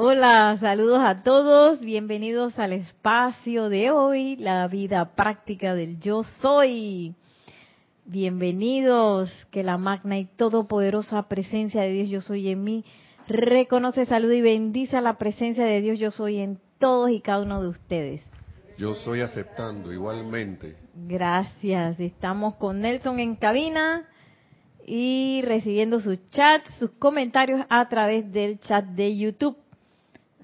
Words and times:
Hola, 0.00 0.56
saludos 0.60 1.00
a 1.04 1.24
todos, 1.24 1.80
bienvenidos 1.80 2.56
al 2.60 2.72
espacio 2.72 3.68
de 3.68 3.90
hoy, 3.90 4.36
la 4.36 4.68
vida 4.68 5.16
práctica 5.16 5.74
del 5.74 5.98
yo 5.98 6.22
soy. 6.40 7.16
Bienvenidos, 8.04 9.32
que 9.50 9.64
la 9.64 9.76
magna 9.76 10.16
y 10.16 10.26
todopoderosa 10.26 11.24
presencia 11.28 11.82
de 11.82 11.90
Dios 11.90 12.10
yo 12.10 12.20
soy 12.20 12.48
en 12.48 12.62
mí 12.62 12.84
reconoce, 13.26 14.06
saluda 14.06 14.36
y 14.36 14.40
bendice 14.40 14.96
a 14.96 15.00
la 15.00 15.18
presencia 15.18 15.64
de 15.64 15.80
Dios 15.80 15.98
yo 15.98 16.12
soy 16.12 16.38
en 16.38 16.60
todos 16.78 17.10
y 17.10 17.20
cada 17.20 17.42
uno 17.42 17.60
de 17.60 17.68
ustedes. 17.68 18.22
Yo 18.78 18.94
soy 18.94 19.20
aceptando 19.20 19.92
igualmente. 19.92 20.76
Gracias, 20.94 21.98
estamos 21.98 22.54
con 22.54 22.82
Nelson 22.82 23.18
en 23.18 23.34
cabina 23.34 24.04
y 24.86 25.42
recibiendo 25.44 25.98
sus 25.98 26.24
chats, 26.30 26.72
sus 26.78 26.90
comentarios 26.92 27.66
a 27.68 27.88
través 27.88 28.32
del 28.32 28.60
chat 28.60 28.84
de 28.84 29.16
YouTube. 29.16 29.56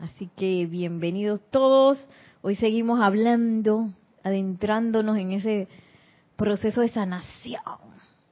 Así 0.01 0.29
que 0.37 0.67
bienvenidos 0.67 1.41
todos. 1.51 2.09
Hoy 2.43 2.57
seguimos 2.57 3.01
hablando, 3.01 3.91
adentrándonos 4.23 5.17
en 5.19 5.33
ese 5.33 5.69
proceso 6.37 6.81
de 6.81 6.89
sanación. 6.89 7.63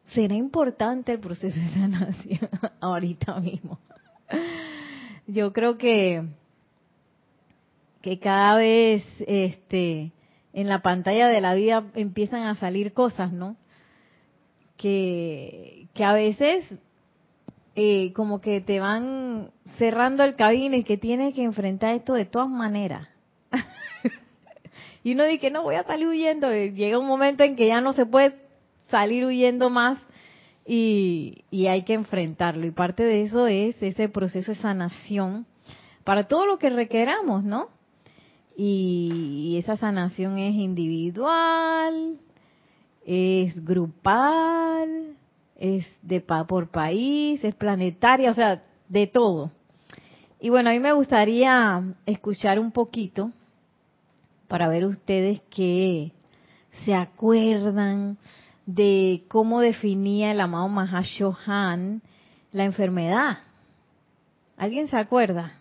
¿Será 0.05 0.34
importante 0.34 1.12
el 1.12 1.20
proceso 1.20 1.59
de 1.59 1.69
sanación 1.75 2.48
ahorita 2.80 3.41
mismo? 3.41 3.79
Yo 5.27 5.53
creo 5.53 5.79
que 5.79 6.25
que 8.01 8.19
cada 8.19 8.56
vez 8.56 9.05
este 9.20 10.11
en 10.53 10.69
la 10.69 10.83
pantalla 10.83 11.29
de 11.29 11.41
la 11.41 11.55
vida 11.55 11.84
empiezan 11.95 12.42
a 12.42 12.56
salir 12.56 12.92
cosas, 12.92 13.33
¿no? 13.33 13.56
Que, 14.77 15.87
que 15.95 16.03
a 16.03 16.12
veces 16.12 16.65
eh, 17.75 18.12
como 18.12 18.41
que 18.41 18.61
te 18.61 18.81
van 18.81 19.51
cerrando 19.79 20.25
el 20.25 20.37
cabine 20.37 20.79
y 20.79 20.85
que 20.85 20.97
tienes 20.97 21.35
que 21.35 21.43
enfrentar 21.43 21.95
esto 21.95 22.15
de 22.15 22.25
todas 22.25 22.48
maneras. 22.48 23.09
y 25.05 25.14
uno 25.14 25.25
dice 25.25 25.51
no 25.51 25.62
voy 25.62 25.77
a 25.77 25.84
salir 25.84 26.09
huyendo. 26.09 26.53
llega 26.53 26.98
un 26.98 27.06
momento 27.06 27.45
en 27.45 27.56
que 27.56 27.67
ya 27.67 27.81
no 27.81 27.92
se 27.92 28.06
puede 28.06 28.34
salir 28.89 29.25
huyendo 29.25 29.70
más 29.70 29.98
y, 30.67 31.45
y 31.51 31.67
hay 31.67 31.83
que 31.83 31.95
enfrentarlo. 31.95 32.67
Y 32.67 32.70
parte 32.70 33.03
de 33.03 33.23
eso 33.23 33.47
es 33.47 33.83
ese 33.83 34.09
proceso 34.09 34.53
de 34.53 34.59
sanación 34.59 35.47
para 36.05 36.27
todo 36.27 36.47
lo 36.47 36.59
que 36.59 36.70
requeramos, 36.70 37.45
¿no? 37.45 37.69
Y, 38.57 39.57
esa 39.59 39.77
sanación 39.77 40.39
es 40.39 40.55
individual, 40.55 42.19
es 43.05 43.64
grupal, 43.64 45.17
es 45.62 45.86
de 46.02 46.20
por 46.20 46.70
país, 46.70 47.42
es 47.44 47.55
planetaria, 47.55 48.32
o 48.32 48.34
sea, 48.34 48.64
de 48.88 49.06
todo. 49.06 49.52
Y 50.41 50.50
bueno, 50.50 50.70
a 50.70 50.72
mí 50.72 50.80
me 50.80 50.92
gustaría 50.92 51.94
escuchar 52.05 52.58
un 52.58 52.72
poquito 52.72 53.30
para 54.48 54.68
ver 54.68 54.84
ustedes 54.84 55.40
que 55.50 56.10
se 56.84 56.96
acuerdan 56.96 58.18
de 58.66 59.22
cómo 59.28 59.60
definía 59.60 60.33
el 60.33 60.40
amado 60.40 60.68
Mahashohan 60.68 62.02
la 62.50 62.64
enfermedad. 62.64 63.38
¿Alguien 64.56 64.88
se 64.88 64.96
acuerda? 64.96 65.52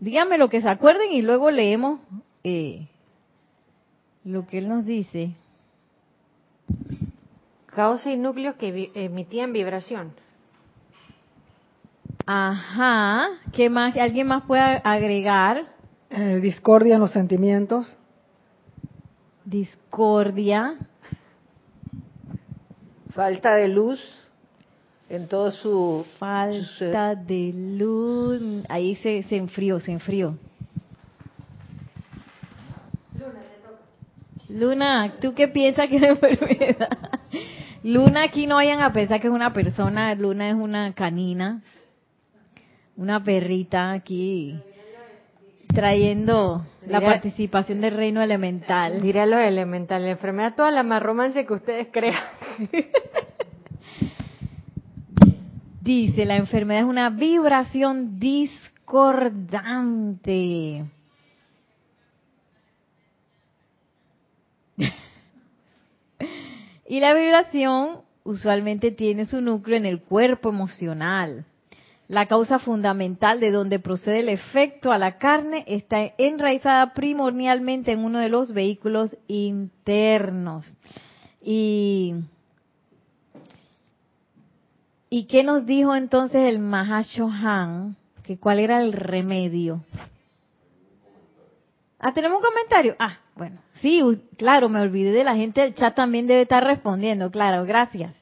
Díganme 0.00 0.38
lo 0.38 0.48
que 0.48 0.62
se 0.62 0.70
acuerden 0.70 1.12
y 1.12 1.20
luego 1.20 1.50
leemos 1.50 2.00
eh, 2.44 2.88
lo 4.24 4.46
que 4.46 4.56
él 4.56 4.68
nos 4.68 4.86
dice. 4.86 5.34
Causa 7.74 8.10
y 8.10 8.16
núcleos 8.16 8.54
que 8.56 8.90
emitían 8.94 9.52
vibración. 9.52 10.12
Ajá. 12.26 13.28
¿Qué 13.52 13.68
más? 13.68 13.96
¿Alguien 13.96 14.28
más 14.28 14.44
puede 14.44 14.62
agregar? 14.62 15.66
Eh, 16.10 16.38
discordia 16.40 16.94
en 16.94 17.00
los 17.00 17.10
sentimientos. 17.10 17.98
Discordia. 19.44 20.76
Falta 23.12 23.54
de 23.54 23.68
luz 23.68 24.24
en 25.08 25.28
todo 25.28 25.50
su 25.50 26.06
falta 26.18 27.14
de 27.14 27.52
luz 27.54 28.64
ahí 28.68 28.96
se, 28.96 29.22
se 29.24 29.36
enfrió 29.36 29.78
se 29.78 29.92
enfrió 29.92 30.36
Luna 34.48 35.14
tú 35.20 35.34
qué 35.34 35.48
piensas 35.48 35.88
que 35.88 35.96
es 35.96 36.02
la 36.02 36.08
enfermedad 36.08 37.13
Luna 37.84 38.24
aquí 38.24 38.46
no 38.46 38.56
vayan 38.56 38.80
a 38.80 38.92
pensar 38.92 39.20
que 39.20 39.28
es 39.28 39.32
una 39.32 39.52
persona 39.52 40.14
Luna 40.14 40.48
es 40.48 40.54
una 40.54 40.92
canina 40.94 41.62
una 42.96 43.22
perrita 43.22 43.92
aquí 43.92 44.58
trayendo 45.74 46.64
la 46.86 47.00
participación 47.00 47.80
del 47.80 47.96
reino 47.96 48.22
elemental. 48.22 49.02
Diré 49.02 49.26
lo 49.26 49.36
elemental, 49.38 50.04
la 50.04 50.10
enfermedad, 50.10 50.54
toda 50.54 50.70
la 50.70 50.84
más 50.84 51.02
romance 51.02 51.44
que 51.44 51.52
ustedes 51.52 51.88
crean. 51.90 52.22
Dice, 55.80 56.24
la 56.24 56.36
enfermedad 56.36 56.82
es 56.82 56.88
una 56.88 57.10
vibración 57.10 58.18
discordante. 58.18 60.84
Y 66.94 67.00
la 67.00 67.12
vibración 67.12 68.02
usualmente 68.22 68.92
tiene 68.92 69.26
su 69.26 69.40
núcleo 69.40 69.76
en 69.76 69.84
el 69.84 70.00
cuerpo 70.00 70.50
emocional. 70.50 71.44
La 72.06 72.26
causa 72.26 72.60
fundamental 72.60 73.40
de 73.40 73.50
donde 73.50 73.80
procede 73.80 74.20
el 74.20 74.28
efecto 74.28 74.92
a 74.92 74.98
la 74.98 75.18
carne 75.18 75.64
está 75.66 76.12
enraizada 76.18 76.94
primordialmente 76.94 77.90
en 77.90 78.04
uno 78.04 78.20
de 78.20 78.28
los 78.28 78.52
vehículos 78.52 79.16
internos. 79.26 80.72
Y 81.42 82.14
¿Y 85.10 85.24
qué 85.24 85.42
nos 85.42 85.66
dijo 85.66 85.96
entonces 85.96 86.42
el 86.42 86.60
Mahashohan? 86.60 87.96
Que 88.22 88.38
cuál 88.38 88.60
era 88.60 88.80
el 88.80 88.92
remedio. 88.92 89.84
Ah, 91.98 92.14
tenemos 92.14 92.38
un 92.38 92.44
comentario. 92.44 92.94
Ah, 93.00 93.18
bueno, 93.34 93.63
sí, 93.84 94.00
claro, 94.38 94.70
me 94.70 94.80
olvidé 94.80 95.12
de 95.12 95.24
la 95.24 95.36
gente 95.36 95.60
del 95.60 95.74
chat 95.74 95.94
también 95.94 96.26
debe 96.26 96.42
estar 96.42 96.64
respondiendo, 96.64 97.30
claro, 97.30 97.66
gracias. 97.66 98.16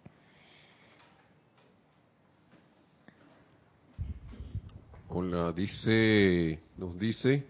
Hola, 5.09 5.53
dice, 5.53 6.59
nos 6.77 6.99
dice 6.99 7.47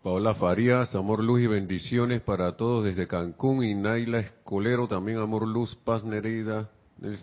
Paola 0.00 0.34
Farías, 0.34 0.94
amor, 0.94 1.24
luz 1.24 1.40
y 1.40 1.48
bendiciones 1.48 2.20
para 2.20 2.56
todos 2.56 2.84
desde 2.84 3.08
Cancún 3.08 3.64
y 3.64 3.74
Naila 3.74 4.20
Escolero, 4.20 4.86
también 4.86 5.18
amor, 5.18 5.48
luz, 5.48 5.74
paz, 5.74 6.04
Nereida, 6.04 6.70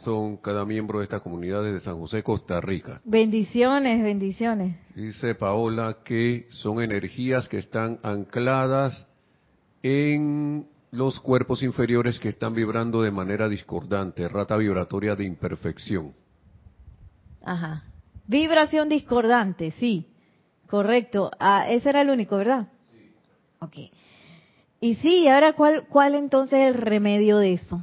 son 0.03 0.35
cada 0.37 0.65
miembro 0.65 0.99
de 0.99 1.05
esta 1.05 1.21
comunidad 1.21 1.63
de 1.63 1.79
San 1.79 1.97
José, 1.99 2.21
Costa 2.21 2.59
Rica. 2.59 2.99
Bendiciones, 3.05 4.03
bendiciones. 4.03 4.75
Dice 4.93 5.35
Paola 5.35 5.99
que 6.03 6.47
son 6.49 6.81
energías 6.81 7.47
que 7.47 7.59
están 7.59 7.99
ancladas 8.03 9.07
en 9.87 10.67
los 10.91 11.19
cuerpos 11.19 11.63
inferiores 11.63 12.19
que 12.19 12.29
están 12.29 12.53
vibrando 12.53 13.01
de 13.01 13.11
manera 13.11 13.47
discordante, 13.47 14.27
rata 14.27 14.57
vibratoria 14.57 15.15
de 15.15 15.25
imperfección. 15.25 16.13
Ajá. 17.43 17.83
Vibración 18.25 18.89
discordante, 18.89 19.71
sí. 19.79 20.07
Correcto. 20.67 21.31
Ah, 21.39 21.69
ese 21.69 21.89
era 21.89 22.01
el 22.01 22.09
único, 22.09 22.37
¿verdad? 22.37 22.67
Sí. 22.91 23.11
Ok. 23.59 23.75
Y 24.81 24.95
sí, 24.95 25.27
ahora, 25.27 25.53
¿cuál, 25.53 25.87
cuál 25.87 26.15
entonces 26.15 26.59
es 26.59 26.75
el 26.75 26.81
remedio 26.81 27.37
de 27.37 27.53
eso? 27.53 27.81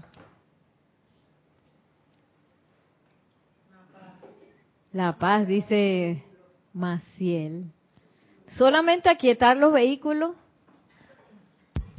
La 4.93 5.17
paz, 5.17 5.49
dice 5.49 6.23
Maciel. 6.73 7.65
Solamente 8.51 9.09
aquietar 9.09 9.57
los 9.57 9.73
vehículos. 9.73 10.37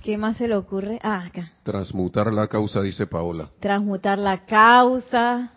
¿Qué 0.06 0.19
más 0.19 0.38
se 0.38 0.48
le 0.48 0.56
ocurre? 0.56 1.00
Ah, 1.02 1.25
acá. 1.25 1.52
Transmutar 1.63 2.31
la 2.31 2.48
causa, 2.48 2.80
dice 2.80 3.07
Paola. 3.07 3.50
Transmutar 3.60 4.19
la 4.19 4.46
causa. 4.46 5.52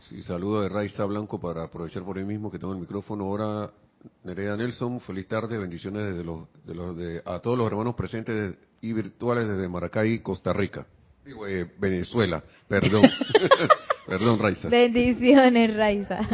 Sí, 0.00 0.20
saludo 0.22 0.60
de 0.60 0.68
Raiza 0.68 1.06
Blanco 1.06 1.40
para 1.40 1.64
aprovechar 1.64 2.02
por 2.02 2.18
ahí 2.18 2.24
mismo 2.24 2.50
que 2.50 2.58
tengo 2.58 2.74
el 2.74 2.80
micrófono. 2.80 3.24
Ahora, 3.24 3.70
Nereida 4.22 4.58
Nelson, 4.58 5.00
feliz 5.00 5.26
tarde, 5.26 5.56
bendiciones 5.56 6.02
desde 6.02 6.22
los, 6.22 6.40
de 6.66 6.74
los 6.74 6.94
de, 6.94 7.22
a 7.24 7.38
todos 7.38 7.56
los 7.56 7.66
hermanos 7.66 7.94
presentes 7.94 8.58
y 8.82 8.92
virtuales 8.92 9.48
desde 9.48 9.66
Maracay, 9.70 10.18
Costa 10.18 10.52
Rica. 10.52 10.86
Digo, 11.24 11.46
eh, 11.46 11.72
Venezuela, 11.78 12.44
perdón. 12.68 13.04
Perdón, 14.06 14.38
Raiza. 14.38 14.68
Bendiciones, 14.68 15.74
Raiza. 15.74 16.18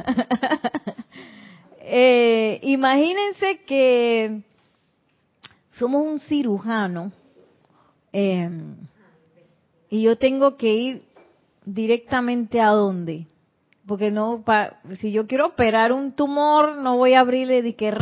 eh, 1.83 2.59
imagínense 2.65 3.61
que 3.65 4.43
somos 5.79 6.05
un 6.05 6.19
cirujano 6.19 7.13
eh, 8.13 8.51
y 9.89 10.03
yo 10.03 10.17
tengo 10.17 10.57
que 10.57 10.75
ir 10.75 11.03
directamente 11.65 12.61
a 12.61 12.71
dónde? 12.71 13.27
Porque 13.87 14.11
no, 14.11 14.43
pa, 14.45 14.79
si 15.01 15.11
yo 15.11 15.27
quiero 15.27 15.47
operar 15.47 15.93
un 15.93 16.13
tumor, 16.13 16.77
no 16.77 16.97
voy 16.97 17.15
a 17.15 17.21
abrirle 17.21 17.63
de 17.63 17.75
que 17.75 17.93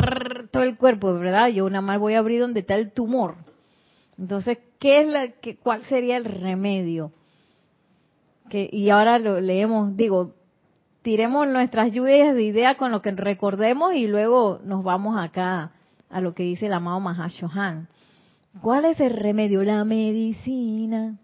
todo 0.51 0.63
el 0.63 0.77
cuerpo, 0.77 1.13
¿verdad? 1.15 1.47
Yo 1.47 1.67
nada 1.69 1.81
más 1.81 1.99
voy 1.99 2.13
a 2.13 2.19
abrir 2.19 2.41
donde 2.41 2.59
está 2.59 2.75
el 2.75 2.91
tumor. 2.91 3.37
Entonces, 4.17 4.59
¿qué 4.79 5.01
es 5.01 5.07
la, 5.07 5.29
qué, 5.29 5.57
¿cuál 5.57 5.83
sería 5.83 6.17
el 6.17 6.25
remedio? 6.25 7.11
Que, 8.49 8.69
y 8.71 8.89
ahora 8.89 9.17
lo 9.17 9.39
leemos, 9.39 9.95
digo, 9.95 10.35
tiremos 11.01 11.47
nuestras 11.47 11.91
lluvias 11.91 12.35
de 12.35 12.43
ideas 12.43 12.75
con 12.77 12.91
lo 12.91 13.01
que 13.01 13.11
recordemos 13.11 13.93
y 13.93 14.07
luego 14.07 14.59
nos 14.63 14.83
vamos 14.83 15.17
acá 15.17 15.71
a 16.09 16.21
lo 16.21 16.33
que 16.33 16.43
dice 16.43 16.65
el 16.65 16.73
amado 16.73 16.99
Mahashohan. 16.99 17.87
¿Cuál 18.61 18.85
es 18.85 18.99
el 18.99 19.11
remedio? 19.11 19.63
La 19.63 19.85
medicina. 19.85 21.17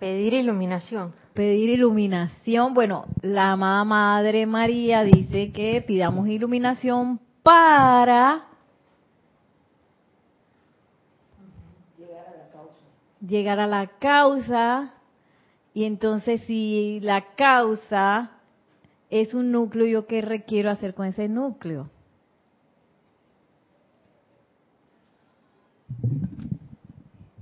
Pedir 0.00 0.34
iluminación. 0.34 1.14
Pedir 1.34 1.70
iluminación. 1.70 2.74
Bueno, 2.74 3.06
la 3.22 3.52
amada 3.52 3.84
Madre 3.84 4.44
María 4.46 5.04
dice 5.04 5.52
que 5.52 5.82
pidamos 5.86 6.26
iluminación 6.26 7.20
para 7.44 8.46
llegar 13.20 13.60
a 13.60 13.68
la 13.68 13.86
causa. 13.98 14.94
Y 15.74 15.84
entonces 15.84 16.40
si 16.46 16.98
la 17.02 17.34
causa 17.36 18.35
es 19.10 19.34
un 19.34 19.52
núcleo, 19.52 19.86
¿yo 19.86 20.06
qué 20.06 20.20
requiero 20.20 20.70
hacer 20.70 20.94
con 20.94 21.06
ese 21.06 21.28
núcleo? 21.28 21.90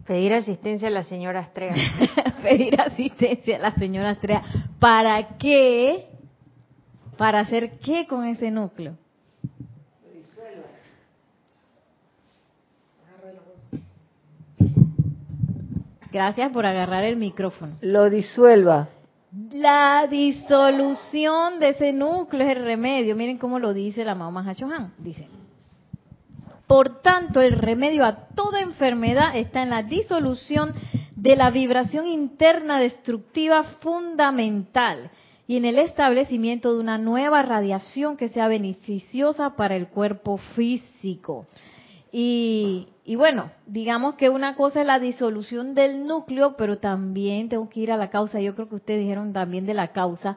Pedir 0.06 0.34
asistencia 0.34 0.88
a 0.88 0.90
la 0.90 1.02
señora 1.02 1.40
Astrea. 1.40 1.74
Pedir 2.42 2.78
asistencia 2.78 3.56
a 3.56 3.58
la 3.58 3.74
señora 3.74 4.10
Astrea. 4.10 4.42
¿Para 4.78 5.38
qué? 5.38 6.08
¿Para 7.16 7.40
hacer 7.40 7.78
qué 7.78 8.06
con 8.06 8.26
ese 8.26 8.50
núcleo? 8.50 8.96
Gracias 16.12 16.52
por 16.52 16.64
agarrar 16.64 17.02
el 17.02 17.16
micrófono. 17.16 17.76
Lo 17.80 18.08
disuelva. 18.08 18.88
La 19.52 20.06
disolución 20.08 21.58
de 21.58 21.70
ese 21.70 21.92
núcleo 21.92 22.46
es 22.46 22.56
el 22.56 22.62
remedio. 22.62 23.16
Miren 23.16 23.38
cómo 23.38 23.58
lo 23.58 23.72
dice 23.72 24.04
la 24.04 24.14
mamá 24.14 24.44
Hachohan. 24.44 24.94
Dice, 24.98 25.26
por 26.66 27.02
tanto, 27.02 27.40
el 27.40 27.52
remedio 27.52 28.04
a 28.04 28.28
toda 28.28 28.60
enfermedad 28.60 29.36
está 29.36 29.62
en 29.62 29.70
la 29.70 29.82
disolución 29.82 30.72
de 31.16 31.36
la 31.36 31.50
vibración 31.50 32.06
interna 32.06 32.78
destructiva 32.78 33.64
fundamental 33.80 35.10
y 35.46 35.56
en 35.56 35.64
el 35.64 35.78
establecimiento 35.78 36.72
de 36.72 36.80
una 36.80 36.96
nueva 36.98 37.42
radiación 37.42 38.16
que 38.16 38.28
sea 38.28 38.48
beneficiosa 38.48 39.56
para 39.56 39.76
el 39.76 39.88
cuerpo 39.88 40.38
físico. 40.38 41.46
Y, 42.16 42.86
y, 43.04 43.16
bueno, 43.16 43.50
digamos 43.66 44.14
que 44.14 44.28
una 44.28 44.54
cosa 44.54 44.80
es 44.80 44.86
la 44.86 45.00
disolución 45.00 45.74
del 45.74 46.06
núcleo, 46.06 46.54
pero 46.56 46.78
también 46.78 47.48
tengo 47.48 47.68
que 47.68 47.80
ir 47.80 47.90
a 47.90 47.96
la 47.96 48.08
causa. 48.08 48.40
Yo 48.40 48.54
creo 48.54 48.68
que 48.68 48.76
ustedes 48.76 49.00
dijeron 49.00 49.32
también 49.32 49.66
de 49.66 49.74
la 49.74 49.88
causa, 49.88 50.36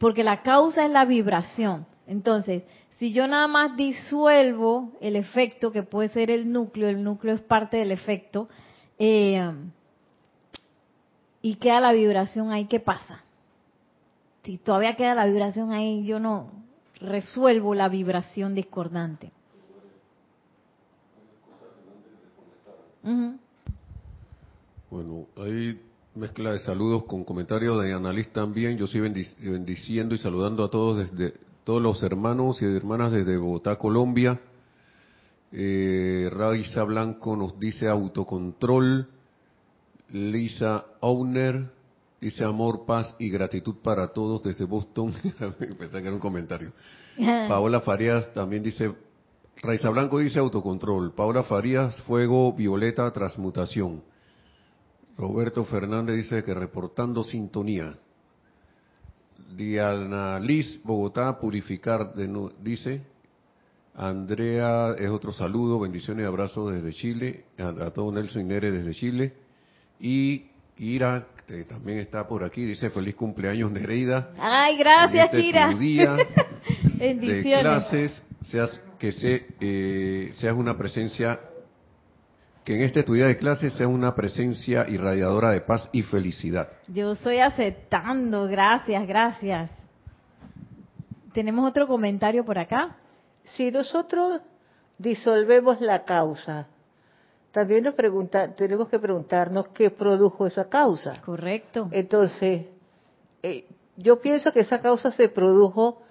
porque 0.00 0.24
la 0.24 0.42
causa 0.42 0.84
es 0.84 0.90
la 0.90 1.04
vibración. 1.04 1.86
Entonces, 2.08 2.64
si 2.98 3.12
yo 3.12 3.28
nada 3.28 3.46
más 3.46 3.76
disuelvo 3.76 4.90
el 5.00 5.14
efecto, 5.14 5.70
que 5.70 5.84
puede 5.84 6.08
ser 6.08 6.28
el 6.28 6.50
núcleo, 6.50 6.88
el 6.88 7.04
núcleo 7.04 7.36
es 7.36 7.40
parte 7.40 7.76
del 7.76 7.92
efecto, 7.92 8.48
eh, 8.98 9.48
y 11.40 11.54
queda 11.54 11.78
la 11.78 11.92
vibración 11.92 12.50
ahí, 12.50 12.64
¿qué 12.64 12.80
pasa? 12.80 13.22
Si 14.42 14.58
todavía 14.58 14.96
queda 14.96 15.14
la 15.14 15.26
vibración 15.26 15.70
ahí, 15.70 16.04
yo 16.04 16.18
no 16.18 16.50
resuelvo 17.00 17.76
la 17.76 17.88
vibración 17.88 18.56
discordante. 18.56 19.30
Bueno, 24.90 25.26
hay 25.36 25.80
mezcla 26.14 26.52
de 26.52 26.58
saludos 26.60 27.04
con 27.04 27.24
comentarios 27.24 27.82
de 27.82 27.92
Annalise 27.92 28.30
también. 28.30 28.76
Yo 28.76 28.86
sigo 28.86 29.04
bendiciendo 29.04 30.14
y 30.14 30.18
saludando 30.18 30.64
a 30.64 30.70
todos 30.70 30.98
desde 30.98 31.34
todos 31.64 31.82
los 31.82 32.02
hermanos 32.02 32.60
y 32.60 32.64
hermanas 32.64 33.12
desde 33.12 33.36
Bogotá, 33.36 33.76
Colombia. 33.76 34.40
Eh, 35.52 36.30
Raiza 36.32 36.84
Blanco 36.84 37.36
nos 37.36 37.58
dice 37.58 37.88
autocontrol. 37.88 39.08
Lisa 40.10 40.84
Owner 41.00 41.70
dice 42.20 42.44
amor, 42.44 42.84
paz 42.86 43.16
y 43.18 43.30
gratitud 43.30 43.76
para 43.82 44.08
todos 44.08 44.42
desde 44.42 44.64
Boston. 44.64 45.12
Pensé 45.78 46.00
que 46.00 46.06
era 46.06 46.12
un 46.12 46.20
comentario. 46.20 46.72
Paola 47.48 47.80
Farías 47.80 48.32
también 48.32 48.62
dice 48.62 48.94
Raiza 49.62 49.90
Blanco 49.90 50.18
dice 50.18 50.40
autocontrol. 50.40 51.14
Paula 51.14 51.44
Farías, 51.44 52.02
fuego, 52.02 52.52
violeta, 52.52 53.08
transmutación. 53.12 54.02
Roberto 55.16 55.64
Fernández 55.64 56.16
dice 56.16 56.42
que 56.42 56.52
reportando 56.52 57.22
sintonía. 57.22 57.96
Diana 59.56 60.40
Liz, 60.40 60.80
Bogotá, 60.82 61.38
purificar, 61.38 62.12
de, 62.14 62.50
dice. 62.60 63.02
Andrea 63.94 64.94
es 64.98 65.10
otro 65.10 65.32
saludo, 65.32 65.78
bendiciones 65.78 66.24
y 66.24 66.26
abrazos 66.26 66.72
desde 66.72 66.92
Chile. 66.92 67.44
A, 67.58 67.68
a 67.86 67.90
todo 67.92 68.10
Nelson 68.10 68.42
y 68.42 68.44
Nere 68.46 68.72
desde 68.72 68.94
Chile. 68.94 69.32
Y 70.00 70.46
Ira, 70.78 71.28
que 71.46 71.64
también 71.64 71.98
está 71.98 72.26
por 72.26 72.42
aquí, 72.42 72.64
dice 72.64 72.90
feliz 72.90 73.14
cumpleaños 73.14 73.70
Nereida. 73.70 74.32
Ay, 74.38 74.76
gracias, 74.78 75.26
este 75.26 75.40
Ira. 75.40 75.70
Tu 75.70 75.78
día 75.78 76.14
de 76.16 76.26
Bendiciones. 76.94 77.60
clases, 77.60 78.22
seas 78.40 78.80
que 79.02 79.10
se, 79.10 79.46
eh, 79.60 80.32
seas 80.36 80.54
una 80.54 80.78
presencia, 80.78 81.40
que 82.62 82.76
en 82.76 82.82
este 82.82 83.02
tu 83.02 83.14
día 83.14 83.26
de 83.26 83.36
clases 83.36 83.72
sea 83.72 83.88
una 83.88 84.14
presencia 84.14 84.88
irradiadora 84.88 85.50
de 85.50 85.60
paz 85.60 85.88
y 85.90 86.02
felicidad. 86.02 86.68
Yo 86.86 87.10
estoy 87.10 87.38
aceptando, 87.38 88.46
gracias, 88.46 89.04
gracias. 89.08 89.70
¿Tenemos 91.32 91.68
otro 91.68 91.88
comentario 91.88 92.44
por 92.44 92.60
acá? 92.60 92.96
Si 93.42 93.72
nosotros 93.72 94.40
disolvemos 94.98 95.80
la 95.80 96.04
causa, 96.04 96.68
también 97.50 97.82
nos 97.82 97.94
pregunta, 97.94 98.54
tenemos 98.54 98.88
que 98.88 99.00
preguntarnos 99.00 99.66
qué 99.74 99.90
produjo 99.90 100.46
esa 100.46 100.68
causa. 100.68 101.20
Correcto. 101.22 101.88
Entonces, 101.90 102.66
eh, 103.42 103.66
yo 103.96 104.20
pienso 104.20 104.52
que 104.52 104.60
esa 104.60 104.80
causa 104.80 105.10
se 105.10 105.28
produjo 105.28 106.01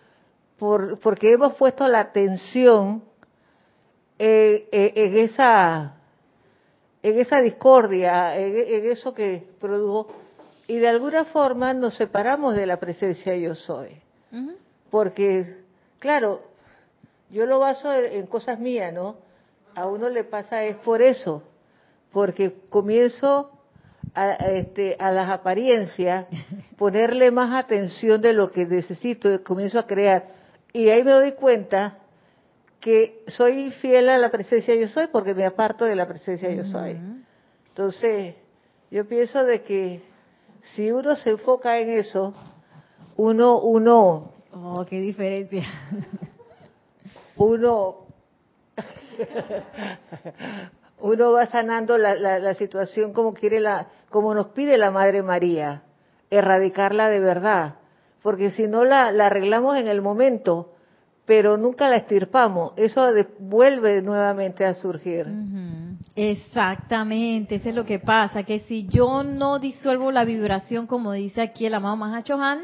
por, 0.62 1.00
porque 1.00 1.34
hemos 1.34 1.56
puesto 1.56 1.88
la 1.88 2.01
atención 2.01 3.01
en, 4.20 4.63
en, 4.72 4.91
en 4.96 5.18
esa 5.18 5.96
en 7.01 7.18
esa 7.20 7.41
discordia, 7.41 8.38
en, 8.38 8.56
en, 8.58 8.91
eso 8.91 9.12
que 9.12 9.44
produjo, 9.60 10.13
y 10.68 10.77
de 10.77 10.88
alguna 10.88 11.25
forma 11.25 11.74
nos 11.74 11.96
separamos 11.96 12.56
de 12.56 12.68
la 12.68 12.77
presencia 12.77 13.36
yo 13.36 13.56
soy. 13.56 14.03
Uh 14.32 14.36
-huh. 14.36 14.56
Porque, 14.91 15.63
claro, 15.98 16.44
yo 17.32 17.48
lo 17.48 17.58
baso 17.58 17.91
en, 17.91 18.27
cosas 18.27 18.60
mías, 18.60 18.94
¿no? 18.94 19.15
A 19.74 19.88
uno 19.88 20.10
le 20.10 20.24
pasa 20.24 20.63
es 20.63 20.75
por 20.75 21.01
eso, 21.01 21.41
porque 22.12 22.53
comienzo 22.70 23.50
a, 24.13 24.25
a, 24.25 24.51
este, 24.51 24.96
a 25.00 25.12
las 25.12 25.27
apariencias, 25.32 26.27
ponerle 26.77 27.32
más 27.32 27.51
atención 27.51 28.22
de 28.22 28.34
lo 28.34 28.51
que 28.51 28.68
necesito, 28.68 29.44
comienzo 29.44 29.80
a 29.80 29.88
crear. 29.88 30.40
Y 30.74 30.90
ahí 30.90 31.04
me 31.04 31.12
doy 31.12 31.34
cuenta 31.34 31.98
que 32.80 33.24
soy 33.28 33.72
fiel 33.72 34.10
a 34.10 34.18
la 34.18 34.30
presencia 34.30 34.75
yo 34.75 34.88
soy 34.88 35.08
porque 35.08 35.36
me 35.36 35.46
aparto 35.46 35.86
de 35.86 35.96
la 35.96 36.08
presencia 36.08 36.50
yo 36.51 36.63
soy. 36.66 37.00
Entonces, 37.70 38.36
yo 38.90 39.08
pienso 39.08 39.44
de 39.44 39.62
que 39.62 40.01
si 40.62 40.92
uno 40.92 41.16
se 41.16 41.32
enfoca 41.32 41.80
en 41.80 41.92
eso, 41.92 42.34
uno, 43.18 43.60
uno... 43.60 44.34
Oh, 44.54 44.86
qué 44.90 45.00
diferencia. 45.00 45.63
Uno... 47.38 48.06
uno 51.00 51.32
va 51.32 51.46
sanando 51.48 51.98
la, 51.98 52.13
la, 52.16 52.40
la, 52.40 52.54
situación 52.54 53.13
como 53.13 53.34
quiere 53.34 53.60
la, 53.60 53.88
como 54.10 54.36
nos 54.36 54.48
pide 54.48 54.78
la 54.78 54.92
Madre 54.92 55.24
María, 55.24 55.84
erradicarla 56.30 57.10
de 57.10 57.20
verdad, 57.20 57.75
porque 58.22 58.51
si 58.51 58.68
no 58.68 58.84
la, 58.84 59.12
la 59.12 59.28
arreglamos 59.28 59.78
en 59.78 59.88
el 59.88 60.01
momento, 60.01 60.72
pero 61.25 61.58
nunca 61.58 61.90
la 61.90 61.98
estirpamos, 61.98 62.74
eso 62.75 63.13
de, 63.13 63.28
vuelve 63.40 64.01
nuevamente 64.01 64.66
a 64.66 64.74
surgir. 64.74 65.28
Exactamente, 66.16 67.56
eso 67.56 67.70
es 67.70 67.75
lo 67.75 67.86
que 67.86 68.00
pasa, 68.00 68.44
que 68.44 68.60
si 68.62 68.88
yo 68.88 69.24
no 69.24 69.60
disuelvo 69.60 70.12
la 70.12 70.25
vibración, 70.25 70.88
como 70.88 71.13
dice 71.13 71.42
aquí 71.42 71.66
el 71.66 71.74
amado 71.74 71.96
Mahachohan, 71.96 72.62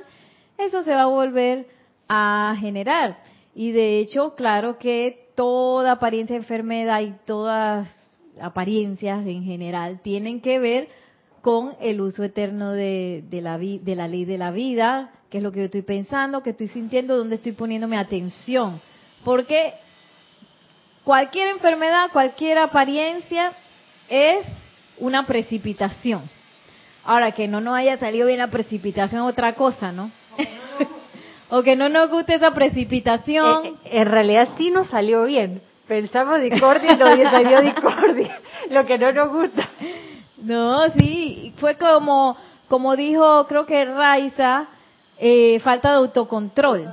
eso 0.58 0.84
se 0.84 0.92
va 0.92 1.04
a 1.04 1.08
volver 1.08 1.68
a 2.10 2.56
generar. 2.60 3.18
Y 3.56 3.72
de 3.72 4.00
hecho, 4.00 4.36
claro 4.36 4.78
que 4.78 5.30
toda 5.36 5.94
apariencia 5.94 6.34
de 6.36 6.42
enfermedad 6.42 7.02
y 7.02 7.14
todas 7.26 7.88
apariencias 8.42 9.26
en 9.26 9.44
general 9.44 10.00
tienen 10.02 10.42
que 10.42 10.60
ver 10.60 10.90
con 11.42 11.76
el 11.80 12.02
uso 12.02 12.24
eterno 12.24 12.72
de, 12.72 13.24
de 13.30 13.42
la, 13.42 13.58
de 13.58 13.96
la 13.96 14.08
ley 14.08 14.26
de 14.26 14.38
la 14.38 14.52
vida, 14.52 15.12
qué 15.30 15.38
es 15.38 15.44
lo 15.44 15.52
que 15.52 15.60
yo 15.60 15.66
estoy 15.66 15.82
pensando, 15.82 16.44
qué 16.44 16.52
estoy 16.52 16.68
sintiendo, 16.68 17.18
dónde 17.18 17.36
estoy 17.36 17.54
poniéndome 17.54 17.98
atención. 17.98 18.82
Porque 19.24 19.74
cualquier 21.04 21.50
enfermedad, 21.50 22.10
cualquier 22.12 22.58
apariencia 22.58 23.54
es 24.10 24.46
una 25.00 25.26
precipitación. 25.26 26.22
Ahora, 27.04 27.32
que 27.32 27.48
no 27.48 27.62
nos 27.62 27.76
haya 27.76 27.98
salido 27.98 28.28
bien 28.28 28.40
la 28.40 28.48
precipitación 28.48 29.24
es 29.24 29.30
otra 29.30 29.54
cosa, 29.54 29.92
¿no? 29.92 30.12
o 31.50 31.64
que 31.64 31.76
no 31.76 31.88
nos 31.88 32.10
guste 32.10 32.36
esa 32.36 32.52
precipitación. 32.52 33.66
Eh, 33.66 33.74
eh, 33.86 33.90
en 34.02 34.06
realidad 34.08 34.50
sí 34.58 34.72
nos 34.72 34.90
salió 34.90 35.24
bien. 35.26 35.62
Pensamos 35.88 36.42
discordia 36.42 36.94
y 36.94 36.98
nos 36.98 37.10
salió 37.32 37.62
discordia. 37.62 38.40
Lo 38.70 38.86
que 38.86 38.98
no 38.98 39.14
nos 39.14 39.30
gusta. 39.30 39.70
No, 40.38 40.90
sí, 40.92 41.54
fue 41.58 41.76
como, 41.76 42.38
como 42.68 42.96
dijo, 42.96 43.46
creo 43.48 43.66
que 43.66 43.86
Raiza, 43.86 44.68
eh, 45.18 45.60
falta 45.60 45.90
de 45.90 45.96
autocontrol. 45.96 46.90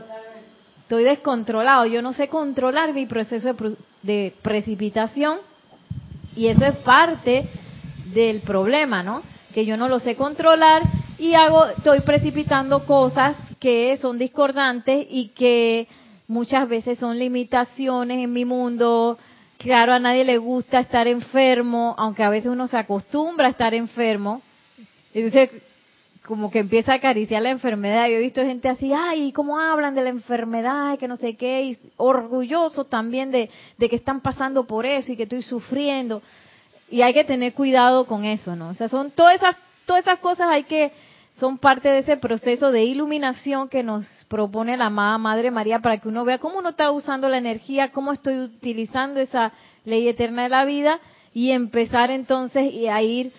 Estoy 0.82 1.04
descontrolado, 1.04 1.86
yo 1.86 2.02
no 2.02 2.12
sé 2.12 2.28
controlar 2.28 2.92
mi 2.92 3.06
proceso 3.06 3.52
de, 3.52 3.76
de 4.02 4.34
precipitación 4.42 5.38
y 6.36 6.48
eso 6.48 6.64
es 6.64 6.76
parte 6.76 7.46
del 8.12 8.40
problema, 8.40 9.02
¿no? 9.02 9.22
Que 9.52 9.64
yo 9.64 9.76
no 9.76 9.88
lo 9.88 9.98
sé 9.98 10.16
controlar 10.16 10.82
y 11.18 11.34
hago, 11.34 11.66
estoy 11.66 12.00
precipitando 12.00 12.84
cosas 12.86 13.36
que 13.60 13.96
son 13.98 14.18
discordantes 14.18 15.06
y 15.08 15.28
que 15.28 15.88
muchas 16.28 16.68
veces 16.68 16.98
son 16.98 17.18
limitaciones 17.18 18.18
en 18.18 18.32
mi 18.32 18.44
mundo. 18.44 19.18
Claro, 19.58 19.92
a 19.92 19.98
nadie 19.98 20.24
le 20.24 20.38
gusta 20.38 20.80
estar 20.80 21.06
enfermo, 21.08 21.94
aunque 21.96 22.22
a 22.22 22.28
veces 22.28 22.50
uno 22.50 22.66
se 22.66 22.76
acostumbra 22.76 23.46
a 23.46 23.50
estar 23.50 23.72
enfermo. 23.74 24.42
Entonces, 25.14 25.50
como 26.26 26.50
que 26.50 26.58
empieza 26.58 26.92
a 26.92 26.96
acariciar 26.96 27.42
la 27.42 27.50
enfermedad. 27.50 28.08
Yo 28.08 28.16
he 28.16 28.20
visto 28.20 28.42
gente 28.42 28.68
así, 28.68 28.92
ay, 28.92 29.30
¿cómo 29.32 29.58
hablan 29.58 29.94
de 29.94 30.02
la 30.02 30.08
enfermedad? 30.08 30.98
Que 30.98 31.06
no 31.06 31.16
sé 31.16 31.36
qué, 31.36 31.62
y 31.62 31.78
orgullosos 31.96 32.88
también 32.88 33.30
de, 33.30 33.50
de 33.76 33.88
que 33.88 33.96
están 33.96 34.20
pasando 34.20 34.66
por 34.66 34.86
eso 34.86 35.12
y 35.12 35.16
que 35.16 35.24
estoy 35.24 35.42
sufriendo. 35.42 36.22
Y 36.90 37.02
hay 37.02 37.12
que 37.12 37.24
tener 37.24 37.52
cuidado 37.52 38.06
con 38.06 38.24
eso, 38.24 38.56
¿no? 38.56 38.70
O 38.70 38.74
sea, 38.74 38.88
son 38.88 39.10
todas 39.10 39.36
esas, 39.36 39.56
todas 39.84 40.02
esas 40.02 40.18
cosas 40.18 40.48
hay 40.48 40.64
que, 40.64 40.92
son 41.38 41.58
parte 41.58 41.88
de 41.88 41.98
ese 41.98 42.16
proceso 42.16 42.70
de 42.70 42.84
iluminación 42.84 43.68
que 43.68 43.82
nos 43.82 44.06
propone 44.28 44.76
la 44.76 44.86
amada 44.86 45.18
Madre 45.18 45.50
María 45.50 45.80
para 45.80 45.98
que 45.98 46.08
uno 46.08 46.24
vea 46.24 46.38
cómo 46.38 46.58
uno 46.58 46.70
está 46.70 46.90
usando 46.92 47.28
la 47.28 47.38
energía, 47.38 47.90
cómo 47.90 48.12
estoy 48.12 48.38
utilizando 48.38 49.20
esa 49.20 49.52
ley 49.84 50.06
eterna 50.06 50.44
de 50.44 50.48
la 50.48 50.64
vida 50.64 51.00
y 51.32 51.50
empezar 51.50 52.10
entonces 52.10 52.72
a 52.88 53.02
ir 53.02 53.32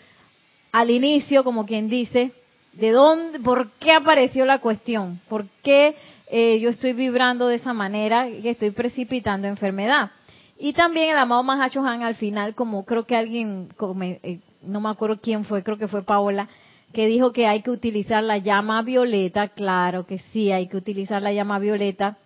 al 0.73 0.89
inicio, 0.89 1.45
como 1.45 1.65
quien 1.65 1.87
dice, 1.87 2.33
de 2.73 2.91
dónde, 2.91 3.39
por 3.39 3.69
qué 3.79 3.93
apareció 3.93 4.45
la 4.45 4.59
cuestión, 4.59 5.21
por 5.29 5.45
qué 5.63 5.95
eh, 6.29 6.59
yo 6.59 6.69
estoy 6.69 6.91
vibrando 6.91 7.47
de 7.47 7.55
esa 7.55 7.73
manera, 7.73 8.27
que 8.27 8.49
estoy 8.49 8.71
precipitando 8.71 9.47
enfermedad. 9.47 10.11
Y 10.57 10.73
también 10.73 11.11
el 11.11 11.17
amado 11.17 11.43
Mahacho 11.43 11.81
Han 11.81 12.03
al 12.03 12.15
final, 12.15 12.55
como 12.55 12.83
creo 12.83 13.05
que 13.05 13.15
alguien, 13.15 13.69
eh, 14.01 14.39
no 14.63 14.81
me 14.81 14.89
acuerdo 14.89 15.19
quién 15.21 15.45
fue, 15.45 15.63
creo 15.63 15.77
que 15.77 15.87
fue 15.87 16.03
Paola, 16.03 16.49
que 16.95 17.07
dijo 17.07 17.33
que 17.33 17.45
hay 17.45 17.61
que 17.61 17.71
utilizar 17.71 18.23
la 18.23 18.37
llama 18.37 18.81
violeta, 18.81 19.49
claro 19.49 20.05
que 20.05 20.19
sí, 20.31 20.53
hay 20.53 20.67
que 20.67 20.77
utilizar 20.77 21.21
la 21.21 21.33
llama 21.33 21.59
violeta 21.59 22.17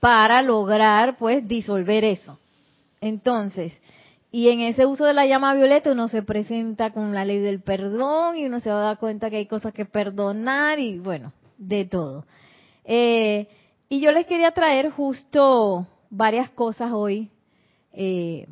para 0.00 0.40
lograr 0.40 1.18
pues 1.18 1.46
disolver 1.46 2.02
eso. 2.02 2.38
Entonces, 3.02 3.78
y 4.32 4.48
en 4.48 4.60
ese 4.60 4.86
uso 4.86 5.04
de 5.04 5.12
la 5.12 5.26
llama 5.26 5.52
violeta 5.52 5.92
uno 5.92 6.08
se 6.08 6.22
presenta 6.22 6.94
con 6.94 7.12
la 7.12 7.26
ley 7.26 7.40
del 7.40 7.60
perdón 7.60 8.38
y 8.38 8.46
uno 8.46 8.58
se 8.60 8.70
va 8.70 8.78
a 8.78 8.86
dar 8.86 8.98
cuenta 8.98 9.28
que 9.28 9.36
hay 9.36 9.46
cosas 9.46 9.74
que 9.74 9.84
perdonar 9.84 10.78
y 10.78 10.98
bueno, 10.98 11.34
de 11.58 11.84
todo. 11.84 12.24
Eh, 12.86 13.48
y 13.90 14.00
yo 14.00 14.12
les 14.12 14.26
quería 14.26 14.52
traer 14.52 14.92
justo 14.92 15.86
varias 16.08 16.48
cosas 16.48 16.90
hoy. 16.90 17.28
Eh, 17.92 18.46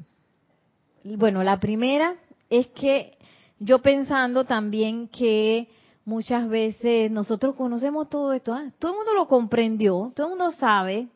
bueno, 1.05 1.43
la 1.43 1.59
primera 1.59 2.17
es 2.51 2.67
que 2.67 3.17
yo 3.65 3.81
pensando 3.81 4.45
también 4.45 5.09
que 5.09 5.69
muchas 6.05 6.49
veces 6.49 7.11
nosotros 7.11 7.55
conocemos 7.55 8.09
todo 8.09 8.33
esto, 8.33 8.53
ah, 8.53 8.71
todo 8.79 8.93
el 8.93 8.99
mundo 8.99 9.15
lo 9.15 9.29
comprendió, 9.29 10.13
todo 10.15 10.27
el 10.27 10.31
mundo 10.31 10.51
sabe. 10.51 11.09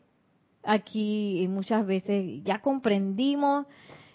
Aquí 0.69 1.43
y 1.43 1.49
muchas 1.49 1.87
veces 1.87 2.43
ya 2.43 2.61
comprendimos 2.61 3.67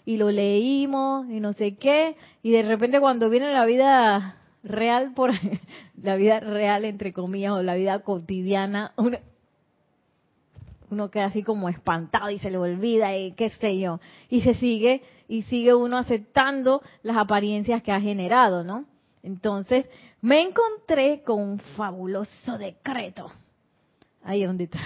y 0.04 0.18
lo 0.18 0.30
leímos 0.30 1.26
y 1.30 1.40
no 1.40 1.54
sé 1.54 1.76
qué 1.76 2.16
y 2.42 2.50
de 2.50 2.62
repente 2.62 3.00
cuando 3.00 3.30
viene 3.30 3.52
la 3.52 3.64
vida 3.64 4.36
real 4.62 5.12
por 5.14 5.30
la 6.02 6.16
vida 6.16 6.40
real 6.40 6.84
entre 6.84 7.12
comillas 7.12 7.52
o 7.52 7.62
la 7.62 7.74
vida 7.74 8.00
cotidiana 8.00 8.92
uno, 8.98 9.16
uno 10.90 11.10
queda 11.10 11.26
así 11.26 11.42
como 11.42 11.70
espantado 11.70 12.28
y 12.30 12.38
se 12.38 12.50
le 12.50 12.58
olvida 12.58 13.16
y 13.16 13.32
qué 13.32 13.48
sé 13.48 13.78
yo 13.78 13.98
y 14.28 14.42
se 14.42 14.54
sigue 14.54 15.00
y 15.32 15.42
sigue 15.42 15.74
uno 15.74 15.96
aceptando 15.96 16.82
las 17.02 17.16
apariencias 17.16 17.82
que 17.82 17.92
ha 17.92 18.00
generado 18.00 18.64
no 18.64 18.84
entonces 19.22 19.86
me 20.20 20.42
encontré 20.42 21.22
con 21.22 21.40
un 21.40 21.58
fabuloso 21.58 22.58
decreto 22.58 23.30
ahí 24.22 24.44
dónde 24.44 24.64
está 24.64 24.80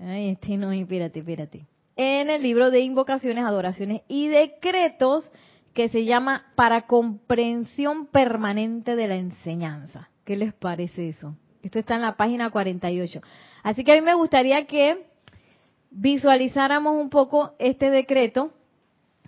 Ay, 0.00 0.30
este 0.30 0.56
no, 0.56 0.72
espérate, 0.72 1.20
espérate. 1.20 1.66
En 1.96 2.28
el 2.28 2.42
libro 2.42 2.70
de 2.70 2.80
invocaciones, 2.80 3.44
adoraciones 3.44 4.02
y 4.08 4.26
decretos 4.28 5.30
que 5.72 5.88
se 5.88 6.04
llama 6.04 6.46
Para 6.56 6.86
comprensión 6.86 8.06
permanente 8.06 8.96
de 8.96 9.08
la 9.08 9.16
enseñanza. 9.16 10.08
¿Qué 10.24 10.36
les 10.36 10.52
parece 10.52 11.10
eso? 11.10 11.36
Esto 11.62 11.78
está 11.78 11.94
en 11.94 12.02
la 12.02 12.16
página 12.16 12.50
48. 12.50 13.20
Así 13.62 13.84
que 13.84 13.92
a 13.92 13.94
mí 13.94 14.00
me 14.00 14.14
gustaría 14.14 14.66
que 14.66 15.06
visualizáramos 15.94 17.00
un 17.00 17.08
poco 17.08 17.54
este 17.58 17.90
decreto. 17.90 18.52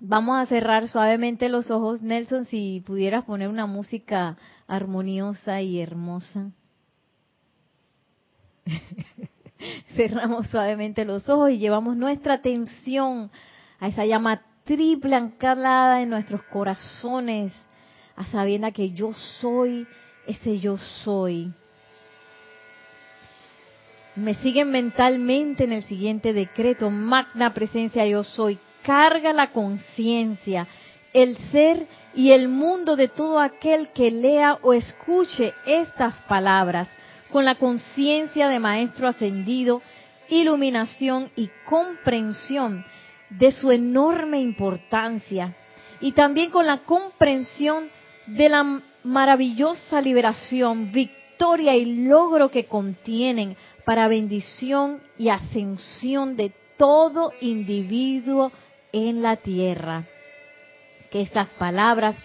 Vamos 0.01 0.39
a 0.39 0.47
cerrar 0.47 0.89
suavemente 0.89 1.49
los 1.49 1.71
ojos. 1.71 2.03
Nelson, 2.03 2.45
si 2.45 2.83
pudieras 2.85 3.25
poner 3.25 3.49
una 3.49 3.67
música 3.67 4.37
armoniosa 4.67 5.63
y 5.63 5.81
hermosa. 5.81 6.51
cerramos 9.97 10.49
suavemente 10.49 11.05
los 11.05 11.29
ojos 11.29 11.51
y 11.51 11.59
llevamos 11.59 11.97
nuestra 11.97 12.35
atención 12.35 13.31
a 13.79 13.89
esa 13.89 14.05
llama 14.05 14.43
triple 14.65 15.15
anclada 15.15 16.03
en 16.03 16.11
nuestros 16.11 16.43
corazones, 16.45 17.53
a 18.17 18.25
sabiendo 18.27 18.71
que 18.73 18.91
yo 18.91 19.13
soy 19.41 19.87
ese 20.27 20.59
yo 20.59 20.77
soy. 21.05 21.55
Me 24.17 24.35
siguen 24.37 24.71
mentalmente 24.71 25.65
en 25.65 25.73
el 25.73 25.85
siguiente 25.85 26.33
decreto, 26.33 26.89
magna 26.89 27.53
presencia 27.53 28.07
yo 28.07 28.25
soy, 28.25 28.59
carga 28.83 29.35
la 29.35 29.49
conciencia, 29.49 30.67
el 31.13 31.37
ser 31.53 31.87
y 32.15 32.31
el 32.31 32.49
mundo 32.49 32.97
de 32.97 33.09
todo 33.09 33.39
aquel 33.39 33.91
que 33.91 34.11
lea 34.11 34.59
o 34.63 34.73
escuche 34.73 35.53
estas 35.67 36.15
palabras 36.29 36.89
con 37.31 37.45
la 37.45 37.57
conciencia 37.57 38.49
de 38.49 38.59
Maestro 38.59 39.07
Ascendido, 39.07 39.83
iluminación 40.31 41.31
y 41.37 41.51
comprensión 41.67 42.87
de 43.29 43.53
su 43.53 43.71
enorme 43.71 44.41
importancia 44.41 45.55
y 46.01 46.13
también 46.13 46.51
con 46.51 46.65
la 46.65 46.79
comprensión 46.79 47.85
de 48.27 48.49
la 48.49 48.81
maravillosa 49.05 50.01
liberación, 50.01 50.91
victoria 50.91 51.77
y 51.77 52.07
logro 52.07 52.51
que 52.51 52.65
contienen 52.65 53.57
para 53.87 54.09
bendición 54.09 55.01
y 55.17 55.29
ascensión 55.29 56.37
de 56.37 56.53
todo 56.77 57.33
individuo 57.41 58.51
en 58.93 59.23
la 59.23 59.37
tierra. 59.37 60.03
Que 61.13 61.21
estas 61.21 61.49
palabras 61.51 62.17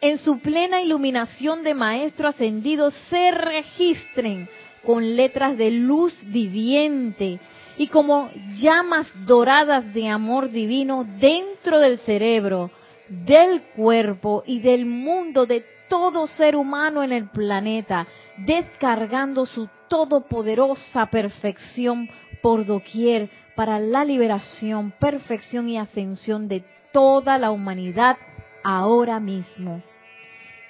en 0.00 0.18
su 0.18 0.40
plena 0.40 0.82
iluminación 0.82 1.62
de 1.62 1.72
Maestro 1.74 2.26
Ascendido 2.26 2.90
se 2.90 3.30
registren 3.30 4.48
con 4.84 5.14
letras 5.14 5.56
de 5.56 5.70
luz 5.70 6.14
viviente 6.26 7.38
y 7.76 7.86
como 7.86 8.28
llamas 8.56 9.06
doradas 9.24 9.94
de 9.94 10.08
amor 10.08 10.50
divino 10.50 11.06
dentro 11.20 11.78
del 11.78 12.00
cerebro, 12.00 12.72
del 13.08 13.62
cuerpo 13.76 14.42
y 14.44 14.58
del 14.58 14.84
mundo 14.84 15.46
de 15.46 15.64
todo 15.88 16.26
ser 16.26 16.56
humano 16.56 17.04
en 17.04 17.12
el 17.12 17.30
planeta, 17.30 18.06
descargando 18.38 19.46
su 19.46 19.68
todopoderosa 19.88 21.06
perfección 21.06 22.08
por 22.42 22.64
doquier 22.64 23.30
para 23.56 23.80
la 23.80 24.04
liberación, 24.04 24.92
perfección 24.92 25.68
y 25.68 25.78
ascensión 25.78 26.48
de 26.48 26.64
toda 26.92 27.38
la 27.38 27.50
humanidad 27.50 28.16
ahora 28.62 29.18
mismo. 29.18 29.82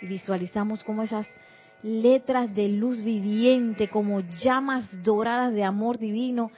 Y 0.01 0.07
visualizamos 0.07 0.83
como 0.85 1.03
esas 1.03 1.27
letras 1.83 2.55
de 2.55 2.69
luz 2.69 3.03
viviente, 3.03 3.89
como 3.89 4.21
llamas 4.21 5.03
doradas 5.03 5.53
de 5.53 5.65
amor 5.65 5.99
divino, 5.99 6.51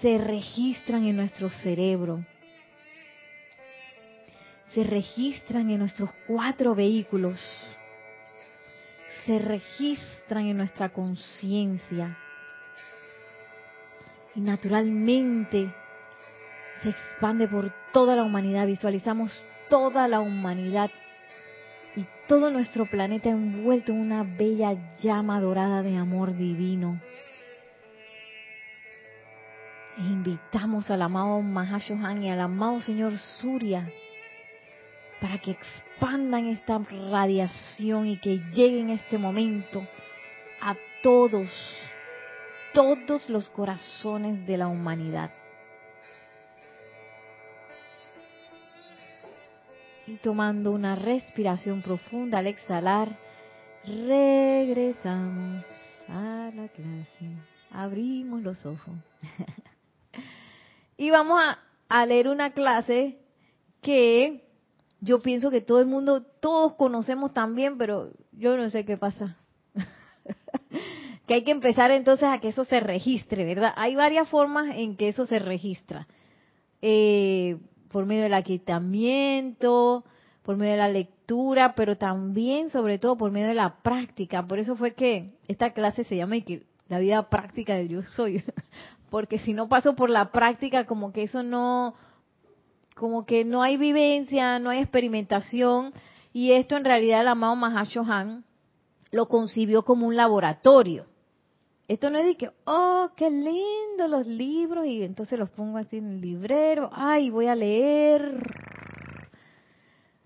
se 0.00 0.18
registran 0.18 1.06
en 1.06 1.16
nuestro 1.16 1.48
cerebro. 1.48 2.24
se 4.76 4.84
registran 4.84 5.70
en 5.70 5.78
nuestros 5.78 6.10
cuatro 6.26 6.74
vehículos, 6.74 7.40
se 9.26 9.38
registran 9.40 10.46
en 10.46 10.56
nuestra 10.56 10.88
conciencia 10.90 12.16
y 14.36 14.40
naturalmente 14.40 15.74
se 16.82 16.90
expande 16.90 17.48
por 17.48 17.72
toda 17.92 18.14
la 18.14 18.22
humanidad. 18.22 18.66
Visualizamos 18.66 19.32
toda 19.68 20.06
la 20.06 20.20
humanidad 20.20 20.90
y 21.96 22.06
todo 22.28 22.50
nuestro 22.50 22.86
planeta 22.86 23.28
envuelto 23.28 23.92
en 23.92 23.98
una 23.98 24.22
bella 24.22 24.76
llama 25.02 25.40
dorada 25.40 25.82
de 25.82 25.96
amor 25.96 26.36
divino. 26.36 27.00
E 29.98 30.02
invitamos 30.02 30.90
al 30.90 31.02
amado 31.02 31.40
Mahashohan 31.40 32.22
y 32.22 32.30
al 32.30 32.40
amado 32.40 32.80
Señor 32.82 33.18
Surya 33.40 33.88
para 35.20 35.38
que 35.38 35.52
expandan 35.52 36.46
esta 36.48 36.78
radiación 36.78 38.06
y 38.06 38.18
que 38.18 38.38
llegue 38.52 38.80
en 38.80 38.90
este 38.90 39.18
momento 39.18 39.86
a 40.60 40.74
todos, 41.02 41.48
todos 42.72 43.28
los 43.28 43.48
corazones 43.50 44.46
de 44.46 44.58
la 44.58 44.68
humanidad. 44.68 45.30
Y 50.06 50.16
tomando 50.18 50.70
una 50.70 50.94
respiración 50.94 51.82
profunda 51.82 52.38
al 52.38 52.46
exhalar, 52.46 53.18
regresamos 53.84 55.64
a 56.08 56.50
la 56.54 56.68
clase. 56.68 57.36
Abrimos 57.72 58.42
los 58.42 58.64
ojos. 58.64 58.94
y 60.96 61.10
vamos 61.10 61.40
a, 61.42 61.58
a 61.88 62.06
leer 62.06 62.28
una 62.28 62.50
clase 62.52 63.18
que 63.82 64.45
yo 65.00 65.20
pienso 65.20 65.50
que 65.50 65.60
todo 65.60 65.80
el 65.80 65.86
mundo, 65.86 66.22
todos 66.22 66.74
conocemos 66.74 67.32
también, 67.32 67.78
pero 67.78 68.10
yo 68.32 68.56
no 68.56 68.70
sé 68.70 68.84
qué 68.84 68.96
pasa. 68.96 69.36
que 71.26 71.34
hay 71.34 71.44
que 71.44 71.50
empezar 71.50 71.90
entonces 71.90 72.28
a 72.28 72.40
que 72.40 72.48
eso 72.48 72.64
se 72.64 72.80
registre, 72.80 73.44
¿verdad? 73.44 73.72
Hay 73.76 73.94
varias 73.94 74.28
formas 74.28 74.74
en 74.74 74.96
que 74.96 75.08
eso 75.08 75.26
se 75.26 75.38
registra. 75.38 76.06
Eh, 76.82 77.58
por 77.90 78.06
medio 78.06 78.24
del 78.24 78.34
aquitamiento, 78.34 80.04
por 80.42 80.56
medio 80.56 80.72
de 80.72 80.78
la 80.78 80.88
lectura, 80.88 81.74
pero 81.74 81.96
también, 81.96 82.70
sobre 82.70 82.98
todo, 82.98 83.16
por 83.16 83.30
medio 83.30 83.48
de 83.48 83.54
la 83.54 83.76
práctica. 83.82 84.46
Por 84.46 84.58
eso 84.58 84.76
fue 84.76 84.94
que 84.94 85.34
esta 85.48 85.72
clase 85.72 86.04
se 86.04 86.16
llama 86.16 86.36
la 86.88 86.98
vida 87.00 87.28
práctica 87.28 87.74
del 87.74 87.88
yo 87.88 88.02
soy. 88.02 88.44
Porque 89.10 89.38
si 89.38 89.52
no 89.52 89.68
paso 89.68 89.96
por 89.96 90.10
la 90.10 90.30
práctica, 90.30 90.84
como 90.84 91.12
que 91.12 91.22
eso 91.22 91.42
no, 91.42 91.94
como 92.96 93.26
que 93.26 93.44
no 93.44 93.62
hay 93.62 93.76
vivencia, 93.76 94.58
no 94.58 94.70
hay 94.70 94.78
experimentación, 94.78 95.92
y 96.32 96.52
esto 96.52 96.76
en 96.76 96.84
realidad 96.84 97.20
el 97.20 97.28
amado 97.28 97.54
Mahashohan 97.54 98.42
lo 99.10 99.28
concibió 99.28 99.82
como 99.84 100.06
un 100.06 100.16
laboratorio. 100.16 101.04
Esto 101.88 102.08
no 102.08 102.18
es 102.18 102.24
de 102.24 102.36
que, 102.36 102.50
oh, 102.64 103.10
qué 103.14 103.30
lindo 103.30 104.08
los 104.08 104.26
libros, 104.26 104.86
y 104.86 105.02
entonces 105.02 105.38
los 105.38 105.50
pongo 105.50 105.76
así 105.76 105.98
en 105.98 106.08
el 106.12 106.20
librero, 106.22 106.88
ay, 106.90 107.28
voy 107.28 107.48
a 107.48 107.54
leer. 107.54 108.38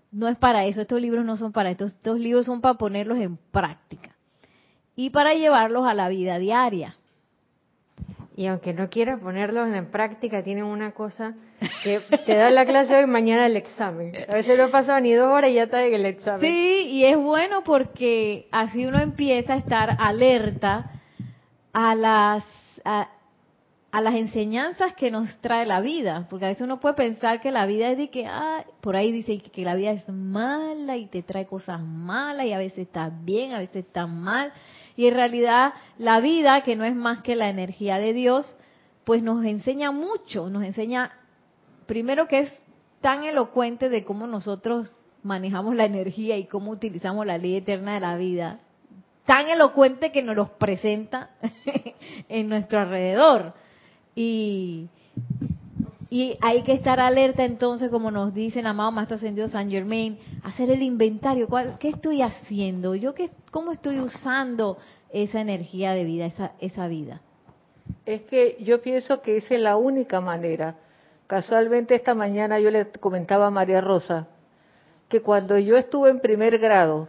No 0.09 0.29
es 0.29 0.37
para 0.37 0.65
eso, 0.65 0.79
estos 0.79 1.01
libros 1.01 1.25
no 1.25 1.35
son 1.35 1.51
para 1.51 1.71
esto, 1.71 1.85
estos 1.85 2.19
libros 2.19 2.45
son 2.45 2.61
para 2.61 2.77
ponerlos 2.77 3.19
en 3.19 3.35
práctica 3.35 4.15
y 4.95 5.09
para 5.09 5.33
llevarlos 5.33 5.85
a 5.85 5.93
la 5.93 6.07
vida 6.07 6.39
diaria. 6.39 6.95
Y 8.35 8.47
aunque 8.47 8.73
no 8.73 8.89
quiera 8.89 9.17
ponerlos 9.17 9.73
en 9.73 9.91
práctica, 9.91 10.41
tienen 10.41 10.63
una 10.63 10.91
cosa 10.91 11.35
que 11.83 11.99
te 12.25 12.35
da 12.35 12.49
la 12.49 12.65
clase 12.65 12.95
hoy, 12.95 13.05
mañana 13.05 13.45
el 13.45 13.57
examen. 13.57 14.13
A 14.29 14.35
veces 14.35 14.57
no 14.57 14.69
pasa 14.69 14.99
ni 15.01 15.13
dos 15.13 15.27
horas 15.27 15.51
y 15.51 15.55
ya 15.55 15.63
está 15.63 15.83
en 15.83 15.93
el 15.93 16.05
examen. 16.05 16.39
Sí, 16.39 16.87
y 16.89 17.03
es 17.03 17.17
bueno 17.17 17.63
porque 17.63 18.47
así 18.51 18.85
uno 18.85 18.99
empieza 18.99 19.53
a 19.53 19.57
estar 19.57 19.97
alerta 19.99 20.91
a 21.73 21.95
las 21.95 22.43
a, 22.85 23.09
las 24.01 24.15
enseñanzas 24.15 24.93
que 24.93 25.11
nos 25.11 25.37
trae 25.41 25.65
la 25.65 25.81
vida, 25.81 26.27
porque 26.29 26.45
a 26.45 26.47
veces 26.47 26.63
uno 26.63 26.79
puede 26.79 26.95
pensar 26.95 27.41
que 27.41 27.51
la 27.51 27.65
vida 27.65 27.89
es 27.89 27.97
de 27.97 28.09
que, 28.09 28.25
ah, 28.25 28.63
por 28.79 28.95
ahí 28.95 29.11
dice 29.11 29.39
que 29.39 29.65
la 29.65 29.75
vida 29.75 29.91
es 29.91 30.07
mala 30.07 30.95
y 30.95 31.07
te 31.07 31.21
trae 31.21 31.45
cosas 31.45 31.81
malas 31.81 32.45
y 32.45 32.53
a 32.53 32.57
veces 32.57 32.79
está 32.79 33.09
bien, 33.09 33.51
a 33.51 33.59
veces 33.59 33.85
está 33.85 34.07
mal 34.07 34.53
y 34.95 35.07
en 35.07 35.13
realidad 35.13 35.73
la 35.97 36.19
vida, 36.19 36.63
que 36.63 36.75
no 36.75 36.83
es 36.83 36.95
más 36.95 37.21
que 37.21 37.35
la 37.35 37.49
energía 37.49 37.97
de 37.97 38.13
Dios, 38.13 38.55
pues 39.03 39.23
nos 39.23 39.43
enseña 39.45 39.91
mucho, 39.91 40.49
nos 40.49 40.63
enseña 40.63 41.11
primero 41.85 42.27
que 42.27 42.39
es 42.39 42.63
tan 43.01 43.23
elocuente 43.23 43.89
de 43.89 44.03
cómo 44.03 44.27
nosotros 44.27 44.95
manejamos 45.23 45.75
la 45.75 45.85
energía 45.85 46.37
y 46.37 46.45
cómo 46.45 46.71
utilizamos 46.71 47.25
la 47.25 47.37
ley 47.37 47.57
eterna 47.57 47.95
de 47.95 47.99
la 47.99 48.15
vida, 48.15 48.59
tan 49.25 49.49
elocuente 49.49 50.11
que 50.11 50.23
nos 50.23 50.35
los 50.35 50.49
presenta 50.51 51.31
en 52.29 52.49
nuestro 52.49 52.79
alrededor. 52.79 53.53
Y, 54.15 54.89
y 56.13 56.37
hay 56.41 56.63
que 56.63 56.73
estar 56.73 56.99
alerta 56.99 57.45
entonces, 57.45 57.89
como 57.89 58.11
nos 58.11 58.33
dice 58.33 58.59
el 58.59 58.67
amado 58.67 58.91
Maestro 58.91 59.15
Ascendido 59.15 59.47
San 59.47 59.71
Germain, 59.71 60.19
hacer 60.43 60.69
el 60.69 60.81
inventario. 60.81 61.47
¿cuál, 61.47 61.77
¿Qué 61.79 61.87
estoy 61.87 62.21
haciendo? 62.21 62.95
¿Yo 62.95 63.13
qué, 63.13 63.29
cómo 63.49 63.71
estoy 63.71 64.01
usando 64.01 64.77
esa 65.09 65.39
energía 65.39 65.93
de 65.93 66.03
vida, 66.03 66.29
esa, 66.59 66.87
vida? 66.89 67.21
Es 68.05 68.23
que 68.23 68.57
yo 68.59 68.81
pienso 68.81 69.21
que 69.21 69.37
esa 69.37 69.55
es 69.55 69.61
la 69.61 69.77
única 69.77 70.19
manera. 70.19 70.75
Casualmente 71.27 71.95
esta 71.95 72.13
mañana 72.13 72.59
yo 72.59 72.71
le 72.71 72.91
comentaba 72.91 73.47
a 73.47 73.49
María 73.49 73.79
Rosa 73.79 74.27
que 75.07 75.21
cuando 75.21 75.57
yo 75.59 75.77
estuve 75.77 76.09
en 76.09 76.19
primer 76.19 76.57
grado, 76.57 77.07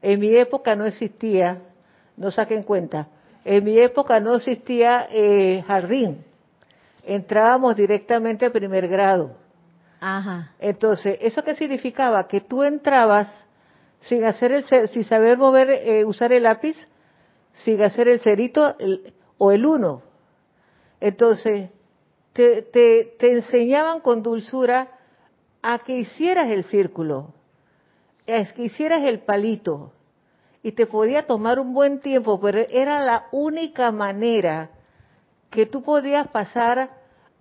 en 0.00 0.20
mi 0.20 0.34
época 0.34 0.74
no 0.74 0.86
existía, 0.86 1.60
no 2.16 2.30
saquen 2.30 2.62
cuenta, 2.62 3.08
en 3.44 3.62
mi 3.62 3.78
época 3.78 4.20
no 4.20 4.36
existía 4.36 5.06
eh, 5.10 5.62
jardín 5.66 6.24
entrábamos 7.06 7.76
directamente 7.76 8.44
a 8.44 8.52
primer 8.52 8.88
grado. 8.88 9.36
Ajá. 10.00 10.52
Entonces, 10.58 11.16
¿eso 11.20 11.42
qué 11.42 11.54
significaba? 11.54 12.26
Que 12.28 12.40
tú 12.40 12.62
entrabas 12.62 13.28
sin 14.00 14.24
hacer 14.24 14.52
el 14.52 14.64
sin 14.88 15.04
saber 15.04 15.38
mover, 15.38 15.70
eh, 15.70 16.04
usar 16.04 16.32
el 16.32 16.42
lápiz, 16.42 16.76
sin 17.52 17.82
hacer 17.82 18.08
el 18.08 18.20
cerito 18.20 18.76
o 19.38 19.52
el 19.52 19.64
uno. 19.64 20.02
Entonces, 21.00 21.70
te, 22.32 22.62
te, 22.62 23.14
te 23.18 23.32
enseñaban 23.32 24.00
con 24.00 24.22
dulzura 24.22 24.88
a 25.62 25.78
que 25.78 25.98
hicieras 25.98 26.50
el 26.50 26.64
círculo, 26.64 27.32
a 28.28 28.44
que 28.52 28.64
hicieras 28.64 29.02
el 29.04 29.20
palito, 29.20 29.92
y 30.62 30.72
te 30.72 30.86
podía 30.86 31.26
tomar 31.26 31.58
un 31.58 31.72
buen 31.72 32.00
tiempo, 32.00 32.40
pero 32.40 32.58
era 32.58 33.00
la 33.00 33.26
única 33.30 33.92
manera 33.92 34.70
que 35.50 35.66
tú 35.66 35.82
podías 35.82 36.28
pasar 36.28 36.90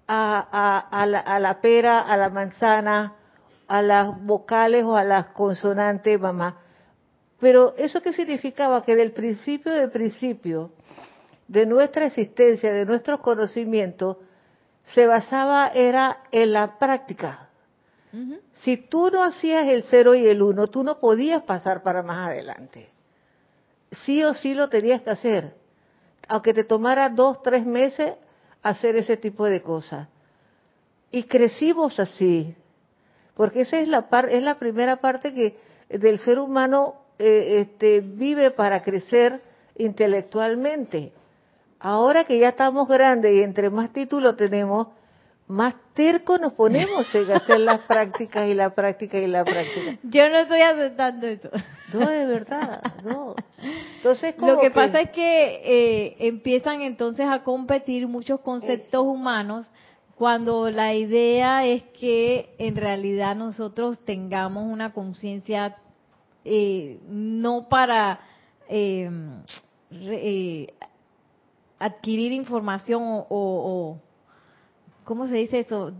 a, 0.07 1.39
la, 1.39 1.59
pera, 1.61 2.01
a 2.01 2.17
la 2.17 2.29
manzana, 2.29 3.13
a 3.67 3.81
las 3.81 4.23
vocales 4.23 4.83
o 4.83 4.95
a 4.95 5.03
las 5.03 5.27
consonantes, 5.27 6.19
mamá. 6.19 6.57
Pero 7.39 7.73
eso 7.77 8.01
qué 8.01 8.13
significaba? 8.13 8.83
Que 8.83 8.95
del 8.95 9.11
principio 9.11 9.71
del 9.71 9.91
principio 9.91 10.71
de 11.47 11.65
nuestra 11.65 12.05
existencia, 12.07 12.73
de 12.73 12.85
nuestros 12.85 13.19
conocimientos, 13.19 14.17
se 14.93 15.05
basaba 15.07 15.67
era 15.69 16.23
en 16.31 16.53
la 16.53 16.77
práctica. 16.77 17.49
Si 18.53 18.77
tú 18.77 19.09
no 19.11 19.21
hacías 19.21 19.67
el 19.67 19.83
cero 19.83 20.15
y 20.15 20.25
el 20.25 20.41
uno, 20.41 20.67
tú 20.67 20.85
no 20.85 20.99
podías 20.99 21.43
pasar 21.43 21.83
para 21.83 22.01
más 22.01 22.29
adelante. 22.29 22.89
Sí 23.91 24.23
o 24.23 24.33
sí 24.33 24.53
lo 24.53 24.69
tenías 24.69 25.01
que 25.01 25.09
hacer 25.09 25.64
aunque 26.27 26.53
te 26.53 26.63
tomara 26.63 27.09
dos, 27.09 27.41
tres 27.41 27.65
meses 27.65 28.15
hacer 28.61 28.95
ese 28.95 29.17
tipo 29.17 29.45
de 29.45 29.61
cosas. 29.61 30.07
Y 31.11 31.23
crecimos 31.23 31.99
así, 31.99 32.55
porque 33.35 33.61
esa 33.61 33.77
es 33.77 33.87
la, 33.87 34.07
es 34.29 34.43
la 34.43 34.57
primera 34.59 34.97
parte 34.97 35.33
que 35.33 35.57
del 35.89 36.19
ser 36.19 36.39
humano 36.39 36.95
eh, 37.19 37.61
este, 37.61 38.01
vive 38.01 38.51
para 38.51 38.81
crecer 38.81 39.41
intelectualmente. 39.77 41.13
Ahora 41.79 42.25
que 42.25 42.39
ya 42.39 42.49
estamos 42.49 42.87
grandes 42.87 43.33
y 43.33 43.43
entre 43.43 43.69
más 43.69 43.93
títulos 43.93 44.35
tenemos, 44.37 44.87
más 45.47 45.75
terco 45.93 46.37
nos 46.37 46.53
ponemos 46.53 47.13
en 47.13 47.31
hacer 47.31 47.59
las 47.59 47.81
prácticas 47.87 48.47
y 48.47 48.53
la 48.53 48.73
práctica 48.73 49.19
y 49.19 49.27
la 49.27 49.43
práctica. 49.45 49.97
Yo 50.03 50.29
no 50.29 50.39
estoy 50.39 50.61
aceptando 50.61 51.27
eso. 51.27 51.49
No, 51.93 52.09
de 52.09 52.25
verdad, 52.25 52.81
no. 53.03 53.35
Entonces, 53.97 54.35
lo 54.39 54.59
que, 54.59 54.71
pasa 54.71 55.01
es 55.01 55.11
que 55.11 55.61
eh, 55.63 56.15
empiezan 56.19 56.81
entonces 56.81 57.27
a 57.29 57.43
competir 57.43 58.07
muchos 58.07 58.39
conceptos 58.41 59.03
humanos 59.05 59.69
cuando 60.15 60.69
la 60.71 60.93
idea 60.93 61.65
es 61.65 61.83
que 61.99 62.55
en 62.57 62.75
realidad 62.75 63.35
nosotros 63.35 63.99
tengamos 64.05 64.63
una 64.63 64.93
conciencia 64.93 65.77
eh, 66.43 66.99
no 67.07 67.67
para 67.69 68.19
eh, 68.69 69.09
adquirir 71.79 72.31
información 72.31 73.01
o, 73.29 73.99
¿cómo 75.05 75.27
se 75.27 75.35
dice 75.35 75.59
eso? 75.59 75.93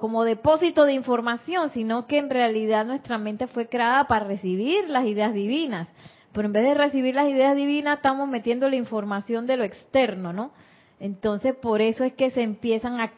como 0.00 0.24
depósito 0.24 0.84
de 0.84 0.94
información, 0.94 1.68
sino 1.68 2.06
que 2.06 2.16
en 2.16 2.30
realidad 2.30 2.86
nuestra 2.86 3.18
mente 3.18 3.46
fue 3.46 3.68
creada 3.68 4.06
para 4.06 4.24
recibir 4.24 4.88
las 4.88 5.04
ideas 5.04 5.34
divinas. 5.34 5.88
Pero 6.32 6.46
en 6.46 6.52
vez 6.52 6.64
de 6.64 6.74
recibir 6.74 7.14
las 7.14 7.28
ideas 7.28 7.54
divinas, 7.54 7.98
estamos 7.98 8.26
metiendo 8.26 8.68
la 8.70 8.76
información 8.76 9.46
de 9.46 9.58
lo 9.58 9.64
externo, 9.64 10.32
¿no? 10.32 10.52
Entonces, 10.98 11.54
por 11.54 11.82
eso 11.82 12.02
es 12.02 12.14
que 12.14 12.30
se 12.30 12.42
empiezan 12.42 12.98
a, 12.98 13.12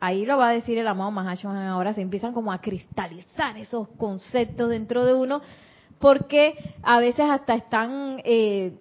ahí 0.00 0.26
lo 0.26 0.38
va 0.38 0.48
a 0.48 0.52
decir 0.52 0.76
el 0.76 0.88
amado 0.88 1.12
Mahashohan 1.12 1.56
ahora, 1.56 1.92
se 1.92 2.02
empiezan 2.02 2.32
como 2.32 2.50
a 2.52 2.60
cristalizar 2.60 3.56
esos 3.56 3.88
conceptos 3.90 4.70
dentro 4.70 5.04
de 5.04 5.14
uno, 5.14 5.40
porque 6.00 6.74
a 6.82 6.98
veces 6.98 7.26
hasta 7.30 7.54
están 7.54 8.20
eh, 8.24 8.72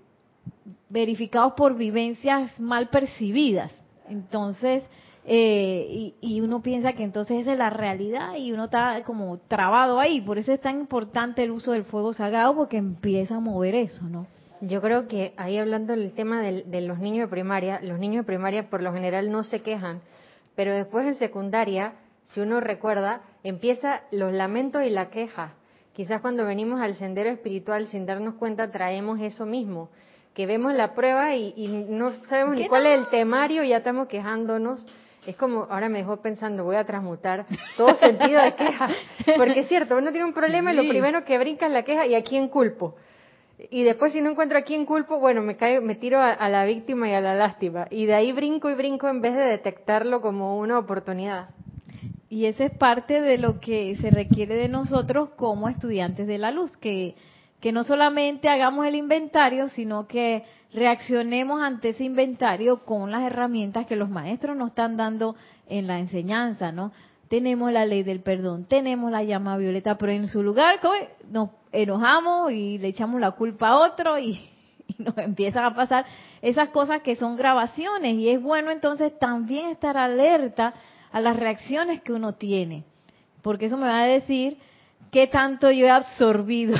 verificados 0.89 1.53
por 1.53 1.75
vivencias 1.75 2.59
mal 2.59 2.89
percibidas. 2.89 3.71
Entonces, 4.09 4.83
eh, 5.29 6.13
y, 6.21 6.39
uno 6.39 6.61
piensa 6.61 6.93
que 6.93 7.03
entonces 7.03 7.41
esa 7.41 7.51
es 7.51 7.57
la 7.57 7.69
realidad 7.69 8.35
y 8.37 8.53
uno 8.53 8.65
está 8.65 9.03
como 9.03 9.39
trabado 9.39 9.99
ahí. 9.99 10.21
Por 10.21 10.37
eso 10.37 10.53
es 10.53 10.61
tan 10.61 10.79
importante 10.79 11.43
el 11.43 11.51
uso 11.51 11.73
del 11.73 11.83
fuego 11.83 12.13
sagrado 12.13 12.55
porque 12.55 12.77
empieza 12.77 13.35
a 13.35 13.39
mover 13.41 13.75
eso, 13.75 14.05
¿no? 14.05 14.25
Yo 14.61 14.81
creo 14.81 15.09
que 15.09 15.33
ahí 15.35 15.57
hablando 15.57 15.93
del 15.93 16.13
tema 16.13 16.41
de, 16.41 16.81
los 16.81 16.99
niños 16.99 17.25
de 17.25 17.27
primaria, 17.27 17.81
los 17.83 17.99
niños 17.99 18.23
de 18.23 18.27
primaria 18.27 18.69
por 18.69 18.81
lo 18.81 18.93
general 18.93 19.29
no 19.29 19.43
se 19.43 19.61
quejan, 19.61 19.99
pero 20.55 20.73
después 20.73 21.05
en 21.05 21.15
secundaria, 21.15 21.95
si 22.29 22.39
uno 22.39 22.61
recuerda, 22.61 23.21
empieza 23.43 24.03
los 24.11 24.31
lamentos 24.31 24.83
y 24.83 24.89
la 24.89 25.09
queja. 25.09 25.55
Quizás 25.93 26.21
cuando 26.21 26.45
venimos 26.45 26.79
al 26.79 26.95
sendero 26.95 27.29
espiritual 27.29 27.87
sin 27.87 28.05
darnos 28.05 28.35
cuenta 28.35 28.71
traemos 28.71 29.19
eso 29.19 29.45
mismo, 29.45 29.89
que 30.33 30.45
vemos 30.45 30.73
la 30.73 30.95
prueba 30.95 31.35
y, 31.35 31.67
no 31.89 32.13
sabemos 32.23 32.55
ni 32.55 32.67
cuál 32.69 32.85
es 32.85 32.97
el 32.97 33.09
temario 33.09 33.63
y 33.63 33.69
ya 33.69 33.77
estamos 33.77 34.07
quejándonos 34.07 34.87
es 35.27 35.35
como, 35.35 35.67
ahora 35.69 35.89
me 35.89 35.99
dejó 35.99 36.21
pensando, 36.21 36.63
voy 36.63 36.77
a 36.77 36.85
transmutar 36.85 37.45
todo 37.75 37.93
sentido 37.97 38.41
de 38.41 38.55
queja. 38.55 38.87
Porque 39.35 39.59
es 39.59 39.67
cierto, 39.67 39.97
uno 39.97 40.11
tiene 40.11 40.25
un 40.25 40.33
problema 40.33 40.71
y 40.71 40.75
lo 40.77 40.87
primero 40.87 41.25
que 41.25 41.37
brinca 41.37 41.65
es 41.65 41.73
la 41.73 41.83
queja 41.83 42.07
y 42.07 42.15
a 42.15 42.23
quién 42.23 42.47
culpo. 42.47 42.95
Y 43.69 43.83
después 43.83 44.13
si 44.13 44.21
no 44.21 44.29
encuentro 44.29 44.57
a 44.57 44.61
quién 44.61 44.85
culpo, 44.85 45.19
bueno, 45.19 45.41
me, 45.41 45.57
cae, 45.57 45.81
me 45.81 45.95
tiro 45.95 46.21
a, 46.21 46.47
la 46.47 46.63
víctima 46.63 47.09
y 47.09 47.13
a 47.13 47.19
la 47.19 47.35
lástima. 47.35 47.87
Y 47.91 48.05
de 48.05 48.13
ahí 48.13 48.31
brinco 48.31 48.69
y 48.69 48.75
brinco 48.75 49.09
en 49.09 49.19
vez 49.19 49.35
de 49.35 49.43
detectarlo 49.43 50.21
como 50.21 50.59
una 50.59 50.79
oportunidad. 50.79 51.49
Y 52.29 52.45
esa 52.45 52.63
es 52.63 52.71
parte 52.71 53.19
de 53.19 53.37
lo 53.37 53.59
que 53.59 53.97
se 53.97 54.09
requiere 54.09 54.55
de 54.55 54.69
nosotros 54.69 55.31
como 55.31 55.67
estudiantes 55.67 56.25
de 56.27 56.37
la 56.37 56.51
luz, 56.51 56.77
que, 56.77 57.15
que 57.59 57.73
no 57.73 57.83
solamente 57.83 58.47
hagamos 58.47 58.85
el 58.85 58.95
inventario, 58.95 59.67
sino 59.69 60.07
que 60.07 60.43
reaccionemos 60.73 61.61
ante 61.61 61.89
ese 61.89 62.03
inventario 62.03 62.83
con 62.83 63.11
las 63.11 63.23
herramientas 63.23 63.85
que 63.85 63.95
los 63.95 64.09
maestros 64.09 64.57
nos 64.57 64.69
están 64.69 64.97
dando 64.97 65.35
en 65.67 65.87
la 65.87 65.99
enseñanza, 65.99 66.71
¿no? 66.71 66.91
Tenemos 67.29 67.71
la 67.71 67.85
ley 67.85 68.03
del 68.03 68.21
perdón, 68.21 68.65
tenemos 68.65 69.11
la 69.11 69.23
llama 69.23 69.57
violeta, 69.57 69.97
pero 69.97 70.11
en 70.11 70.27
su 70.27 70.43
lugar 70.43 70.79
nos 71.29 71.49
enojamos 71.71 72.51
y 72.51 72.77
le 72.77 72.89
echamos 72.89 73.19
la 73.19 73.31
culpa 73.31 73.69
a 73.69 73.79
otro 73.79 74.17
y, 74.17 74.39
y 74.87 75.03
nos 75.03 75.17
empiezan 75.17 75.65
a 75.65 75.75
pasar 75.75 76.05
esas 76.41 76.69
cosas 76.69 77.01
que 77.01 77.15
son 77.15 77.35
grabaciones 77.35 78.15
y 78.15 78.29
es 78.29 78.41
bueno 78.41 78.71
entonces 78.71 79.17
también 79.19 79.69
estar 79.69 79.97
alerta 79.97 80.73
a 81.11 81.21
las 81.21 81.37
reacciones 81.37 82.01
que 82.01 82.13
uno 82.13 82.35
tiene, 82.35 82.83
porque 83.41 83.65
eso 83.65 83.77
me 83.77 83.87
va 83.87 84.01
a 84.01 84.07
decir 84.07 84.57
qué 85.11 85.27
tanto 85.27 85.71
yo 85.71 85.85
he 85.85 85.89
absorbido 85.89 86.77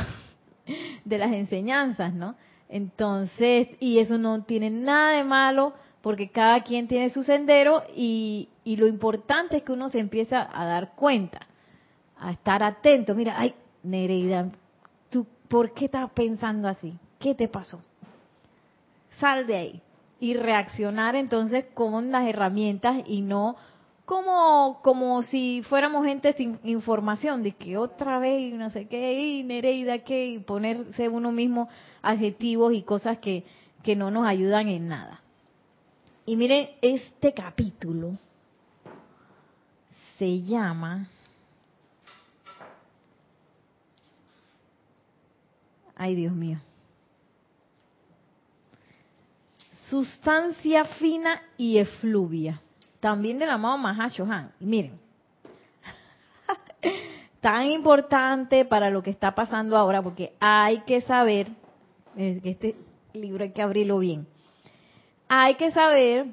de 1.06 1.18
las 1.18 1.32
enseñanzas, 1.32 2.14
¿no? 2.14 2.36
Entonces, 2.70 3.70
y 3.80 4.00
eso 4.00 4.18
no 4.18 4.44
tiene 4.44 4.70
nada 4.70 5.12
de 5.12 5.24
malo 5.24 5.74
porque 6.02 6.30
cada 6.30 6.64
quien 6.64 6.88
tiene 6.88 7.10
su 7.10 7.24
sendero 7.24 7.84
y, 7.96 8.50
lo 8.66 8.88
importante 8.88 9.58
es 9.58 9.64
que 9.64 9.72
uno 9.72 9.90
se 9.90 10.00
empieza 10.00 10.48
a 10.54 10.66
dar 10.66 10.94
cuenta, 10.96 11.48
a 12.20 12.32
estar 12.32 12.64
atento. 12.64 13.16
Mira, 13.16 13.36
ay, 13.38 13.56
Nereida, 13.84 14.50
¿tú 15.10 15.26
por 15.48 15.74
qué 15.74 15.86
estás 15.86 16.10
pensando 16.12 16.68
así? 16.68 16.94
¿Qué 17.20 17.34
te 17.34 17.48
pasó? 17.48 17.82
Sal 19.20 19.48
de 19.48 19.56
ahí 19.56 19.82
y 20.20 20.34
reaccionar 20.34 21.16
entonces 21.16 21.66
con 21.74 22.12
las 22.12 22.28
herramientas 22.28 23.04
y 23.06 23.22
no 23.22 23.56
como, 24.08 24.80
como 24.84 25.22
si 25.22 25.64
fuéramos 25.68 26.06
gente 26.06 26.32
sin 26.32 26.58
información, 26.64 27.44
de 27.44 27.52
que 27.52 27.76
otra 27.76 28.20
vez 28.20 28.54
no 28.54 28.70
sé 28.70 28.88
qué, 28.88 29.22
y 29.22 29.44
Nereida 29.44 30.00
qué, 30.00 30.28
y 30.28 30.40
ponerse 30.40 31.10
uno 31.10 31.34
mismo 31.34 31.68
adjetivos 32.02 32.72
y 32.72 32.84
cosas 32.84 33.18
que, 33.18 33.44
que 33.84 33.98
no 33.98 34.10
nos 34.10 34.26
ayudan 34.26 34.70
en 34.70 34.88
nada. 34.88 35.22
Y 36.26 36.38
miren, 36.38 36.70
este 36.82 37.34
capítulo 37.34 38.18
se 40.18 40.42
llama... 40.42 41.10
Ay, 45.98 46.16
Dios 46.16 46.32
mío. 46.32 46.60
Sustancia 49.90 50.86
fina 50.86 51.42
y 51.58 51.78
efluvia 51.78 52.62
también 53.00 53.40
del 53.40 53.50
amado 53.50 53.78
Mahashohan. 53.78 54.52
Y 54.60 54.66
miren, 54.66 55.00
tan 57.42 57.72
importante 57.72 58.66
para 58.66 58.90
lo 58.90 59.04
que 59.04 59.10
está 59.10 59.34
pasando 59.36 59.78
ahora, 59.78 60.02
porque 60.02 60.34
hay 60.40 60.82
que 60.82 61.02
saber, 61.02 61.48
que 62.16 62.42
este 62.44 62.76
libro 63.14 63.44
hay 63.44 63.52
que 63.52 63.62
abrirlo 63.62 64.00
bien, 64.00 64.28
hay 65.28 65.56
que 65.56 65.72
saber 65.72 66.28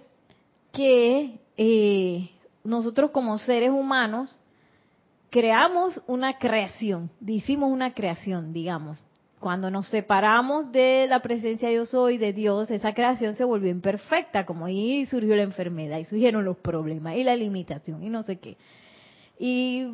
que 0.72 1.40
eh, 1.56 2.30
nosotros 2.62 3.10
como 3.10 3.38
seres 3.38 3.70
humanos 3.70 4.40
creamos 5.30 6.00
una 6.06 6.38
creación, 6.38 7.10
hicimos 7.26 7.70
una 7.70 7.92
creación, 7.92 8.52
digamos, 8.52 9.02
cuando 9.44 9.70
nos 9.70 9.88
separamos 9.88 10.72
de 10.72 11.06
la 11.06 11.20
presencia 11.20 11.68
de 11.68 11.74
yo 11.74 11.84
soy, 11.84 12.16
de 12.16 12.32
Dios, 12.32 12.70
esa 12.70 12.94
creación 12.94 13.34
se 13.34 13.44
volvió 13.44 13.70
imperfecta, 13.70 14.46
como 14.46 14.64
ahí 14.64 15.04
surgió 15.04 15.36
la 15.36 15.42
enfermedad 15.42 15.98
y 15.98 16.06
surgieron 16.06 16.46
los 16.46 16.56
problemas 16.56 17.16
y 17.16 17.24
la 17.24 17.36
limitación 17.36 18.02
y 18.02 18.08
no 18.08 18.22
sé 18.22 18.38
qué. 18.38 18.56
Y 19.38 19.86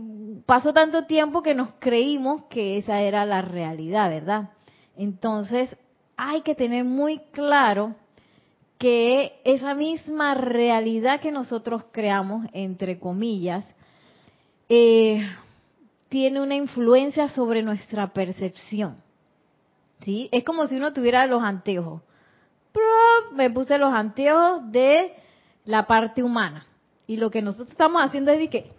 pasó 0.46 0.72
tanto 0.72 1.06
tiempo 1.06 1.42
que 1.42 1.56
nos 1.56 1.72
creímos 1.80 2.44
que 2.44 2.78
esa 2.78 3.00
era 3.00 3.26
la 3.26 3.42
realidad, 3.42 4.08
¿verdad? 4.08 4.50
Entonces 4.96 5.76
hay 6.16 6.42
que 6.42 6.54
tener 6.54 6.84
muy 6.84 7.18
claro 7.32 7.96
que 8.78 9.40
esa 9.42 9.74
misma 9.74 10.34
realidad 10.34 11.20
que 11.20 11.32
nosotros 11.32 11.86
creamos, 11.90 12.46
entre 12.52 13.00
comillas, 13.00 13.66
eh, 14.68 15.26
tiene 16.08 16.40
una 16.40 16.54
influencia 16.54 17.26
sobre 17.26 17.64
nuestra 17.64 18.12
percepción. 18.12 19.09
¿Sí? 20.02 20.28
Es 20.32 20.44
como 20.44 20.66
si 20.66 20.76
uno 20.76 20.92
tuviera 20.92 21.26
los 21.26 21.42
anteojos. 21.42 22.02
Me 23.32 23.50
puse 23.50 23.78
los 23.78 23.92
anteojos 23.92 24.70
de 24.70 25.12
la 25.64 25.86
parte 25.86 26.22
humana. 26.22 26.66
Y 27.06 27.16
lo 27.16 27.30
que 27.30 27.42
nosotros 27.42 27.70
estamos 27.70 28.02
haciendo 28.02 28.30
es 28.30 28.48
que 28.48 28.72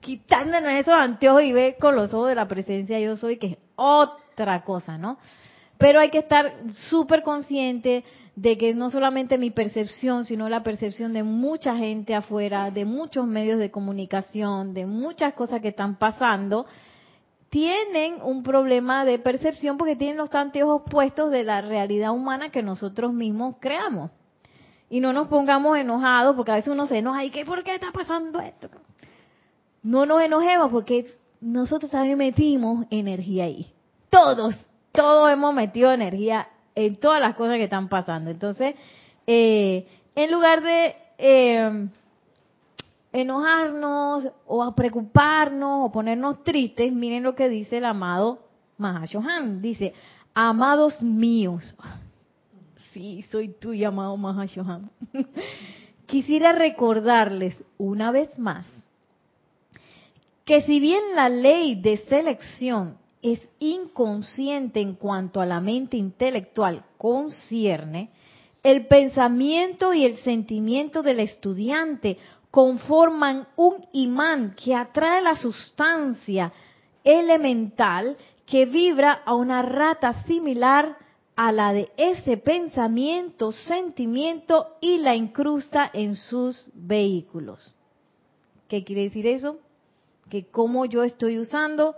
quitándonos 0.00 0.72
esos 0.72 0.94
anteojos 0.94 1.42
y 1.42 1.52
ver 1.52 1.76
con 1.78 1.94
los 1.94 2.12
ojos 2.12 2.28
de 2.28 2.34
la 2.34 2.48
presencia 2.48 2.98
yo 2.98 3.16
soy, 3.16 3.36
que 3.36 3.46
es 3.46 3.58
otra 3.76 4.64
cosa, 4.64 4.98
¿no? 4.98 5.18
Pero 5.76 6.00
hay 6.00 6.10
que 6.10 6.18
estar 6.18 6.54
súper 6.90 7.22
consciente 7.22 8.04
de 8.34 8.58
que 8.58 8.74
no 8.74 8.90
solamente 8.90 9.38
mi 9.38 9.50
percepción, 9.50 10.24
sino 10.24 10.48
la 10.48 10.62
percepción 10.62 11.12
de 11.12 11.22
mucha 11.22 11.76
gente 11.76 12.14
afuera, 12.14 12.70
de 12.70 12.84
muchos 12.84 13.26
medios 13.26 13.58
de 13.58 13.70
comunicación, 13.70 14.74
de 14.74 14.86
muchas 14.86 15.34
cosas 15.34 15.60
que 15.60 15.68
están 15.68 15.96
pasando, 15.96 16.66
tienen 17.50 18.20
un 18.22 18.42
problema 18.42 19.04
de 19.04 19.18
percepción 19.18 19.78
porque 19.78 19.96
tienen 19.96 20.16
los 20.16 20.34
anteojos 20.34 20.82
puestos 20.90 21.30
de 21.30 21.44
la 21.44 21.60
realidad 21.60 22.12
humana 22.12 22.50
que 22.50 22.62
nosotros 22.62 23.12
mismos 23.12 23.56
creamos. 23.60 24.10
Y 24.90 25.00
no 25.00 25.12
nos 25.12 25.28
pongamos 25.28 25.76
enojados 25.78 26.34
porque 26.36 26.52
a 26.52 26.56
veces 26.56 26.72
uno 26.72 26.86
se 26.86 26.98
enoja 26.98 27.24
y 27.24 27.30
que 27.30 27.44
¿por 27.44 27.62
qué 27.62 27.74
está 27.74 27.92
pasando 27.92 28.40
esto? 28.40 28.68
No 29.82 30.06
nos 30.06 30.22
enojemos 30.22 30.70
porque 30.70 31.14
nosotros 31.40 31.90
también 31.90 32.18
metimos 32.18 32.86
energía 32.90 33.44
ahí. 33.44 33.72
Todos, 34.10 34.54
todos 34.92 35.30
hemos 35.30 35.54
metido 35.54 35.92
energía 35.92 36.48
en 36.74 36.96
todas 36.96 37.20
las 37.20 37.34
cosas 37.34 37.56
que 37.56 37.64
están 37.64 37.88
pasando. 37.88 38.30
Entonces, 38.30 38.74
eh, 39.26 39.86
en 40.14 40.30
lugar 40.32 40.62
de 40.62 40.96
eh, 41.18 41.88
enojarnos 43.12 44.28
o 44.46 44.62
a 44.62 44.74
preocuparnos 44.74 45.86
o 45.86 45.92
ponernos 45.92 46.42
tristes, 46.44 46.92
miren 46.92 47.22
lo 47.22 47.34
que 47.34 47.48
dice 47.48 47.78
el 47.78 47.84
amado 47.84 48.40
Mahashohan. 48.76 49.60
Dice, 49.62 49.94
amados 50.34 51.02
míos. 51.02 51.74
Sí, 52.94 53.22
soy 53.30 53.50
tuyo, 53.50 53.88
amado 53.88 54.16
Mahashohan. 54.16 54.90
Quisiera 56.06 56.50
recordarles 56.52 57.62
una 57.76 58.10
vez 58.10 58.36
más 58.38 58.66
que 60.48 60.62
si 60.62 60.80
bien 60.80 61.02
la 61.14 61.28
ley 61.28 61.74
de 61.74 61.98
selección 62.08 62.96
es 63.20 63.38
inconsciente 63.58 64.80
en 64.80 64.94
cuanto 64.94 65.42
a 65.42 65.46
la 65.46 65.60
mente 65.60 65.98
intelectual 65.98 66.86
concierne, 66.96 68.08
el 68.62 68.86
pensamiento 68.86 69.92
y 69.92 70.06
el 70.06 70.16
sentimiento 70.20 71.02
del 71.02 71.20
estudiante 71.20 72.16
conforman 72.50 73.46
un 73.56 73.86
imán 73.92 74.54
que 74.54 74.74
atrae 74.74 75.22
la 75.22 75.36
sustancia 75.36 76.52
elemental 77.04 78.16
que 78.46 78.66
vibra 78.66 79.22
a 79.24 79.34
una 79.34 79.62
rata 79.62 80.24
similar 80.24 80.96
a 81.36 81.52
la 81.52 81.72
de 81.72 81.90
ese 81.96 82.36
pensamiento, 82.36 83.52
sentimiento 83.52 84.76
y 84.80 84.98
la 84.98 85.14
incrusta 85.14 85.88
en 85.92 86.16
sus 86.16 86.68
vehículos. 86.74 87.74
¿Qué 88.66 88.82
quiere 88.82 89.02
decir 89.02 89.26
eso? 89.26 89.58
Que 90.28 90.46
como 90.46 90.84
yo 90.86 91.04
estoy 91.04 91.38
usando 91.38 91.94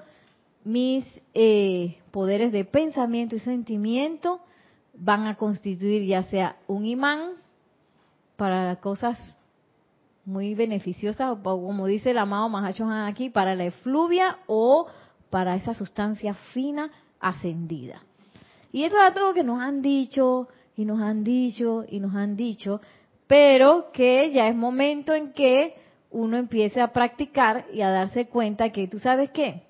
mis 0.64 1.06
eh, 1.32 1.96
poderes 2.10 2.52
de 2.52 2.64
pensamiento 2.64 3.36
y 3.36 3.38
sentimiento 3.38 4.40
van 4.94 5.26
a 5.26 5.36
constituir 5.36 6.06
ya 6.06 6.24
sea 6.24 6.56
un 6.66 6.84
imán 6.84 7.32
para 8.36 8.76
cosas 8.76 9.18
muy 10.30 10.54
beneficiosas, 10.54 11.38
como 11.42 11.86
dice 11.86 12.12
el 12.12 12.18
amado 12.18 12.48
Mahachohan 12.48 13.08
aquí, 13.08 13.30
para 13.30 13.54
la 13.54 13.66
efluvia 13.66 14.38
o 14.46 14.86
para 15.28 15.56
esa 15.56 15.74
sustancia 15.74 16.34
fina 16.52 16.90
ascendida. 17.18 18.02
Y 18.72 18.84
eso 18.84 18.96
es 18.96 19.16
algo 19.16 19.34
que 19.34 19.44
nos 19.44 19.60
han 19.60 19.82
dicho 19.82 20.48
y 20.76 20.84
nos 20.84 21.00
han 21.00 21.24
dicho 21.24 21.84
y 21.88 22.00
nos 22.00 22.14
han 22.14 22.36
dicho, 22.36 22.80
pero 23.26 23.90
que 23.92 24.30
ya 24.32 24.48
es 24.48 24.56
momento 24.56 25.12
en 25.14 25.32
que 25.32 25.74
uno 26.10 26.36
empiece 26.36 26.80
a 26.80 26.92
practicar 26.92 27.66
y 27.72 27.82
a 27.82 27.90
darse 27.90 28.28
cuenta 28.28 28.70
que 28.70 28.88
tú 28.88 28.98
sabes 28.98 29.30
qué, 29.30 29.62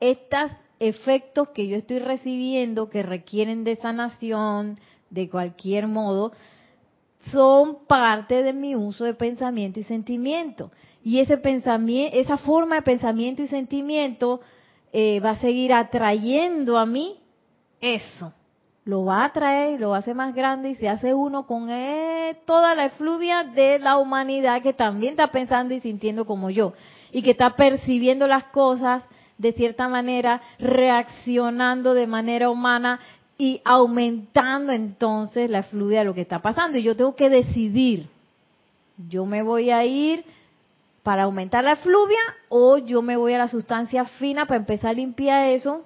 estos 0.00 0.50
efectos 0.78 1.48
que 1.50 1.66
yo 1.66 1.76
estoy 1.76 1.98
recibiendo 1.98 2.90
que 2.90 3.02
requieren 3.02 3.64
de 3.64 3.76
sanación 3.76 4.78
de 5.10 5.28
cualquier 5.30 5.86
modo, 5.86 6.32
son 7.32 7.86
parte 7.86 8.42
de 8.42 8.52
mi 8.52 8.74
uso 8.74 9.04
de 9.04 9.14
pensamiento 9.14 9.80
y 9.80 9.82
sentimiento. 9.82 10.70
Y 11.02 11.20
ese 11.20 11.36
pensamiento, 11.36 12.16
esa 12.16 12.38
forma 12.38 12.76
de 12.76 12.82
pensamiento 12.82 13.42
y 13.42 13.46
sentimiento 13.46 14.40
eh, 14.92 15.20
va 15.20 15.30
a 15.30 15.36
seguir 15.36 15.72
atrayendo 15.72 16.78
a 16.78 16.86
mí 16.86 17.18
eso. 17.80 18.32
Lo 18.84 19.04
va 19.04 19.22
a 19.22 19.26
atraer, 19.26 19.80
lo 19.80 19.94
hacer 19.94 20.14
más 20.14 20.34
grande 20.34 20.70
y 20.70 20.74
se 20.74 20.88
hace 20.88 21.14
uno 21.14 21.46
con 21.46 21.68
eh, 21.70 22.36
toda 22.44 22.74
la 22.74 22.86
efluvia 22.86 23.44
de 23.44 23.78
la 23.78 23.96
humanidad 23.96 24.60
que 24.62 24.74
también 24.74 25.12
está 25.12 25.28
pensando 25.28 25.72
y 25.72 25.80
sintiendo 25.80 26.26
como 26.26 26.50
yo. 26.50 26.74
Y 27.10 27.22
que 27.22 27.30
está 27.30 27.56
percibiendo 27.56 28.26
las 28.26 28.44
cosas 28.44 29.02
de 29.38 29.52
cierta 29.52 29.88
manera, 29.88 30.40
reaccionando 30.58 31.94
de 31.94 32.06
manera 32.06 32.50
humana 32.50 33.00
y 33.36 33.60
aumentando 33.64 34.72
entonces 34.72 35.50
la 35.50 35.62
fluidez 35.64 36.00
de 36.00 36.04
lo 36.04 36.14
que 36.14 36.20
está 36.22 36.40
pasando. 36.40 36.78
Y 36.78 36.82
yo 36.82 36.96
tengo 36.96 37.16
que 37.16 37.28
decidir, 37.28 38.08
yo 39.08 39.26
me 39.26 39.42
voy 39.42 39.70
a 39.70 39.84
ir 39.84 40.24
para 41.02 41.24
aumentar 41.24 41.64
la 41.64 41.76
fluvia 41.76 42.18
o 42.48 42.78
yo 42.78 43.02
me 43.02 43.16
voy 43.16 43.34
a 43.34 43.38
la 43.38 43.48
sustancia 43.48 44.04
fina 44.04 44.46
para 44.46 44.60
empezar 44.60 44.90
a 44.90 44.94
limpiar 44.94 45.48
eso 45.48 45.84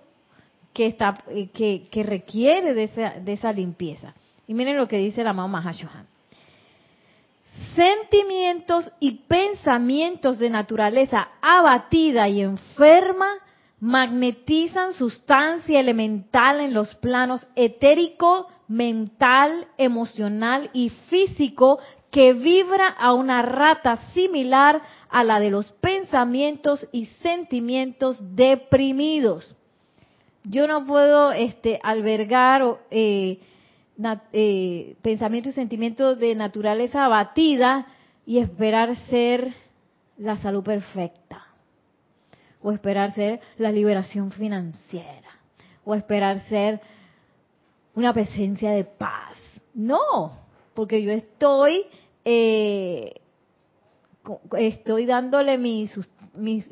que, 0.73 0.87
está, 0.87 1.25
eh, 1.29 1.49
que, 1.49 1.89
que 1.91 2.03
requiere 2.03 2.75
de 2.75 2.85
esa, 2.85 3.11
de 3.19 3.33
esa 3.33 3.53
limpieza. 3.53 4.15
Y 4.47 4.55
miren 4.55 4.77
lo 4.77 4.87
que 4.87 4.99
dice 4.99 5.25
la 5.25 5.33
mamá 5.33 5.61
Mahashohan. 5.61 6.07
Sentimientos 7.75 8.93
y 9.01 9.23
pensamientos 9.27 10.39
de 10.39 10.51
naturaleza 10.51 11.29
abatida 11.41 12.29
y 12.29 12.43
enferma 12.43 13.29
magnetizan 13.81 14.93
sustancia 14.93 15.79
elemental 15.79 16.61
en 16.61 16.75
los 16.75 16.95
planos 16.97 17.47
etérico, 17.55 18.49
mental, 18.67 19.69
emocional 19.79 20.71
y 20.73 20.91
físico 20.91 21.79
que 22.11 22.33
vibra 22.33 22.89
a 22.89 23.13
una 23.13 23.43
rata 23.43 23.97
similar 24.13 24.83
a 25.11 25.25
la 25.25 25.41
de 25.41 25.51
los 25.51 25.73
pensamientos 25.73 26.87
y 26.91 27.07
sentimientos 27.23 28.19
deprimidos. 28.35 29.55
Yo 30.45 30.67
no 30.67 30.87
puedo 30.87 31.33
este, 31.33 31.79
albergar 31.83 32.63
eh, 32.91 33.39
eh, 34.33 34.97
pensamientos 35.03 35.53
y 35.53 35.55
sentimientos 35.55 36.19
de 36.19 36.35
naturaleza 36.35 37.05
abatida 37.05 37.87
y 38.25 38.39
esperar 38.39 38.97
ser 39.09 39.53
la 40.17 40.37
salud 40.39 40.65
perfecta 40.65 41.48
o 42.63 42.73
esperar 42.73 43.15
ser 43.15 43.41
la 43.57 43.73
liberación 43.73 44.31
financiera, 44.31 45.29
o 45.85 45.95
esperar 45.95 46.41
ser 46.49 46.81
una 47.95 48.13
presencia 48.13 48.71
de 48.73 48.85
paz. 48.85 49.37
No, 49.75 50.39
porque 50.75 51.03
yo 51.03 51.11
estoy, 51.13 51.85
eh, 52.25 53.15
estoy 54.57 55.07
dándole 55.07 55.59
mi, 55.59 55.89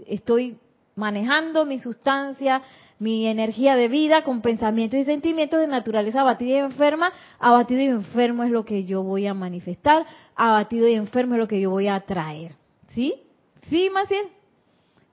estoy 0.06 0.58
manejando 0.94 1.64
mi 1.64 1.78
sustancia, 1.78 2.62
mi 2.98 3.26
energía 3.26 3.76
de 3.76 3.88
vida 3.88 4.24
con 4.24 4.40
pensamientos 4.40 4.98
y 4.98 5.04
sentimientos 5.04 5.60
de 5.60 5.66
naturaleza 5.66 6.22
abatida 6.22 6.56
y 6.56 6.60
enferma. 6.60 7.12
Abatido 7.38 7.80
y 7.80 7.86
enfermo 7.86 8.42
es 8.42 8.50
lo 8.50 8.64
que 8.64 8.84
yo 8.84 9.02
voy 9.02 9.26
a 9.26 9.34
manifestar. 9.34 10.06
Abatido 10.34 10.88
y 10.88 10.94
enfermo 10.94 11.34
es 11.34 11.40
lo 11.40 11.48
que 11.48 11.60
yo 11.60 11.70
voy 11.70 11.88
a 11.88 11.96
atraer. 11.96 12.52
¿Sí? 12.94 13.14
¿Sí, 13.68 13.90
Maciel? 13.90 14.26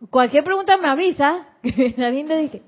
Cualquier 0.09 0.43
pregunta 0.43 0.77
me 0.77 0.87
avisa. 0.87 1.47
Dije. 1.63 2.61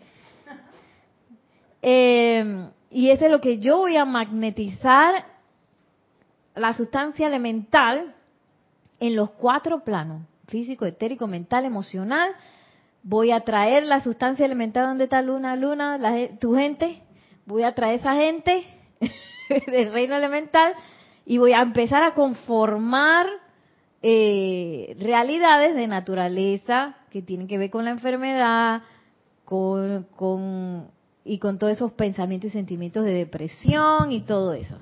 Eh, 1.81 2.69
y 2.89 3.09
eso 3.09 3.25
es 3.25 3.31
lo 3.31 3.41
que 3.41 3.59
yo 3.59 3.77
voy 3.77 3.97
a 3.97 4.05
magnetizar 4.05 5.25
la 6.55 6.73
sustancia 6.73 7.27
elemental 7.27 8.15
en 8.99 9.15
los 9.15 9.31
cuatro 9.31 9.83
planos, 9.83 10.21
físico, 10.47 10.85
etérico, 10.85 11.27
mental, 11.27 11.65
emocional. 11.65 12.31
Voy 13.03 13.31
a 13.31 13.41
traer 13.41 13.83
la 13.83 13.99
sustancia 13.99 14.45
elemental 14.45 14.87
donde 14.87 15.03
está 15.03 15.21
Luna, 15.21 15.55
Luna, 15.55 15.99
tu 16.39 16.55
gente. 16.55 17.01
Voy 17.45 17.63
a 17.63 17.75
traer 17.75 17.99
esa 17.99 18.15
gente 18.15 18.65
del 19.67 19.91
reino 19.91 20.15
elemental 20.15 20.73
y 21.25 21.37
voy 21.37 21.53
a 21.53 21.61
empezar 21.61 22.03
a 22.03 22.13
conformar 22.13 23.27
eh, 24.01 24.95
realidades 24.99 25.75
de 25.75 25.87
naturaleza 25.87 26.95
que 27.15 27.21
tienen 27.21 27.47
que 27.47 27.57
ver 27.57 27.69
con 27.69 27.85
la 27.85 27.91
enfermedad, 27.91 28.81
con, 29.45 30.05
y 31.23 31.39
con 31.39 31.57
todos 31.57 31.71
esos 31.71 31.93
pensamientos 31.93 32.49
y 32.49 32.51
sentimientos 32.51 33.05
de 33.05 33.13
depresión 33.13 34.11
y 34.11 34.19
todo 34.19 34.53
eso. 34.53 34.77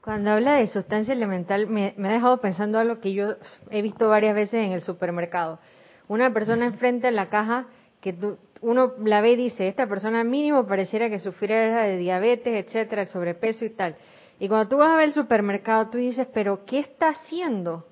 Cuando 0.00 0.30
habla 0.30 0.54
de 0.54 0.68
sustancia 0.68 1.12
elemental, 1.12 1.66
me, 1.66 1.92
ha 1.98 2.12
dejado 2.12 2.40
pensando 2.40 2.78
algo 2.78 3.00
que 3.00 3.14
yo 3.14 3.34
he 3.68 3.82
visto 3.82 4.08
varias 4.08 4.36
veces 4.36 4.64
en 4.64 4.70
el 4.70 4.80
supermercado. 4.80 5.58
Una 6.06 6.32
persona 6.32 6.66
enfrente 6.66 7.08
en 7.08 7.16
la 7.16 7.28
caja 7.28 7.66
que 8.00 8.16
uno 8.60 8.92
la 9.04 9.20
ve 9.20 9.32
y 9.32 9.36
dice, 9.36 9.66
esta 9.66 9.88
persona 9.88 10.22
mínimo 10.22 10.68
pareciera 10.68 11.10
que 11.10 11.18
sufriera 11.18 11.82
de 11.82 11.96
diabetes, 11.96 12.64
etcétera, 12.64 13.06
sobrepeso 13.06 13.64
y 13.64 13.70
tal. 13.70 13.96
Y 14.38 14.46
cuando 14.46 14.68
tú 14.68 14.76
vas 14.76 14.90
a 14.90 14.96
ver 14.96 15.08
el 15.08 15.14
supermercado, 15.14 15.90
tú 15.90 15.98
dices, 15.98 16.28
pero 16.32 16.64
¿qué 16.64 16.78
está 16.78 17.08
haciendo? 17.08 17.89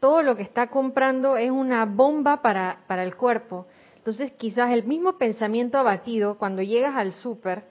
Todo 0.00 0.22
lo 0.22 0.36
que 0.36 0.42
está 0.42 0.68
comprando 0.68 1.36
es 1.36 1.50
una 1.50 1.84
bomba 1.84 2.42
para, 2.42 2.80
para 2.86 3.02
el 3.02 3.16
cuerpo. 3.16 3.66
Entonces 3.96 4.32
quizás 4.32 4.70
el 4.70 4.84
mismo 4.84 5.18
pensamiento 5.18 5.78
abatido, 5.78 6.38
cuando 6.38 6.62
llegas 6.62 6.94
al 6.96 7.12
súper, 7.12 7.64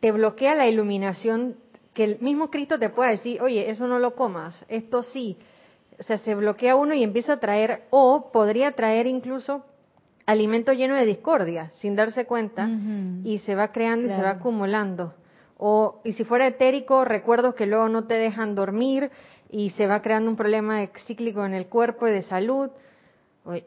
te 0.00 0.12
bloquea 0.12 0.54
la 0.54 0.68
iluminación 0.68 1.56
que 1.92 2.04
el 2.04 2.20
mismo 2.20 2.50
Cristo 2.50 2.78
te 2.78 2.90
pueda 2.90 3.10
decir, 3.10 3.40
oye, 3.40 3.70
eso 3.70 3.86
no 3.86 3.98
lo 3.98 4.14
comas, 4.14 4.64
esto 4.68 5.02
sí. 5.02 5.38
O 5.98 6.02
sea, 6.02 6.18
se 6.18 6.34
bloquea 6.34 6.76
uno 6.76 6.92
y 6.94 7.02
empieza 7.02 7.32
a 7.32 7.40
traer, 7.40 7.84
o 7.88 8.30
podría 8.32 8.72
traer 8.72 9.06
incluso 9.06 9.64
alimento 10.26 10.72
lleno 10.72 10.94
de 10.94 11.06
discordia, 11.06 11.70
sin 11.70 11.96
darse 11.96 12.26
cuenta, 12.26 12.68
y 13.24 13.38
se 13.40 13.54
va 13.54 13.72
creando 13.72 14.06
y 14.06 14.10
se 14.10 14.20
va 14.20 14.30
acumulando. 14.30 15.14
O, 15.56 16.02
y 16.04 16.12
si 16.12 16.24
fuera 16.24 16.46
etérico, 16.46 17.06
recuerdos 17.06 17.54
que 17.54 17.64
luego 17.64 17.88
no 17.88 18.04
te 18.06 18.14
dejan 18.14 18.54
dormir, 18.54 19.10
y 19.50 19.70
se 19.70 19.86
va 19.86 20.02
creando 20.02 20.30
un 20.30 20.36
problema 20.36 20.86
cíclico 21.06 21.44
en 21.44 21.54
el 21.54 21.66
cuerpo 21.66 22.06
y 22.06 22.12
de 22.12 22.22
salud. 22.22 22.70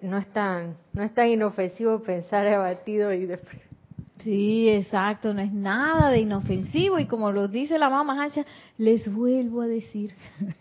No 0.01 0.17
es 0.17 0.27
tan, 0.33 0.77
no 0.93 1.03
es 1.03 1.13
tan 1.13 1.27
inofensivo 1.27 2.03
pensar 2.03 2.45
abatido 2.47 3.13
y 3.13 3.25
deprimido. 3.25 3.69
Sí, 4.17 4.69
exacto, 4.69 5.33
no 5.33 5.41
es 5.41 5.53
nada 5.53 6.09
de 6.09 6.19
inofensivo 6.19 6.99
y 6.99 7.05
como 7.05 7.31
lo 7.31 7.47
dice 7.47 7.79
la 7.79 7.89
mamá 7.89 8.25
Hacha, 8.25 8.45
les 8.77 9.11
vuelvo 9.11 9.61
a 9.61 9.67
decir. 9.67 10.13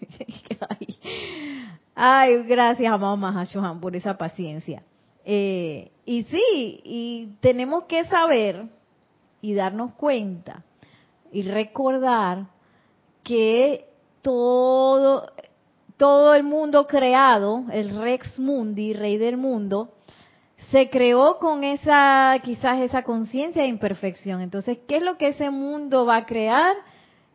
ay, 1.97 2.43
gracias 2.45 3.01
mamá 3.01 3.45
Johan 3.53 3.81
por 3.81 3.97
esa 3.97 4.17
paciencia. 4.17 4.85
Eh, 5.25 5.91
y 6.05 6.23
sí, 6.23 6.81
y 6.85 7.37
tenemos 7.41 7.85
que 7.85 8.05
saber 8.05 8.67
y 9.43 9.55
darnos 9.55 9.93
cuenta 9.95 10.65
y 11.33 11.43
recordar 11.43 12.47
que 13.25 13.88
todo, 14.23 15.33
todo 15.97 16.35
el 16.35 16.43
mundo 16.45 16.87
creado, 16.87 17.65
el 17.73 17.97
Rex 18.01 18.39
Mundi, 18.39 18.93
rey 18.93 19.19
del 19.19 19.37
mundo, 19.37 19.91
se 20.71 20.91
creó 20.91 21.39
con 21.39 21.65
esa, 21.65 22.37
quizás 22.43 22.81
esa 22.81 23.03
conciencia 23.03 23.63
de 23.63 23.69
imperfección. 23.69 24.41
Entonces, 24.41 24.79
¿qué 24.87 24.99
es 24.99 25.03
lo 25.03 25.17
que 25.17 25.29
ese 25.29 25.51
mundo 25.51 26.05
va 26.05 26.17
a 26.19 26.27
crear? 26.27 26.75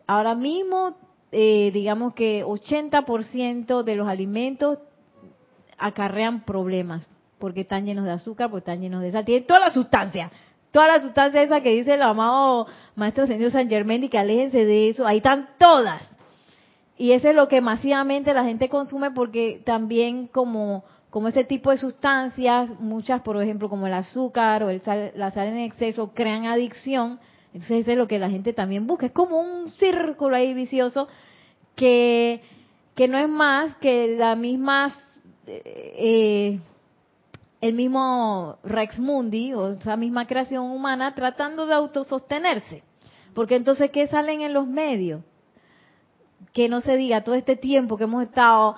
Ahora 0.05 0.35
mismo 0.35 0.95
eh, 1.35 1.71
digamos 1.73 2.13
que 2.13 2.45
80% 2.45 3.81
de 3.81 3.95
los 3.95 4.07
alimentos 4.07 4.77
acarrean 5.79 6.45
problemas, 6.45 7.09
porque 7.39 7.61
están 7.61 7.87
llenos 7.87 8.05
de 8.05 8.11
azúcar, 8.11 8.51
porque 8.51 8.69
están 8.69 8.81
llenos 8.81 9.01
de 9.01 9.11
sal, 9.11 9.25
tienen 9.25 9.47
toda 9.47 9.59
la 9.59 9.71
sustancia, 9.71 10.31
toda 10.69 10.87
la 10.87 11.01
sustancia 11.01 11.41
esa 11.41 11.61
que 11.61 11.71
dice 11.71 11.95
el 11.95 12.03
amado 12.03 12.67
Maestro 12.95 13.25
Señor 13.25 13.49
San 13.49 13.67
Germán 13.67 14.03
y 14.03 14.09
que 14.09 14.19
aléjense 14.19 14.63
de 14.63 14.89
eso, 14.89 15.07
ahí 15.07 15.17
están 15.17 15.49
todas. 15.57 16.07
Y 16.97 17.11
eso 17.11 17.29
es 17.29 17.35
lo 17.35 17.47
que 17.47 17.61
masivamente 17.61 18.33
la 18.33 18.43
gente 18.43 18.69
consume 18.69 19.11
porque 19.11 19.61
también 19.65 20.27
como, 20.27 20.83
como 21.09 21.27
ese 21.27 21.43
tipo 21.43 21.71
de 21.71 21.77
sustancias, 21.77 22.69
muchas 22.79 23.21
por 23.21 23.41
ejemplo 23.41 23.69
como 23.69 23.87
el 23.87 23.93
azúcar 23.93 24.63
o 24.63 24.69
el 24.69 24.81
la 25.15 25.31
sal 25.31 25.47
en 25.47 25.57
exceso 25.57 26.11
crean 26.13 26.45
adicción, 26.45 27.19
entonces 27.53 27.81
eso 27.81 27.91
es 27.91 27.97
lo 27.97 28.07
que 28.07 28.19
la 28.19 28.29
gente 28.29 28.53
también 28.53 28.87
busca. 28.87 29.05
Es 29.05 29.11
como 29.11 29.39
un 29.39 29.69
círculo 29.69 30.35
ahí 30.35 30.53
vicioso 30.53 31.07
que, 31.75 32.41
que 32.95 33.07
no 33.07 33.17
es 33.17 33.29
más 33.29 33.75
que 33.75 34.15
la 34.17 34.35
misma, 34.35 34.91
eh, 35.45 36.59
el 37.61 37.73
mismo 37.75 38.57
Rex 38.63 38.99
Mundi 38.99 39.53
o 39.53 39.69
esa 39.69 39.95
misma 39.95 40.25
creación 40.25 40.71
humana 40.71 41.13
tratando 41.13 41.67
de 41.67 41.75
autosostenerse. 41.75 42.83
Porque 43.35 43.55
entonces, 43.55 43.91
¿qué 43.91 44.07
salen 44.07 44.41
en 44.41 44.53
los 44.53 44.67
medios? 44.67 45.21
Que 46.51 46.67
no 46.67 46.81
se 46.81 46.97
diga 46.97 47.23
todo 47.23 47.35
este 47.35 47.55
tiempo 47.55 47.97
que 47.97 48.03
hemos 48.03 48.23
estado 48.23 48.75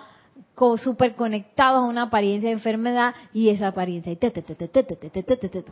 súper 0.78 1.15
conectados 1.15 1.80
a 1.80 1.88
una 1.88 2.04
apariencia 2.04 2.49
de 2.49 2.54
enfermedad 2.54 3.13
y 3.34 3.49
esa 3.49 3.67
apariencia 3.67 4.12
y 4.12 4.17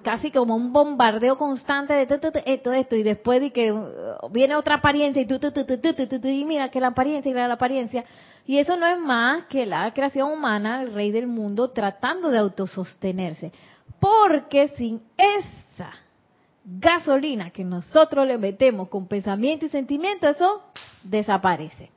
casi 0.03 0.31
como 0.31 0.55
un 0.55 0.73
bombardeo 0.73 1.37
constante 1.37 1.93
de 1.93 2.01
esto 2.03 2.73
esto 2.75 2.95
y 2.95 3.03
después 3.03 3.39
de 3.39 3.51
que 3.51 3.73
viene 4.31 4.55
otra 4.55 4.75
apariencia 4.75 5.21
y 5.21 5.25
tú 5.25 5.39
y 6.23 6.45
mira 6.45 6.69
que 6.69 6.81
la 6.81 6.87
apariencia 6.87 7.31
y 7.31 7.33
la 7.33 7.53
apariencia 7.53 8.03
y 8.45 8.57
eso 8.57 8.75
no 8.75 8.85
es 8.85 8.99
más 8.99 9.45
que 9.45 9.65
la 9.65 9.91
creación 9.93 10.31
humana 10.31 10.81
el 10.81 10.93
rey 10.93 11.11
del 11.11 11.27
mundo 11.27 11.71
tratando 11.71 12.29
de 12.29 12.39
autosostenerse 12.39 13.53
porque 13.99 14.67
sin 14.69 15.01
esa 15.17 15.93
gasolina 16.63 17.49
que 17.49 17.63
nosotros 17.63 18.27
le 18.27 18.37
metemos 18.37 18.89
con 18.89 19.07
pensamiento 19.07 19.65
y 19.65 19.69
sentimiento 19.69 20.27
eso 20.27 20.63
desaparece 21.03 21.89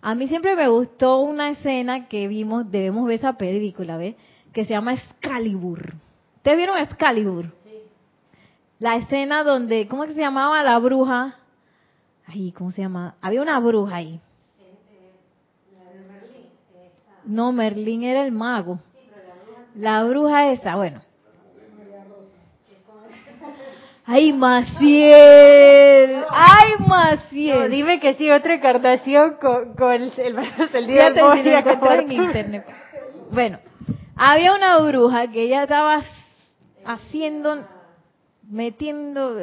a 0.00 0.14
mí 0.14 0.28
siempre 0.28 0.54
me 0.54 0.68
gustó 0.68 1.20
una 1.20 1.50
escena 1.50 2.08
que 2.08 2.28
vimos, 2.28 2.70
debemos 2.70 3.06
ver 3.06 3.18
esa 3.18 3.32
película, 3.34 3.96
¿ves? 3.96 4.14
Que 4.52 4.64
se 4.64 4.70
llama 4.70 4.94
Excalibur. 4.94 5.94
¿Ustedes 6.36 6.56
vieron 6.56 6.78
Excalibur? 6.78 7.46
Sí. 7.64 7.82
La 8.78 8.96
escena 8.96 9.42
donde, 9.42 9.88
¿cómo 9.88 10.04
es 10.04 10.10
que 10.10 10.14
se 10.14 10.20
llamaba 10.20 10.62
la 10.62 10.78
bruja? 10.78 11.36
Ay, 12.26 12.52
¿cómo 12.52 12.70
se 12.70 12.82
llama? 12.82 13.16
Había 13.20 13.42
una 13.42 13.58
bruja 13.58 13.96
ahí. 13.96 14.20
No, 17.24 17.52
Merlín 17.52 18.04
era 18.04 18.24
el 18.24 18.32
mago. 18.32 18.78
La 19.74 20.04
bruja 20.04 20.50
esa, 20.50 20.76
bueno. 20.76 21.02
¡Ay, 24.10 24.32
Maciel! 24.32 26.24
¡Ay, 26.30 26.70
Maciel! 26.88 27.70
dime 27.70 28.00
que 28.00 28.14
sí, 28.14 28.30
otra 28.30 28.54
encarnación 28.54 29.34
con, 29.34 29.92
el, 29.92 30.10
el, 30.16 30.86
día 30.86 31.10
de 31.10 31.22
hoy. 31.22 31.40
en 31.40 32.12
internet. 32.12 32.64
Bueno, 33.30 33.58
había 34.16 34.54
una 34.54 34.78
bruja 34.78 35.30
que 35.30 35.42
ella 35.42 35.64
estaba 35.64 36.02
haciendo, 36.86 37.66
metiendo 38.48 39.36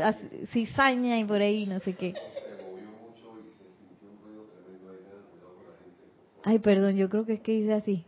cizaña 0.48 1.20
y 1.20 1.26
por 1.26 1.42
ahí, 1.42 1.68
no 1.68 1.80
sé 1.82 1.94
qué. 1.94 2.16
Ay, 6.44 6.58
perdón, 6.58 6.96
yo 6.96 7.08
creo 7.08 7.24
que 7.24 7.34
es 7.34 7.42
que 7.42 7.52
dice 7.52 7.74
así. 7.74 8.04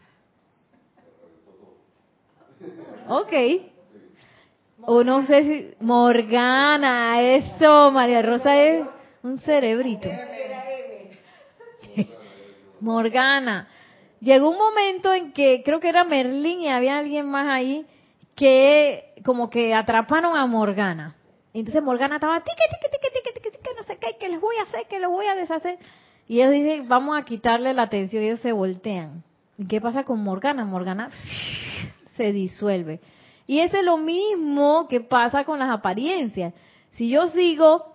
Ok. 3.07 3.76
O 4.89 5.03
no 5.03 5.25
sé 5.25 5.43
si 5.43 5.75
Morgana, 5.81 7.21
eso, 7.21 7.91
María 7.91 8.21
Rosa 8.21 8.55
es 8.55 8.87
un 9.21 9.37
cerebrito. 9.37 10.07
Morgana. 12.79 13.67
Llegó 14.21 14.49
un 14.49 14.57
momento 14.57 15.13
en 15.13 15.33
que 15.33 15.61
creo 15.65 15.81
que 15.81 15.89
era 15.89 16.05
Merlín 16.05 16.61
y 16.61 16.69
había 16.69 16.99
alguien 16.99 17.29
más 17.29 17.49
ahí 17.49 17.85
que 18.33 19.13
como 19.25 19.49
que 19.49 19.73
atraparon 19.73 20.37
a 20.37 20.45
Morgana. 20.45 21.17
Entonces 21.53 21.83
Morgana 21.83 22.15
estaba 22.15 22.41
tique, 22.41 22.55
tique, 22.55 22.89
tique, 22.89 23.11
tique, 23.11 23.41
tique, 23.41 23.57
tique, 23.57 23.75
no 23.77 23.83
sé 23.83 23.97
qué, 23.97 24.17
que 24.17 24.29
les 24.29 24.39
voy 24.39 24.55
a 24.55 24.63
hacer, 24.63 24.87
que 24.87 25.01
les 25.01 25.09
voy 25.09 25.25
a 25.25 25.35
deshacer. 25.35 25.79
Y 26.29 26.39
ellos 26.39 26.53
dicen, 26.53 26.87
vamos 26.87 27.19
a 27.19 27.25
quitarle 27.25 27.73
la 27.73 27.81
atención, 27.83 28.23
y 28.23 28.27
ellos 28.27 28.39
se 28.39 28.53
voltean. 28.53 29.21
¿Y 29.57 29.67
qué 29.67 29.81
pasa 29.81 30.05
con 30.05 30.23
Morgana? 30.23 30.63
Morgana 30.63 31.09
se 32.15 32.31
disuelve. 32.31 33.01
Y 33.47 33.59
eso 33.59 33.77
es 33.77 33.85
lo 33.85 33.97
mismo 33.97 34.87
que 34.89 34.99
pasa 34.99 35.45
con 35.45 35.57
las 35.57 35.69
apariencias. 35.69 36.53
Si 36.91 37.09
yo 37.09 37.29
sigo, 37.29 37.85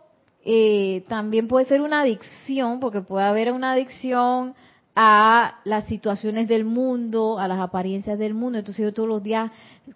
eh, 0.45 1.05
también 1.09 1.47
puede 1.47 1.67
ser 1.67 1.83
una 1.83 2.01
adicción, 2.01 2.81
porque 2.81 3.03
puede 3.03 3.27
haber 3.27 3.53
una 3.53 3.73
adicción 3.73 4.55
a 4.95 5.61
las 5.65 5.87
situaciones 5.87 6.49
del 6.49 6.65
mundo, 6.65 7.39
a 7.39 7.49
las 7.49 7.61
apariencias 7.61 8.19
del 8.19 8.35
mundo. 8.35 8.59
Entonces 8.59 8.85
yo 8.85 8.93
todos 8.93 9.09
los 9.09 9.23
días 9.23 9.51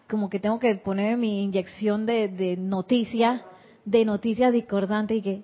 como 0.08 0.30
que 0.30 0.40
tengo 0.40 0.58
que 0.58 0.74
poner 0.76 1.16
mi 1.16 1.42
inyección 1.42 2.06
de, 2.06 2.56
noticias, 2.58 3.42
de 3.84 4.04
noticias 4.04 4.52
discordantes 4.52 5.18
y 5.18 5.22
que 5.22 5.42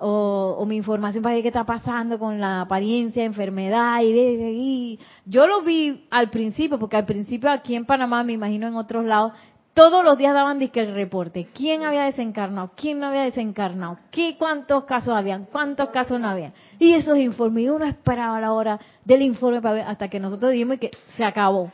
o, 0.00 0.64
mi 0.66 0.76
información 0.76 1.22
para 1.22 1.34
ver 1.34 1.42
qué 1.42 1.48
está 1.48 1.64
pasando 1.64 2.18
con 2.18 2.40
la 2.40 2.62
apariencia, 2.62 3.24
enfermedad 3.24 4.00
y, 4.02 4.12
y, 4.12 4.98
yo 5.26 5.46
lo 5.46 5.62
vi 5.62 6.06
al 6.10 6.30
principio, 6.30 6.78
porque 6.78 6.96
al 6.96 7.06
principio 7.06 7.50
aquí 7.50 7.74
en 7.74 7.84
Panamá, 7.84 8.22
me 8.22 8.34
imagino 8.34 8.68
en 8.68 8.76
otros 8.76 9.04
lados, 9.04 9.32
todos 9.74 10.04
los 10.04 10.18
días 10.18 10.34
daban 10.34 10.58
disque 10.58 10.80
el 10.80 10.92
reporte. 10.92 11.50
¿Quién 11.54 11.84
había 11.84 12.02
desencarnado? 12.02 12.72
¿Quién 12.74 12.98
no 12.98 13.06
había 13.06 13.22
desencarnado? 13.22 13.98
¿Qué, 14.10 14.36
¿Cuántos 14.36 14.84
casos 14.84 15.14
habían? 15.16 15.44
¿Cuántos 15.44 15.90
casos 15.90 16.20
no 16.20 16.28
había? 16.28 16.52
Y 16.80 16.94
esos 16.94 17.16
informes, 17.16 17.64
y 17.64 17.68
uno 17.68 17.84
esperaba 17.84 18.40
la 18.40 18.52
hora 18.52 18.80
del 19.04 19.22
informe 19.22 19.62
para 19.62 19.74
ver, 19.74 19.84
hasta 19.86 20.08
que 20.08 20.18
nosotros 20.18 20.50
dijimos 20.50 20.78
que 20.78 20.90
se 21.16 21.24
acabó. 21.24 21.70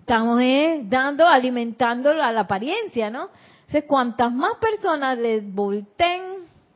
Estamos 0.00 0.38
eh, 0.42 0.82
dando, 0.84 1.26
alimentando 1.26 2.12
la, 2.12 2.30
la 2.30 2.40
apariencia, 2.40 3.08
¿no? 3.08 3.30
Entonces, 3.60 3.84
cuantas 3.84 4.30
más 4.30 4.56
personas 4.58 5.16
les 5.16 5.50
volteen 5.50 6.33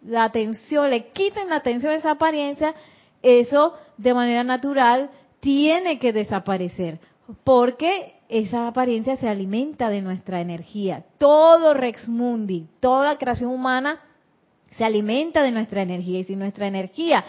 la 0.09 0.25
atención, 0.25 0.90
le 0.90 1.09
quiten 1.09 1.51
la 1.51 1.57
atención 1.57 1.92
a 1.92 1.97
esa 1.97 2.12
apariencia, 2.12 2.75
eso 3.23 3.75
de 3.97 4.14
manera 4.14 4.42
natural 4.42 5.11
tiene 5.40 5.99
que 5.99 6.12
desaparecer. 6.12 6.99
Porque 7.44 8.14
esa 8.29 8.68
apariencia 8.68 9.16
se 9.16 9.29
alimenta 9.29 9.90
de 9.90 10.01
nuestra 10.01 10.40
energía. 10.40 11.05
Todo 11.18 11.75
Rex 11.75 12.09
Mundi, 12.09 12.66
toda 12.81 13.18
creación 13.18 13.51
humana 13.51 14.01
se 14.71 14.85
alimenta 14.85 15.42
de 15.42 15.51
nuestra 15.51 15.83
energía. 15.83 16.21
Y 16.21 16.25
si 16.25 16.37
nuestra 16.37 16.66
energía 16.66 17.25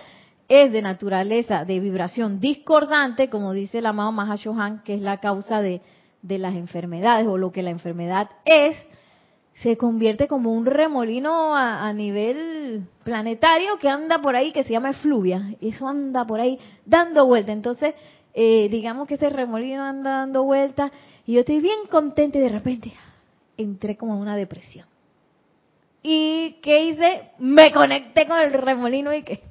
es 0.48 0.72
de 0.72 0.82
naturaleza, 0.82 1.65
de 1.65 1.80
vibración 1.80 2.39
discordante, 2.39 3.30
como 3.30 3.54
dice 3.54 3.80
el 3.80 3.86
amado 3.86 4.12
Mahashohan, 4.12 4.84
que 4.84 4.96
es 4.96 5.02
la 5.02 5.18
causa 5.18 5.62
de, 5.62 5.82
de 6.22 6.38
las 6.38 6.56
enfermedades 6.56 7.28
o 7.28 7.38
lo 7.38 7.52
que 7.52 7.62
la 7.62 7.70
enfermedad 7.72 8.30
es, 8.46 8.76
se 9.62 9.76
convierte 9.76 10.28
como 10.28 10.54
un 10.54 10.65
remolino 10.65 11.56
a, 11.56 11.91
nivel 11.91 12.88
planetario 13.04 13.78
que 13.78 13.89
anda 13.89 14.19
por 14.19 14.36
ahí, 14.36 14.54
que 14.54 14.63
se 14.63 14.72
llama 14.72 14.91
efluvia. 14.91 15.54
Eso 15.60 15.88
anda 15.88 16.26
por 16.26 16.39
ahí 16.39 16.58
dando 16.86 17.26
vuelta. 17.26 17.52
Entonces, 17.52 17.93
eh, 18.34 18.69
digamos 18.69 19.08
que 19.08 19.15
ese 19.15 19.30
remolino 19.30 19.84
anda 19.84 20.12
dando 20.12 20.43
vueltas 20.43 20.91
y 21.26 21.34
yo 21.34 21.41
estoy 21.41 21.60
bien 21.60 21.80
contenta 21.89 22.38
y 22.38 22.41
de 22.41 22.50
repente 22.50 22.93
entré 23.58 23.98
como 23.98 24.13
en 24.13 24.22
una 24.22 24.38
depresión. 24.38 24.88
¿Y 26.02 26.60
qué 26.62 26.86
hice? 26.86 27.32
Me 27.39 27.74
conecté 27.74 28.28
con 28.28 28.39
el 28.39 28.54
remolino 28.54 29.13
y 29.13 29.24
que, 29.24 29.43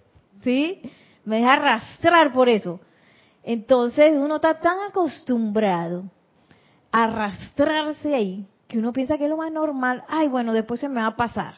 ¿sí? 0.43 0.81
Me 1.27 1.37
dejé 1.37 1.49
arrastrar 1.49 2.33
por 2.33 2.49
eso. 2.49 2.81
Entonces 3.43 4.15
uno 4.17 4.37
está 4.37 4.59
tan 4.59 4.79
acostumbrado 4.89 6.05
a 6.91 7.05
arrastrarse 7.05 8.15
ahí 8.15 8.47
que 8.69 8.79
uno 8.79 8.93
piensa 8.93 9.19
que 9.19 9.25
es 9.25 9.31
lo 9.31 9.39
más 9.39 9.51
normal. 9.51 10.05
Ay, 10.09 10.29
bueno, 10.29 10.53
después 10.53 10.79
se 10.81 10.89
me 10.89 11.01
va 11.01 11.07
a 11.07 11.17
pasar. 11.17 11.55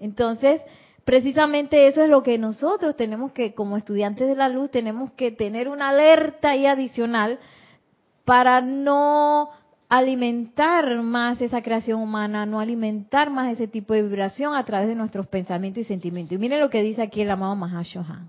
Entonces, 0.00 0.62
precisamente 1.04 1.86
eso 1.86 2.02
es 2.02 2.08
lo 2.08 2.22
que 2.22 2.38
nosotros 2.38 2.96
tenemos 2.96 3.32
que, 3.32 3.54
como 3.54 3.76
estudiantes 3.76 4.26
de 4.26 4.34
la 4.34 4.48
luz, 4.48 4.70
tenemos 4.70 5.12
que 5.12 5.30
tener 5.30 5.68
una 5.68 5.90
alerta 5.90 6.56
y 6.56 6.66
adicional 6.66 7.38
para 8.24 8.60
no 8.60 9.50
alimentar 9.88 10.96
más 11.02 11.40
esa 11.40 11.62
creación 11.62 12.00
humana, 12.00 12.44
no 12.44 12.58
alimentar 12.58 13.30
más 13.30 13.52
ese 13.52 13.68
tipo 13.68 13.94
de 13.94 14.02
vibración 14.02 14.56
a 14.56 14.64
través 14.64 14.88
de 14.88 14.96
nuestros 14.96 15.26
pensamientos 15.28 15.82
y 15.82 15.84
sentimientos. 15.84 16.34
Y 16.34 16.38
miren 16.38 16.60
lo 16.60 16.70
que 16.70 16.82
dice 16.82 17.02
aquí 17.02 17.20
el 17.20 17.30
amado 17.30 17.54
Mahashohan. 17.54 18.28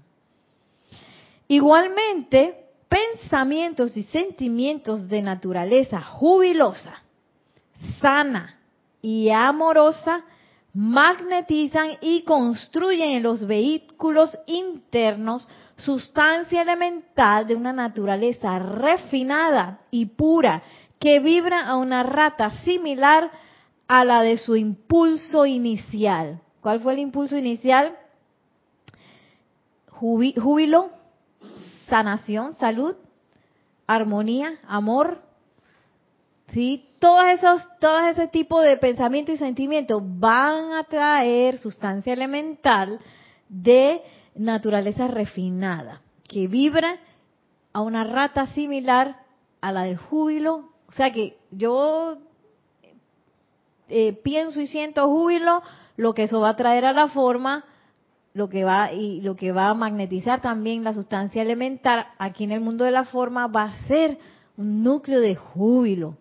Igualmente, 1.47 2.65
pensamientos 2.89 3.95
y 3.97 4.03
sentimientos 4.03 5.07
de 5.07 5.21
naturaleza 5.21 6.01
jubilosa, 6.01 7.01
sana 7.99 8.55
y 9.01 9.29
amorosa 9.29 10.23
magnetizan 10.73 11.97
y 12.01 12.23
construyen 12.23 13.11
en 13.11 13.23
los 13.23 13.45
vehículos 13.47 14.37
internos 14.45 15.47
sustancia 15.77 16.61
elemental 16.61 17.47
de 17.47 17.55
una 17.55 17.73
naturaleza 17.73 18.59
refinada 18.59 19.79
y 19.91 20.05
pura 20.07 20.61
que 20.99 21.19
vibra 21.19 21.67
a 21.67 21.77
una 21.77 22.03
rata 22.03 22.49
similar 22.63 23.31
a 23.87 24.03
la 24.03 24.21
de 24.21 24.37
su 24.37 24.55
impulso 24.55 25.45
inicial. 25.45 26.41
¿Cuál 26.61 26.79
fue 26.81 26.93
el 26.93 26.99
impulso 26.99 27.37
inicial? 27.37 27.95
Júbilo, 29.89 30.89
sanación, 31.87 32.53
salud, 32.53 32.95
armonía, 33.87 34.59
amor. 34.67 35.21
¿Sí? 36.53 36.89
Todos 36.99 37.25
esos, 37.27 37.61
todo 37.79 38.07
ese 38.07 38.27
tipo 38.27 38.61
de 38.61 38.77
pensamiento 38.77 39.31
y 39.31 39.37
sentimientos 39.37 40.01
van 40.03 40.73
a 40.73 40.83
traer 40.85 41.57
sustancia 41.57 42.13
elemental 42.13 42.99
de 43.49 44.01
naturaleza 44.35 45.07
refinada, 45.07 46.01
que 46.27 46.47
vibra 46.47 46.97
a 47.73 47.81
una 47.81 48.03
rata 48.03 48.47
similar 48.47 49.17
a 49.61 49.71
la 49.71 49.83
del 49.83 49.97
júbilo. 49.97 50.69
O 50.87 50.91
sea 50.93 51.11
que 51.11 51.37
yo 51.51 52.17
eh, 53.89 54.13
pienso 54.23 54.61
y 54.61 54.67
siento 54.67 55.07
júbilo, 55.07 55.61
lo 55.95 56.13
que 56.13 56.23
eso 56.23 56.41
va 56.41 56.49
a 56.49 56.55
traer 56.55 56.85
a 56.85 56.93
la 56.93 57.07
forma, 57.07 57.65
lo 58.33 58.49
que 58.49 58.63
va 58.63 58.91
y 58.93 59.21
lo 59.21 59.35
que 59.35 59.51
va 59.51 59.69
a 59.69 59.73
magnetizar 59.73 60.41
también 60.41 60.83
la 60.83 60.93
sustancia 60.93 61.41
elemental 61.41 62.05
aquí 62.19 62.43
en 62.43 62.51
el 62.51 62.61
mundo 62.61 62.83
de 62.83 62.91
la 62.91 63.03
forma 63.03 63.47
va 63.47 63.63
a 63.63 63.87
ser 63.87 64.17
un 64.57 64.83
núcleo 64.83 65.19
de 65.21 65.35
júbilo. 65.35 66.17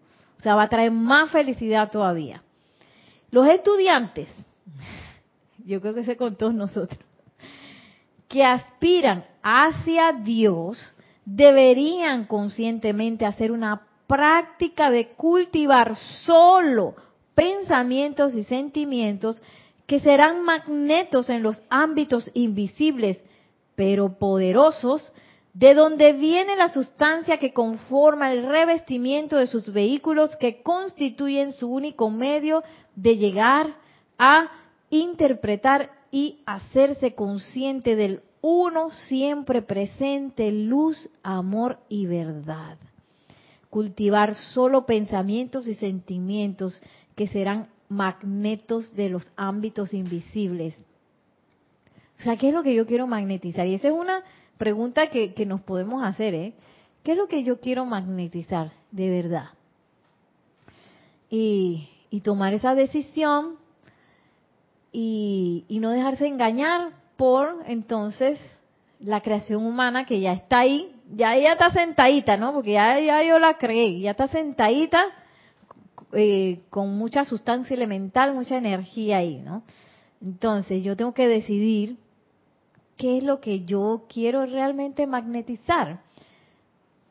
Sea, 0.47 0.55
va 0.55 0.63
a 0.63 0.69
traer 0.69 0.93
más 0.93 1.33
felicidad 1.33 1.91
todavía. 1.91 2.41
Los 3.33 3.49
estudiantes, 3.49 4.29
yo 5.67 5.81
creo 5.81 5.93
que 5.93 6.05
sé 6.05 6.17
con 6.17 6.37
todos 6.37 6.55
nosotros, 6.55 7.01
que 8.29 8.45
aspiran 8.45 9.25
hacia 9.43 10.13
Dios, 10.13 10.95
deberían 11.25 12.27
conscientemente 12.27 13.27
hacer 13.27 13.51
una 13.51 13.89
práctica 14.07 14.89
de 14.89 15.09
cultivar 15.15 15.97
solo 15.97 16.95
pensamientos 17.35 18.37
y 18.37 18.45
sentimientos 18.45 19.43
que 19.89 19.99
serán 19.99 20.45
magnetos 20.45 21.29
en 21.29 21.43
los 21.43 21.61
ámbitos 21.71 22.31
invisibles, 22.35 23.19
pero 23.75 24.17
poderosos, 24.17 25.13
de 25.59 25.73
donde 25.73 26.13
viene 26.13 26.55
la 26.55 26.69
sustancia 26.69 27.39
que 27.39 27.55
conforma 27.55 28.31
el 28.31 28.47
revestimiento 28.47 29.39
de 29.39 29.47
sus 29.47 29.73
vehículos 29.73 30.37
que 30.37 30.61
constituyen 30.61 31.55
su 31.55 31.73
único 31.73 32.11
medio 32.11 32.63
de 32.95 33.17
llegar 33.17 33.75
a 34.19 34.51
interpretar 34.91 35.91
y 36.11 36.41
hacerse 36.45 37.15
consciente 37.15 37.97
del 37.97 38.21
uno 38.43 38.91
siempre 39.09 39.63
presente, 39.63 40.53
luz, 40.53 41.09
amor 41.23 41.79
y 41.89 42.05
verdad. 42.05 42.77
Cultivar 43.71 44.35
solo 44.35 44.85
pensamientos 44.85 45.67
y 45.67 45.75
sentimientos 45.75 46.83
que 47.15 47.29
serán 47.29 47.69
magnetos 47.89 48.95
de 48.95 49.09
los 49.09 49.31
ámbitos 49.37 49.95
invisibles. 49.95 50.77
O 52.21 52.23
sea, 52.23 52.37
¿qué 52.37 52.49
es 52.49 52.55
lo 52.55 52.63
que 52.63 52.75
yo 52.75 52.87
quiero 52.87 53.07
magnetizar? 53.07 53.67
Y 53.67 53.75
esa 53.75 53.89
es 53.89 53.95
una 53.95 54.23
pregunta 54.59 55.09
que, 55.09 55.47
nos 55.47 55.61
podemos 55.61 56.03
hacer, 56.05 56.35
¿eh? 56.35 56.55
¿Qué 57.03 57.13
es 57.13 57.19
lo 57.19 57.29
que 57.29 57.45
yo 57.45 57.61
quiero 57.61 57.85
magnetizar 57.87 58.73
de 58.91 59.11
verdad? 59.11 59.51
Y, 61.31 61.89
tomar 62.25 62.55
esa 62.55 62.75
decisión 62.75 63.57
y, 64.91 65.67
no 65.69 65.91
dejarse 65.91 66.27
engañar 66.27 66.93
por 67.17 67.63
entonces 67.67 68.41
la 69.01 69.21
creación 69.21 69.67
humana 69.67 70.07
que 70.07 70.21
ya 70.21 70.33
está 70.33 70.61
ahí, 70.61 70.91
ya 71.15 71.35
ella 71.37 71.53
está 71.53 71.71
sentadita, 71.71 72.39
¿no? 72.39 72.55
Porque 72.55 72.73
ya, 72.73 72.99
ya 73.01 73.23
yo 73.23 73.39
la 73.39 73.59
creé, 73.59 74.01
ya 74.01 74.13
está 74.13 74.29
sentadita 74.29 75.05
eh, 76.13 76.63
con 76.71 76.97
mucha 76.97 77.27
sustancia 77.27 77.75
elemental, 77.75 78.33
mucha 78.33 78.57
energía 78.57 79.19
ahí, 79.19 79.37
¿no? 79.37 79.63
Entonces 80.23 80.83
yo 80.83 80.97
tengo 80.97 81.13
que 81.13 81.29
decidir 81.29 81.99
qué 82.97 83.19
es 83.19 83.25
lo 83.25 83.41
que 83.41 83.65
yo 83.65 84.05
quiero 84.13 84.47
realmente 84.47 85.07
magnetizar. 85.07 86.01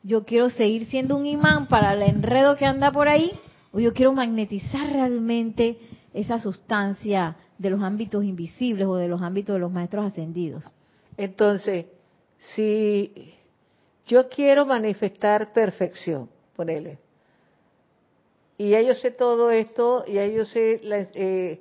Yo 0.03 0.25
quiero 0.25 0.49
seguir 0.49 0.87
siendo 0.87 1.17
un 1.17 1.25
imán 1.25 1.67
para 1.67 1.93
el 1.93 2.01
enredo 2.03 2.55
que 2.57 2.65
anda 2.65 2.91
por 2.91 3.07
ahí, 3.07 3.31
o 3.71 3.79
yo 3.79 3.93
quiero 3.93 4.13
magnetizar 4.13 4.91
realmente 4.91 5.77
esa 6.13 6.39
sustancia 6.39 7.35
de 7.57 7.69
los 7.69 7.81
ámbitos 7.81 8.23
invisibles 8.23 8.87
o 8.87 8.95
de 8.95 9.07
los 9.07 9.21
ámbitos 9.21 9.55
de 9.55 9.59
los 9.59 9.71
maestros 9.71 10.05
ascendidos. 10.05 10.63
Entonces, 11.17 11.87
si 12.37 13.33
yo 14.05 14.29
quiero 14.29 14.65
manifestar 14.65 15.53
perfección, 15.53 16.29
ponele, 16.55 16.99
y 18.57 18.69
ya 18.69 18.81
yo 18.81 18.95
sé 18.95 19.11
todo 19.11 19.51
esto, 19.51 20.05
ya 20.05 20.25
yo 20.27 20.45
sé, 20.45 20.79
eh, 20.83 21.59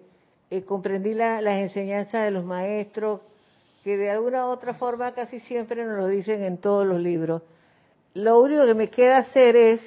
eh, 0.50 0.62
comprendí 0.62 1.14
las 1.14 1.56
enseñanzas 1.56 2.24
de 2.24 2.30
los 2.30 2.44
maestros, 2.44 3.20
que 3.84 3.98
de 3.98 4.10
alguna 4.10 4.46
u 4.46 4.48
otra 4.48 4.72
forma 4.74 5.12
casi 5.12 5.40
siempre 5.40 5.84
nos 5.84 5.98
lo 5.98 6.06
dicen 6.08 6.42
en 6.42 6.56
todos 6.56 6.86
los 6.86 6.98
libros. 6.98 7.42
Lo 8.14 8.40
único 8.40 8.64
que 8.64 8.74
me 8.74 8.88
queda 8.88 9.18
hacer 9.18 9.56
es 9.56 9.82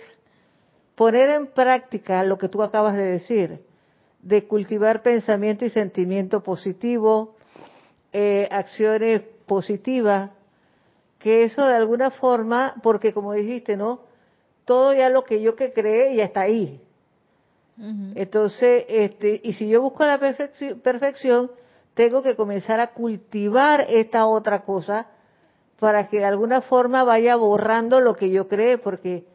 poner 0.93 1.31
en 1.31 1.47
práctica 1.47 2.23
lo 2.23 2.37
que 2.37 2.47
tú 2.47 2.61
acabas 2.61 2.95
de 2.95 3.05
decir, 3.05 3.59
de 4.21 4.45
cultivar 4.45 5.01
pensamiento 5.01 5.65
y 5.65 5.71
sentimiento 5.71 6.43
positivo, 6.43 7.35
eh, 8.13 8.47
acciones 8.51 9.23
positivas, 9.47 10.29
que 11.17 11.43
eso 11.43 11.65
de 11.65 11.75
alguna 11.75 12.11
forma, 12.11 12.75
porque 12.83 13.13
como 13.13 13.33
dijiste, 13.33 13.77
¿no? 13.77 14.01
Todo 14.65 14.93
ya 14.93 15.09
lo 15.09 15.23
que 15.23 15.41
yo 15.41 15.55
que 15.55 15.71
creé 15.71 16.15
ya 16.15 16.25
está 16.25 16.41
ahí. 16.41 16.79
Entonces, 18.15 18.85
este, 18.89 19.39
y 19.43 19.53
si 19.53 19.69
yo 19.69 19.81
busco 19.81 20.03
la 20.03 20.19
perfección, 20.19 21.51
tengo 21.97 22.21
que 22.21 22.35
comenzar 22.35 22.79
a 22.79 22.93
cultivar 22.93 23.87
esta 23.89 24.27
otra 24.27 24.61
cosa 24.61 25.07
para 25.79 26.07
que 26.07 26.19
de 26.19 26.25
alguna 26.25 26.61
forma 26.61 27.03
vaya 27.03 27.35
borrando 27.35 27.99
lo 27.99 28.15
que 28.15 28.29
yo 28.29 28.47
cree, 28.47 28.77
porque 28.77 29.25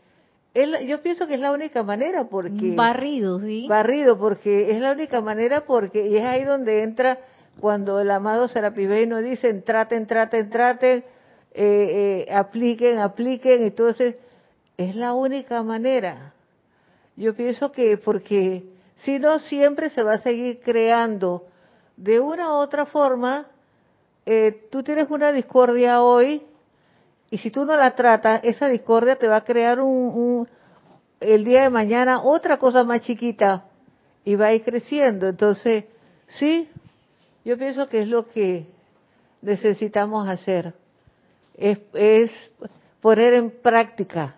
yo 0.86 1.02
pienso 1.02 1.26
que 1.26 1.34
es 1.34 1.40
la 1.40 1.50
única 1.50 1.82
manera, 1.82 2.28
porque... 2.28 2.74
Barrido, 2.76 3.40
sí. 3.40 3.66
Barrido, 3.68 4.16
porque 4.16 4.70
es 4.70 4.80
la 4.80 4.92
única 4.92 5.20
manera, 5.20 5.64
porque 5.64 6.06
y 6.06 6.16
es 6.16 6.24
ahí 6.24 6.44
donde 6.44 6.84
entra 6.84 7.18
cuando 7.58 8.00
el 8.00 8.10
amado 8.12 8.46
Serapis 8.46 9.08
nos 9.08 9.24
dice, 9.24 9.52
traten, 9.54 10.06
traten, 10.06 10.48
traten, 10.48 11.04
eh, 11.54 12.26
eh, 12.28 12.32
apliquen, 12.32 12.98
apliquen, 12.98 13.64
entonces 13.64 14.14
es 14.76 14.94
la 14.94 15.14
única 15.14 15.64
manera. 15.64 16.32
Yo 17.16 17.34
pienso 17.34 17.72
que 17.72 17.98
porque 17.98 18.62
si 18.94 19.18
no 19.18 19.40
siempre 19.40 19.90
se 19.90 20.04
va 20.04 20.14
a 20.14 20.18
seguir 20.18 20.60
creando 20.60 21.46
de 22.02 22.18
una 22.18 22.48
u 22.52 22.56
otra 22.56 22.84
forma, 22.84 23.46
eh, 24.26 24.66
tú 24.72 24.82
tienes 24.82 25.08
una 25.08 25.30
discordia 25.30 26.02
hoy 26.02 26.42
y 27.30 27.38
si 27.38 27.50
tú 27.50 27.64
no 27.64 27.76
la 27.76 27.94
tratas, 27.94 28.40
esa 28.42 28.66
discordia 28.66 29.16
te 29.16 29.28
va 29.28 29.36
a 29.36 29.44
crear 29.44 29.80
un, 29.80 30.48
el 31.20 31.44
día 31.44 31.62
de 31.62 31.70
mañana 31.70 32.22
otra 32.22 32.58
cosa 32.58 32.82
más 32.82 33.02
chiquita 33.02 33.66
y 34.24 34.34
va 34.34 34.46
a 34.46 34.52
ir 34.52 34.64
creciendo. 34.64 35.28
Entonces, 35.28 35.84
sí, 36.26 36.68
yo 37.44 37.56
pienso 37.56 37.88
que 37.88 38.02
es 38.02 38.08
lo 38.08 38.28
que 38.28 38.66
necesitamos 39.40 40.28
hacer, 40.28 40.74
es, 41.56 41.78
es 41.94 42.32
poner 43.00 43.34
en 43.34 43.50
práctica 43.62 44.34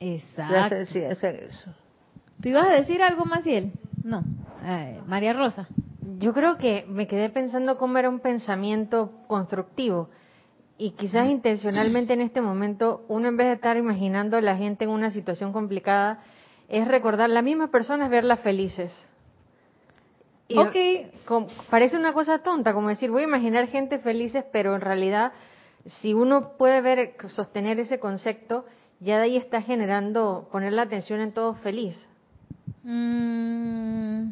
Exacto. 0.00 0.74
eso. 0.74 1.70
¿Tú 2.42 2.48
ibas 2.48 2.66
a 2.66 2.72
decir 2.72 3.00
algo 3.00 3.24
más, 3.24 3.46
él? 3.46 3.70
No. 4.02 4.24
María 5.06 5.32
Rosa. 5.32 5.68
Yo 6.18 6.32
creo 6.32 6.58
que 6.58 6.84
me 6.88 7.06
quedé 7.06 7.30
pensando 7.30 7.78
cómo 7.78 7.98
era 7.98 8.08
un 8.08 8.20
pensamiento 8.20 9.12
constructivo. 9.28 10.08
Y 10.78 10.92
quizás 10.92 11.28
intencionalmente 11.28 12.14
en 12.14 12.22
este 12.22 12.40
momento, 12.40 13.04
uno 13.08 13.28
en 13.28 13.36
vez 13.36 13.46
de 13.46 13.52
estar 13.54 13.76
imaginando 13.76 14.36
a 14.36 14.40
la 14.40 14.56
gente 14.56 14.84
en 14.84 14.90
una 14.90 15.10
situación 15.10 15.52
complicada, 15.52 16.20
es 16.68 16.88
recordar 16.88 17.30
las 17.30 17.44
mismas 17.44 17.70
personas, 17.70 18.10
verlas 18.10 18.40
felices. 18.40 18.92
Y 20.48 20.58
ok. 20.58 21.46
parece 21.70 21.96
una 21.96 22.12
cosa 22.12 22.40
tonta, 22.40 22.74
como 22.74 22.88
decir, 22.88 23.10
voy 23.10 23.22
a 23.22 23.26
imaginar 23.26 23.68
gente 23.68 23.98
felices, 23.98 24.44
pero 24.52 24.74
en 24.74 24.80
realidad, 24.80 25.32
si 25.86 26.14
uno 26.14 26.56
puede 26.58 26.80
ver, 26.80 27.14
sostener 27.28 27.78
ese 27.78 28.00
concepto, 28.00 28.64
ya 29.00 29.18
de 29.18 29.24
ahí 29.24 29.36
está 29.36 29.62
generando 29.62 30.48
poner 30.50 30.72
la 30.72 30.82
atención 30.82 31.20
en 31.20 31.32
todo 31.32 31.54
feliz. 31.54 32.08
Mm. 32.82 34.30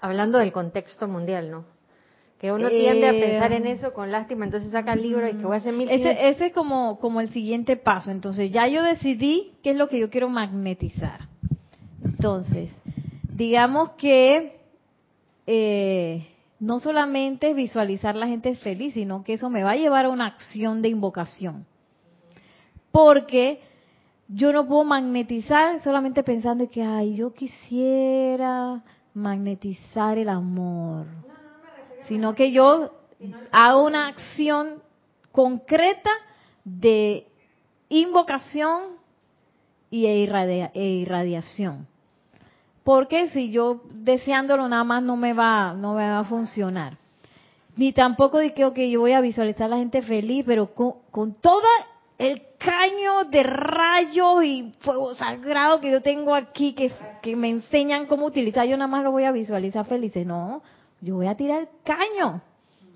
Hablando 0.00 0.38
del 0.38 0.52
contexto 0.52 1.08
mundial, 1.08 1.50
¿no? 1.50 1.64
Que 2.38 2.52
uno 2.52 2.70
tiende 2.70 3.08
a 3.08 3.12
pensar 3.12 3.52
en 3.52 3.66
eh, 3.66 3.72
eso 3.72 3.92
con 3.92 4.10
lástima, 4.10 4.46
entonces 4.46 4.70
saca 4.70 4.94
el 4.94 5.02
libro 5.02 5.28
y 5.28 5.32
que 5.32 5.44
voy 5.44 5.54
a 5.54 5.58
hacer 5.58 5.74
mil... 5.74 5.90
Ese, 5.90 6.28
ese 6.28 6.46
es 6.46 6.52
como, 6.54 6.98
como 6.98 7.20
el 7.20 7.28
siguiente 7.30 7.76
paso. 7.76 8.10
Entonces 8.10 8.50
ya 8.50 8.66
yo 8.66 8.82
decidí 8.82 9.52
qué 9.62 9.72
es 9.72 9.76
lo 9.76 9.88
que 9.88 9.98
yo 9.98 10.08
quiero 10.08 10.30
magnetizar. 10.30 11.28
Entonces, 12.02 12.70
digamos 13.34 13.90
que 13.90 14.58
eh, 15.46 16.26
no 16.60 16.78
solamente 16.78 17.54
visualizar 17.54 18.14
la 18.14 18.28
gente 18.28 18.54
feliz, 18.54 18.94
sino 18.94 19.24
que 19.24 19.32
eso 19.32 19.50
me 19.50 19.62
va 19.62 19.72
a 19.72 19.76
llevar 19.76 20.04
a 20.04 20.10
una 20.10 20.26
acción 20.26 20.82
de 20.82 20.88
invocación. 20.88 21.66
Porque 22.92 23.60
yo 24.28 24.52
no 24.52 24.66
puedo 24.66 24.84
magnetizar 24.84 25.82
solamente 25.82 26.22
pensando 26.22 26.68
que, 26.68 26.82
ay, 26.82 27.16
yo 27.16 27.32
quisiera 27.32 28.82
magnetizar 29.14 30.18
el 30.18 30.28
amor, 30.28 31.06
sino 32.06 32.34
que 32.34 32.52
yo 32.52 32.92
hago 33.50 33.84
una 33.84 34.08
acción 34.08 34.82
concreta 35.32 36.10
de 36.64 37.26
invocación 37.88 39.00
y 39.90 40.06
e, 40.06 40.70
e 40.74 40.84
irradiación. 40.84 41.86
Porque 42.84 43.28
si 43.28 43.50
yo 43.50 43.82
deseándolo 43.90 44.68
nada 44.68 44.84
más 44.84 45.02
no 45.02 45.16
me 45.16 45.32
va, 45.32 45.74
no 45.74 45.94
me 45.94 46.08
va 46.08 46.20
a 46.20 46.24
funcionar. 46.24 46.96
Ni 47.76 47.92
tampoco 47.92 48.38
de 48.38 48.52
que 48.54 48.64
okay, 48.64 48.90
yo 48.90 49.00
voy 49.00 49.12
a 49.12 49.20
visualizar 49.20 49.66
a 49.66 49.68
la 49.68 49.76
gente 49.76 50.02
feliz, 50.02 50.44
pero 50.46 50.74
con, 50.74 50.94
con 51.10 51.34
todo 51.34 51.62
el 52.20 52.42
caño 52.58 53.24
de 53.30 53.42
rayos 53.42 54.44
y 54.44 54.72
fuego 54.80 55.14
sagrado 55.14 55.80
que 55.80 55.90
yo 55.90 56.02
tengo 56.02 56.34
aquí, 56.34 56.74
que, 56.74 56.92
que 57.22 57.34
me 57.34 57.48
enseñan 57.48 58.04
cómo 58.04 58.26
utilizar, 58.26 58.66
yo 58.66 58.76
nada 58.76 58.88
más 58.88 59.02
lo 59.02 59.10
voy 59.10 59.24
a 59.24 59.32
visualizar 59.32 59.86
felices. 59.86 60.26
No, 60.26 60.62
yo 61.00 61.14
voy 61.14 61.28
a 61.28 61.34
tirar 61.34 61.60
el 61.60 61.68
caño 61.82 62.42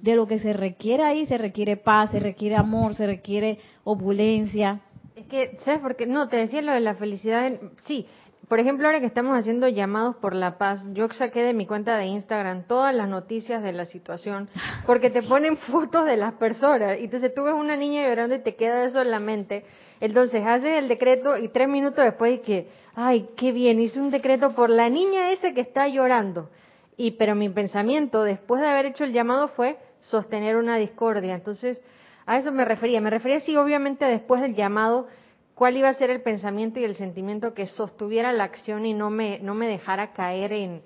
de 0.03 0.15
lo 0.15 0.27
que 0.27 0.39
se 0.39 0.53
requiere 0.53 1.03
ahí, 1.05 1.25
se 1.25 1.39
requiere 1.39 1.79
paz, 1.79 2.11
se 2.11 2.21
requiere 2.21 2.57
amor, 2.57 2.95
se 2.97 3.07
requiere 3.07 3.59
opulencia. 3.83 4.83
Es 5.17 5.27
que, 5.27 5.57
¿sabes 5.65 5.81
por 5.81 5.97
qué? 5.97 6.07
No, 6.07 6.29
te 6.29 6.37
decía 6.37 6.61
lo 6.61 6.73
de 6.73 6.81
la 6.81 6.95
felicidad. 6.95 7.51
Sí, 7.87 8.07
por 8.55 8.61
ejemplo, 8.61 8.87
ahora 8.87 9.01
que 9.01 9.07
estamos 9.07 9.37
haciendo 9.37 9.67
llamados 9.67 10.15
por 10.15 10.33
la 10.33 10.59
paz, 10.59 10.81
yo 10.93 11.09
saqué 11.09 11.43
de 11.43 11.53
mi 11.55 11.67
cuenta 11.67 11.99
de 11.99 12.07
Instagram 12.07 12.69
todas 12.69 12.95
las 12.95 13.09
noticias 13.09 13.65
de 13.65 13.73
la 13.73 13.85
situación, 13.85 14.49
porque 14.87 15.11
te 15.11 15.23
ponen 15.25 15.57
fotos 15.57 16.07
de 16.07 16.17
las 16.17 16.35
personas. 16.35 17.01
Y 17.01 17.07
entonces 17.07 17.35
tú 17.35 17.43
ves 17.43 17.55
una 17.55 17.75
niña 17.77 18.07
llorando 18.07 18.37
y 18.37 18.45
te 18.45 18.55
queda 18.55 18.85
eso 18.85 19.03
en 19.03 19.11
la 19.11 19.19
mente. 19.19 19.65
Entonces 19.99 20.47
haces 20.47 20.79
el 20.79 20.87
decreto 20.87 21.37
y 21.37 21.49
tres 21.49 21.69
minutos 21.69 22.05
después 22.05 22.39
que, 22.43 22.69
ay, 22.95 23.29
qué 23.37 23.51
bien, 23.51 23.81
hice 23.81 23.99
un 23.99 24.13
decreto 24.13 24.55
por 24.55 24.71
la 24.71 24.89
niña 24.89 25.33
esa 25.33 25.53
que 25.53 25.63
está 25.63 25.89
llorando. 25.89 26.49
Y 26.97 27.11
pero 27.17 27.35
mi 27.35 27.49
pensamiento 27.49 28.23
después 28.23 28.61
de 28.61 28.69
haber 28.69 28.87
hecho 28.87 29.03
el 29.03 29.13
llamado 29.13 29.49
fue 29.49 29.79
sostener 30.01 30.55
una 30.55 30.77
discordia. 30.77 31.35
Entonces, 31.35 31.81
a 32.25 32.39
eso 32.39 32.53
me 32.53 32.65
refería. 32.65 33.01
Me 33.01 33.11
refería 33.11 33.41
sí, 33.41 33.57
obviamente, 33.57 34.05
después 34.05 34.41
del 34.41 34.55
llamado, 34.55 35.09
cuál 35.55 35.77
iba 35.77 35.89
a 35.89 35.95
ser 35.95 36.11
el 36.11 36.23
pensamiento 36.23 36.81
y 36.81 36.85
el 36.85 36.97
sentimiento 36.97 37.55
que 37.55 37.67
sostuviera 37.67 38.33
la 38.33 38.45
acción 38.45 38.87
y 38.87 38.95
no 38.95 39.11
me, 39.11 39.39
no 39.41 39.55
me 39.55 39.69
dejara 39.69 40.13
caer 40.13 40.53
en, 40.53 40.83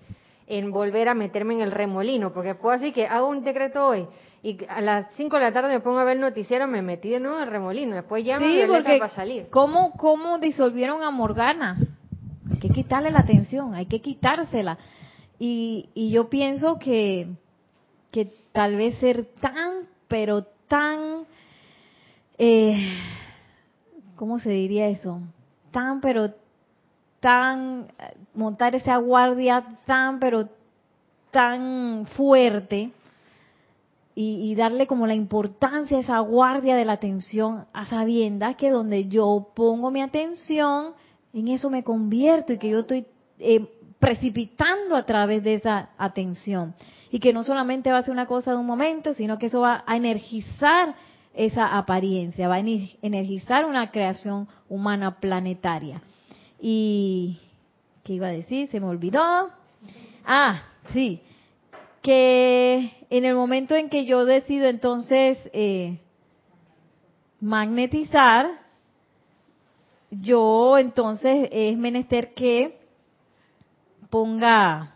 en 0.46 0.70
volver 0.70 1.08
a 1.08 1.14
meterme 1.14 1.54
en 1.54 1.60
el 1.60 1.72
remolino. 1.72 2.32
Porque 2.32 2.54
puedo 2.54 2.74
así 2.74 2.92
que 2.92 3.06
hago 3.06 3.28
un 3.28 3.42
decreto 3.42 3.86
hoy 3.86 4.06
y 4.42 4.58
a 4.68 4.80
las 4.80 5.06
5 5.16 5.36
de 5.36 5.42
la 5.42 5.52
tarde 5.52 5.68
me 5.68 5.80
pongo 5.80 5.98
a 5.98 6.04
ver 6.04 6.16
el 6.16 6.22
noticiero, 6.22 6.66
me 6.66 6.82
metí 6.82 7.08
de 7.10 7.20
nuevo 7.20 7.36
en 7.38 7.44
el 7.44 7.50
remolino. 7.50 7.96
Después 7.96 8.24
llamo 8.24 8.46
sí, 8.46 8.60
y 8.60 8.66
porque 8.66 8.98
para 8.98 9.14
salir. 9.14 9.48
¿cómo, 9.50 9.92
¿Cómo 9.92 10.38
disolvieron 10.38 11.02
a 11.02 11.10
Morgana? 11.10 11.76
Hay 12.50 12.58
que 12.58 12.68
quitarle 12.68 13.10
la 13.10 13.20
atención, 13.20 13.74
hay 13.74 13.86
que 13.86 14.00
quitársela. 14.00 14.78
Y, 15.38 15.90
y 15.94 16.10
yo 16.10 16.28
pienso 16.28 16.78
que, 16.78 17.28
que 18.10 18.32
tal 18.52 18.76
vez 18.76 18.98
ser 18.98 19.24
tan, 19.40 19.88
pero 20.08 20.44
tan, 20.68 21.24
eh, 22.38 22.76
¿cómo 24.18 24.38
se 24.40 24.50
diría 24.50 24.88
eso? 24.88 25.20
Tan, 25.70 26.00
pero 26.00 26.34
tan, 27.20 27.86
montar 28.34 28.74
esa 28.74 28.96
guardia 28.98 29.78
tan, 29.86 30.18
pero 30.18 30.48
tan 31.30 32.06
fuerte 32.16 32.90
y, 34.20 34.56
darle 34.56 34.88
como 34.88 35.06
la 35.06 35.14
importancia 35.14 35.96
a 35.96 36.00
esa 36.00 36.18
guardia 36.18 36.74
de 36.74 36.84
la 36.84 36.94
atención 36.94 37.66
a 37.72 37.86
sabiendas 37.86 38.56
que 38.56 38.70
donde 38.70 39.06
yo 39.06 39.52
pongo 39.54 39.92
mi 39.92 40.02
atención, 40.02 40.94
en 41.32 41.46
eso 41.46 41.70
me 41.70 41.84
convierto 41.84 42.52
y 42.52 42.58
que 42.58 42.70
yo 42.70 42.80
estoy 42.80 43.06
eh, 43.38 43.64
precipitando 44.00 44.96
a 44.96 45.06
través 45.06 45.44
de 45.44 45.54
esa 45.54 45.90
atención 45.96 46.74
y 47.12 47.20
que 47.20 47.32
no 47.32 47.44
solamente 47.44 47.92
va 47.92 47.98
a 47.98 48.02
ser 48.02 48.10
una 48.10 48.26
cosa 48.26 48.50
de 48.50 48.56
un 48.56 48.66
momento, 48.66 49.12
sino 49.12 49.38
que 49.38 49.46
eso 49.46 49.60
va 49.60 49.84
a 49.86 49.96
energizar 49.96 50.96
esa 51.39 51.78
apariencia, 51.78 52.49
va 52.49 52.57
a 52.57 52.61
energizar 52.61 53.64
una 53.64 53.91
creación 53.91 54.49
humana 54.68 55.20
planetaria. 55.20 56.03
Y, 56.61 57.39
¿qué 58.03 58.14
iba 58.14 58.26
a 58.26 58.32
decir? 58.32 58.68
Se 58.68 58.80
me 58.80 58.86
olvidó. 58.86 59.49
Ah, 60.24 60.62
sí, 60.93 61.20
que 62.03 62.93
en 63.09 63.24
el 63.24 63.34
momento 63.34 63.74
en 63.74 63.89
que 63.89 64.05
yo 64.05 64.24
decido 64.24 64.66
entonces 64.66 65.39
eh, 65.53 66.01
magnetizar, 67.41 68.49
yo 70.11 70.76
entonces 70.76 71.49
es 71.53 71.78
menester 71.78 72.34
que 72.34 72.78
ponga 74.11 74.95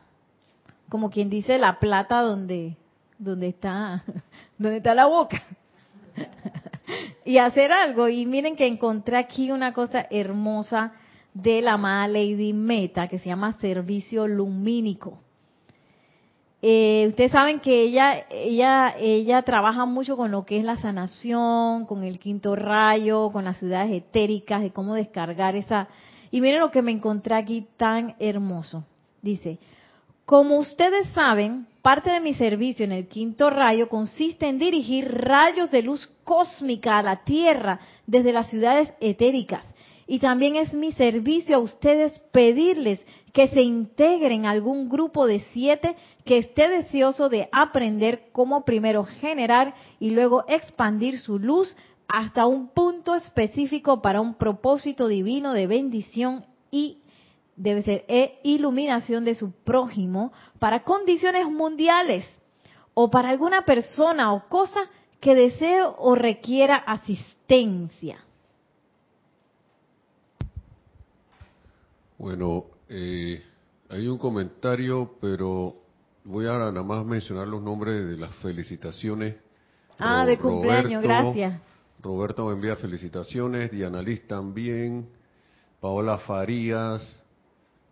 como 0.92 1.08
quien 1.08 1.30
dice, 1.30 1.56
la 1.56 1.78
plata 1.78 2.20
donde, 2.20 2.76
donde 3.18 3.48
está, 3.48 4.04
donde 4.58 4.76
está 4.76 4.94
la 4.94 5.06
boca. 5.06 5.42
y 7.24 7.38
hacer 7.38 7.72
algo. 7.72 8.08
Y 8.08 8.26
miren 8.26 8.56
que 8.56 8.66
encontré 8.66 9.16
aquí 9.16 9.50
una 9.50 9.72
cosa 9.72 10.06
hermosa 10.10 10.92
de 11.34 11.62
la 11.62 11.74
amada 11.74 12.08
Lady 12.08 12.52
Meta 12.52 13.08
que 13.08 13.18
se 13.18 13.28
llama 13.28 13.52
servicio 13.60 14.28
lumínico. 14.28 15.18
Eh, 16.64 17.06
ustedes 17.08 17.32
saben 17.32 17.58
que 17.58 17.82
ella, 17.82 18.24
ella, 18.30 18.94
ella 18.96 19.42
trabaja 19.42 19.84
mucho 19.84 20.16
con 20.16 20.30
lo 20.30 20.44
que 20.44 20.58
es 20.58 20.64
la 20.64 20.76
sanación, 20.76 21.86
con 21.86 22.04
el 22.04 22.20
quinto 22.20 22.54
rayo, 22.54 23.30
con 23.32 23.44
las 23.44 23.58
ciudades 23.58 23.90
etéricas, 23.92 24.62
de 24.62 24.70
cómo 24.70 24.94
descargar 24.94 25.56
esa. 25.56 25.88
Y 26.30 26.40
miren 26.40 26.60
lo 26.60 26.70
que 26.70 26.82
me 26.82 26.92
encontré 26.92 27.34
aquí 27.34 27.66
tan 27.76 28.14
hermoso. 28.20 28.84
Dice, 29.22 29.58
como 30.24 30.58
ustedes 30.58 31.08
saben, 31.08 31.66
parte 31.82 32.10
de 32.10 32.20
mi 32.20 32.34
servicio 32.34 32.84
en 32.84 32.92
el 32.92 33.08
quinto 33.08 33.50
rayo 33.50 33.88
consiste 33.88 34.48
en 34.48 34.58
dirigir 34.58 35.12
rayos 35.12 35.70
de 35.70 35.82
luz 35.82 36.08
cósmica 36.24 36.98
a 36.98 37.02
la 37.02 37.24
Tierra 37.24 37.80
desde 38.06 38.32
las 38.32 38.48
ciudades 38.48 38.92
etéricas. 39.00 39.66
Y 40.06 40.18
también 40.18 40.56
es 40.56 40.72
mi 40.74 40.92
servicio 40.92 41.56
a 41.56 41.60
ustedes 41.60 42.18
pedirles 42.32 43.04
que 43.32 43.48
se 43.48 43.62
integren 43.62 44.46
a 44.46 44.50
algún 44.50 44.88
grupo 44.88 45.26
de 45.26 45.40
siete 45.52 45.96
que 46.24 46.38
esté 46.38 46.68
deseoso 46.68 47.28
de 47.28 47.48
aprender 47.50 48.28
cómo 48.32 48.64
primero 48.64 49.04
generar 49.04 49.74
y 49.98 50.10
luego 50.10 50.44
expandir 50.48 51.18
su 51.18 51.38
luz 51.38 51.74
hasta 52.08 52.46
un 52.46 52.68
punto 52.68 53.14
específico 53.14 54.02
para 54.02 54.20
un 54.20 54.34
propósito 54.34 55.08
divino 55.08 55.52
de 55.52 55.66
bendición 55.66 56.44
y 56.70 57.01
debe 57.56 57.82
ser 57.82 58.04
e 58.08 58.40
iluminación 58.44 59.24
de 59.24 59.34
su 59.34 59.52
prójimo 59.52 60.32
para 60.58 60.84
condiciones 60.84 61.46
mundiales 61.46 62.24
o 62.94 63.10
para 63.10 63.30
alguna 63.30 63.64
persona 63.64 64.32
o 64.32 64.48
cosa 64.48 64.80
que 65.20 65.34
desee 65.34 65.82
o 65.98 66.14
requiera 66.14 66.76
asistencia. 66.76 68.18
Bueno, 72.18 72.66
eh, 72.88 73.42
hay 73.88 74.06
un 74.08 74.18
comentario, 74.18 75.16
pero 75.20 75.74
voy 76.24 76.46
a 76.46 76.52
nada 76.52 76.82
más 76.82 77.04
mencionar 77.04 77.48
los 77.48 77.62
nombres 77.62 78.06
de 78.06 78.16
las 78.16 78.34
felicitaciones. 78.36 79.36
Ah, 79.98 80.24
de 80.26 80.38
cumpleaños, 80.38 81.02
gracias. 81.02 81.60
Roberto 82.00 82.46
me 82.46 82.54
envía 82.54 82.74
felicitaciones, 82.76 83.70
Diana 83.70 84.02
Liz 84.02 84.26
también, 84.26 85.08
Paola 85.80 86.18
Farías, 86.18 87.21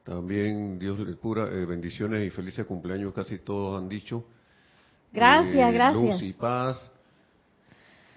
también 0.05 0.79
Dios 0.79 0.99
les 1.01 1.17
pura 1.17 1.47
eh, 1.47 1.65
bendiciones 1.65 2.27
y 2.27 2.31
felices 2.31 2.67
cumpleaños, 2.67 3.13
casi 3.13 3.39
todos 3.39 3.81
han 3.81 3.89
dicho. 3.89 4.25
Gracias, 5.13 5.71
eh, 5.71 5.73
gracias. 5.73 6.13
Luz 6.13 6.23
y 6.23 6.33
paz. 6.33 6.93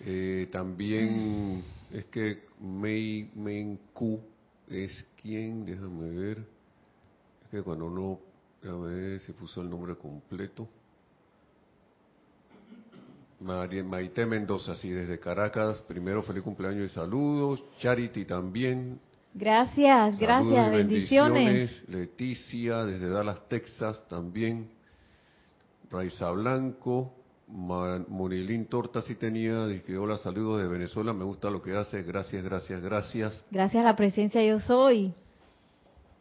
Eh, 0.06 0.50
también 0.52 1.64
es 1.92 2.06
que 2.06 2.46
Mei 2.60 3.30
Menku 3.36 4.20
es 4.68 5.08
quien, 5.22 5.66
déjame 5.66 6.10
ver, 6.10 6.38
es 7.44 7.50
que 7.50 7.62
cuando 7.62 7.86
uno, 7.86 8.20
déjame 8.62 8.96
ver 8.96 9.20
si 9.22 9.32
puso 9.34 9.62
el 9.62 9.70
nombre 9.70 9.96
completo. 9.96 10.68
Maite 13.40 14.26
Mendoza, 14.26 14.76
sí, 14.76 14.90
desde 14.90 15.20
Caracas, 15.20 15.82
primero 15.82 16.24
feliz 16.24 16.44
cumpleaños 16.44 16.90
y 16.92 16.94
saludos. 16.94 17.64
Charity 17.80 18.26
también, 18.26 19.00
Gracias, 19.34 20.20
gracias, 20.20 20.72
bendiciones. 20.72 21.84
Leticia, 21.90 22.86
desde 22.86 23.10
Dallas, 23.10 23.48
Texas 23.50 24.06
también. 24.08 24.70
Raiza 25.90 26.32
Blanco, 26.32 27.14
Monilín 27.48 28.66
Torta 28.66 29.02
sí 29.02 29.16
tenía, 29.16 29.68
dije 29.68 29.98
hola, 29.98 30.18
saludos 30.18 30.62
de 30.62 30.68
Venezuela, 30.68 31.14
me 31.14 31.24
gusta 31.24 31.52
lo 31.52 31.62
que 31.62 31.76
hace, 31.76 32.02
gracias, 32.02 32.44
gracias, 32.44 32.82
gracias. 32.82 33.46
Gracias 33.52 33.82
a 33.82 33.86
la 33.86 33.96
presencia 33.96 34.44
yo 34.44 34.60
soy. 34.60 35.14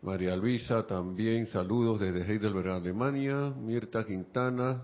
María 0.03 0.37
Luisa 0.37 0.87
también, 0.87 1.47
saludos 1.47 2.01
desde 2.01 2.31
Heidelberg, 2.31 2.69
Alemania. 2.69 3.51
Mirta 3.57 4.05
Quintana, 4.05 4.83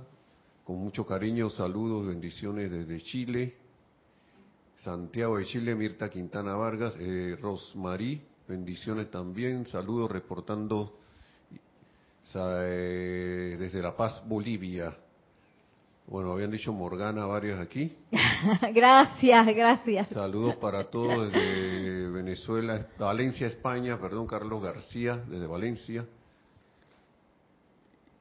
con 0.65 0.77
mucho 0.77 1.05
cariño, 1.05 1.51
saludos, 1.51 2.07
bendiciones 2.07 2.71
desde 2.71 3.01
Chile. 3.03 3.57
Santiago 4.79 5.39
de 5.39 5.45
Chile, 5.45 5.75
Mirta 5.75 6.09
Quintana 6.09 6.55
Vargas, 6.55 6.95
eh, 7.01 7.37
Rosmarí, 7.41 8.23
bendiciones 8.47 9.11
también, 9.11 9.67
saludos 9.67 10.11
reportando 10.11 10.97
eh, 12.35 13.57
desde 13.59 13.83
La 13.83 13.97
Paz, 13.97 14.23
Bolivia. 14.25 14.97
Bueno, 16.07 16.33
habían 16.33 16.53
dicho 16.53 16.73
Morgana 16.73 17.27
varias 17.27 17.59
aquí. 17.59 17.95
gracias, 18.73 19.47
gracias. 19.49 20.09
Saludos 20.11 20.57
para 20.57 20.85
todos 20.85 21.33
desde 21.33 22.11
Venezuela, 22.11 22.87
Valencia, 22.99 23.49
España, 23.49 24.01
perdón, 24.01 24.29
Carlos 24.29 24.63
García, 24.63 25.17
desde 25.17 25.47
Valencia. 25.49 26.07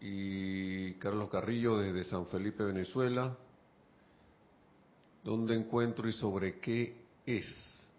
Y 0.01 0.93
Carlos 0.93 1.29
Carrillo 1.29 1.77
desde 1.77 2.03
San 2.03 2.25
Felipe, 2.25 2.63
Venezuela. 2.63 3.37
¿Dónde 5.27 5.55
encuentro 5.55 6.07
y 6.07 6.13
sobre 6.13 6.57
qué 6.61 6.93
es? 7.25 7.45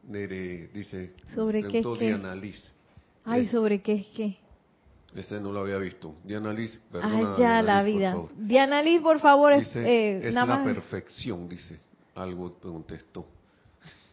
Nere, 0.05 0.69
dice. 0.69 1.13
¿Sobre 1.35 1.63
qué 1.63 1.81
es 1.81 1.99
Diana 1.99 2.35
Liz. 2.35 2.59
Ay, 3.23 3.45
¿sobre 3.49 3.83
qué 3.83 3.97
es 3.97 4.07
qué? 4.17 4.39
Ese 5.15 5.39
no 5.39 5.53
lo 5.53 5.61
había 5.61 5.77
visto. 5.77 6.15
Diana 6.25 6.55
Liz, 6.55 6.81
perdona. 6.91 7.35
Ay, 7.35 7.39
ya, 7.39 7.61
la 7.61 7.83
vida. 7.83 8.17
Diana 8.35 8.81
Liz, 8.81 9.03
por 9.03 9.21
favor, 9.21 9.55
dice, 9.59 9.79
eh, 9.79 10.29
es 10.29 10.33
la 10.33 10.65
perfección, 10.65 11.47
dice. 11.51 11.79
Algo 12.15 12.55
contestó. 12.63 13.27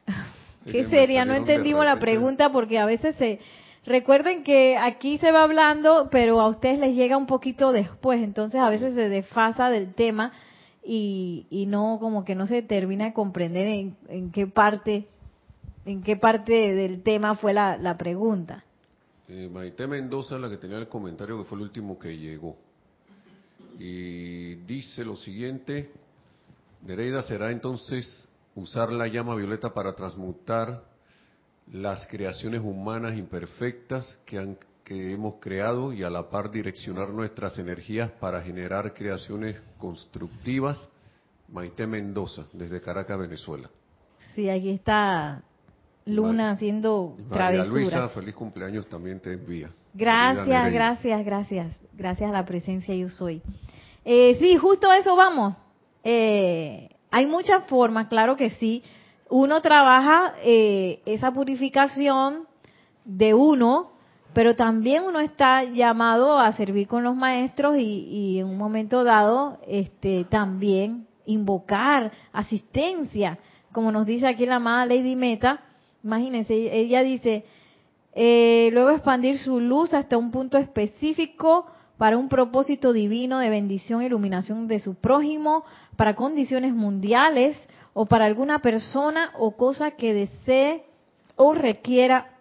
¿Qué 0.70 0.84
sería? 0.90 1.24
No 1.24 1.36
entendimos 1.36 1.86
la 1.86 1.98
pregunta 1.98 2.52
porque 2.52 2.78
a 2.78 2.86
veces 2.86 3.16
se... 3.16 3.40
Recuerden 3.86 4.44
que 4.44 4.76
aquí 4.76 5.20
se 5.20 5.32
va 5.32 5.44
hablando, 5.44 6.10
pero 6.12 6.42
a 6.42 6.50
ustedes 6.50 6.80
les 6.80 6.94
llega 6.94 7.16
un 7.16 7.28
poquito 7.28 7.72
después, 7.72 8.22
entonces 8.22 8.60
a 8.60 8.70
veces 8.70 8.94
se 8.94 9.08
desfasa 9.08 9.70
del 9.70 9.94
tema 9.94 10.34
y, 10.86 11.48
y 11.50 11.66
no, 11.66 11.98
como 12.00 12.24
que 12.24 12.36
no 12.36 12.48
se 12.48 12.62
termina 12.62 13.06
de 13.06 13.14
comprender 13.14 13.68
en, 13.68 13.98
en 14.08 14.32
qué 14.32 14.48
parte, 14.48 15.08
en 15.86 16.04
qué 16.04 16.16
parte 16.16 16.76
del 16.76 17.02
tema 17.02 17.36
fue 17.36 17.54
la, 17.54 17.98
pregunta. 17.98 18.64
Eh, 19.28 19.50
Maite 19.52 19.88
Mendoza, 19.88 20.38
la 20.38 20.50
que 20.50 20.58
tenía 20.58 20.78
el 20.78 20.88
comentario, 20.88 21.38
que 21.40 21.46
fue 21.46 21.58
el 21.58 21.64
último 21.64 21.98
que 21.98 22.18
llegó. 22.18 22.56
Y 23.80 24.56
dice 24.56 25.04
lo 25.04 25.18
siguiente, 25.18 25.92
Nereida 26.84 27.24
será 27.24 27.52
entonces 27.52 28.28
usar 28.54 28.92
la 28.92 29.08
llama 29.08 29.36
violeta 29.36 29.74
para 29.74 29.94
transmutar 29.94 30.84
las 31.74 32.06
creaciones 32.08 32.62
humanas 32.62 33.18
imperfectas 33.18 34.18
que, 34.26 34.38
han, 34.38 34.58
que 34.86 35.14
hemos 35.14 35.36
creado 35.42 35.92
y 35.92 36.04
a 36.04 36.10
la 36.10 36.30
par 36.30 36.52
direccionar 36.52 37.10
nuestras 37.10 37.58
energías 37.58 38.12
para 38.12 38.42
generar 38.42 38.94
creaciones 38.94 39.58
constructivas. 39.80 40.88
Maite 41.52 41.86
Mendoza, 41.88 42.46
desde 42.54 42.80
Caracas, 42.80 43.20
Venezuela. 43.20 43.70
Sí, 44.36 44.50
aquí 44.50 44.70
está 44.70 45.44
Luna 46.06 46.52
haciendo 46.52 47.16
travesuras. 47.30 47.68
Luisa, 47.68 48.10
feliz 48.10 48.36
cumpleaños 48.36 48.88
también 48.88 49.20
te 49.20 49.34
envía. 49.34 49.70
Gracias, 49.94 50.72
gracias, 50.72 51.26
gracias. 51.26 51.82
Gracias 51.94 52.30
a 52.30 52.34
la 52.34 52.46
presencia 52.46 52.94
yo 52.96 53.10
soy. 53.10 53.42
Eh, 54.04 54.36
sí, 54.40 54.56
justo 54.58 54.92
eso 54.94 55.16
vamos. 55.16 55.56
Eh, 56.04 56.90
hay 57.10 57.26
muchas 57.26 57.66
formas, 57.66 58.08
claro 58.08 58.36
que 58.36 58.52
sí. 58.52 58.84
Uno 59.30 59.62
trabaja 59.62 60.36
eh, 60.44 61.02
esa 61.06 61.32
purificación 61.32 62.46
de 63.04 63.34
uno, 63.34 63.95
pero 64.36 64.56
también 64.56 65.04
uno 65.04 65.20
está 65.20 65.64
llamado 65.64 66.38
a 66.38 66.52
servir 66.52 66.88
con 66.88 67.04
los 67.04 67.16
maestros 67.16 67.78
y, 67.78 67.82
y 67.82 68.40
en 68.40 68.46
un 68.46 68.58
momento 68.60 69.04
dado 69.04 69.58
este, 69.68 70.26
también 70.26 71.08
invocar 71.26 72.12
asistencia, 72.32 73.40
como 73.72 73.92
nos 73.92 74.06
dice 74.06 74.28
aquí 74.28 74.46
la 74.46 74.58
amada 74.58 74.86
Lady 74.86 75.16
Meta, 75.16 75.62
Imagínense, 76.06 76.54
ella 76.54 77.02
dice, 77.02 77.46
eh, 78.14 78.70
luego 78.74 78.92
expandir 78.92 79.40
su 79.40 79.60
luz 79.60 79.92
hasta 79.96 80.20
un 80.20 80.30
punto 80.30 80.60
específico 80.60 81.66
para 81.98 82.16
un 82.16 82.30
propósito 82.30 82.94
divino 82.94 83.40
de 83.40 83.50
bendición 83.50 84.02
e 84.02 84.06
iluminación 84.06 84.68
de 84.68 84.80
su 84.80 84.94
prójimo, 84.94 85.66
para 85.96 86.14
condiciones 86.14 86.76
mundiales 86.76 87.58
o 87.94 88.06
para 88.06 88.26
alguna 88.26 88.60
persona 88.60 89.32
o 89.40 89.58
cosa 89.58 89.92
que 89.98 90.14
desee 90.14 90.86
o 91.36 91.56
requiera 91.56 92.35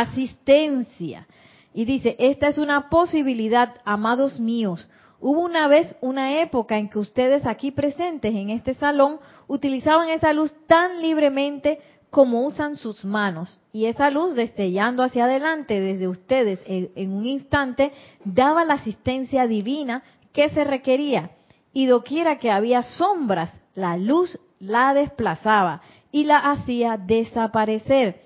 asistencia. 0.00 1.26
Y 1.74 1.84
dice, 1.84 2.16
esta 2.18 2.48
es 2.48 2.58
una 2.58 2.88
posibilidad, 2.88 3.74
amados 3.84 4.38
míos. 4.40 4.88
Hubo 5.20 5.40
una 5.40 5.68
vez 5.68 5.96
una 6.00 6.40
época 6.40 6.78
en 6.78 6.88
que 6.88 6.98
ustedes 6.98 7.46
aquí 7.46 7.70
presentes 7.70 8.34
en 8.34 8.50
este 8.50 8.74
salón 8.74 9.18
utilizaban 9.46 10.08
esa 10.08 10.32
luz 10.32 10.52
tan 10.66 11.00
libremente 11.00 11.78
como 12.10 12.44
usan 12.46 12.76
sus 12.76 13.04
manos. 13.04 13.60
Y 13.72 13.86
esa 13.86 14.10
luz 14.10 14.34
destellando 14.34 15.02
hacia 15.02 15.24
adelante 15.24 15.80
desde 15.80 16.08
ustedes 16.08 16.60
en, 16.66 17.12
un 17.12 17.24
instante 17.24 17.92
daba 18.24 18.64
la 18.64 18.74
asistencia 18.74 19.46
divina 19.46 20.02
que 20.32 20.48
se 20.50 20.64
requería. 20.64 21.30
Y 21.72 21.86
doquiera 21.86 22.38
que 22.38 22.50
había 22.50 22.82
sombras, 22.82 23.50
la 23.74 23.96
luz 23.96 24.38
la 24.58 24.92
desplazaba 24.92 25.80
y 26.10 26.24
la 26.24 26.38
hacía 26.38 26.98
desaparecer. 26.98 28.20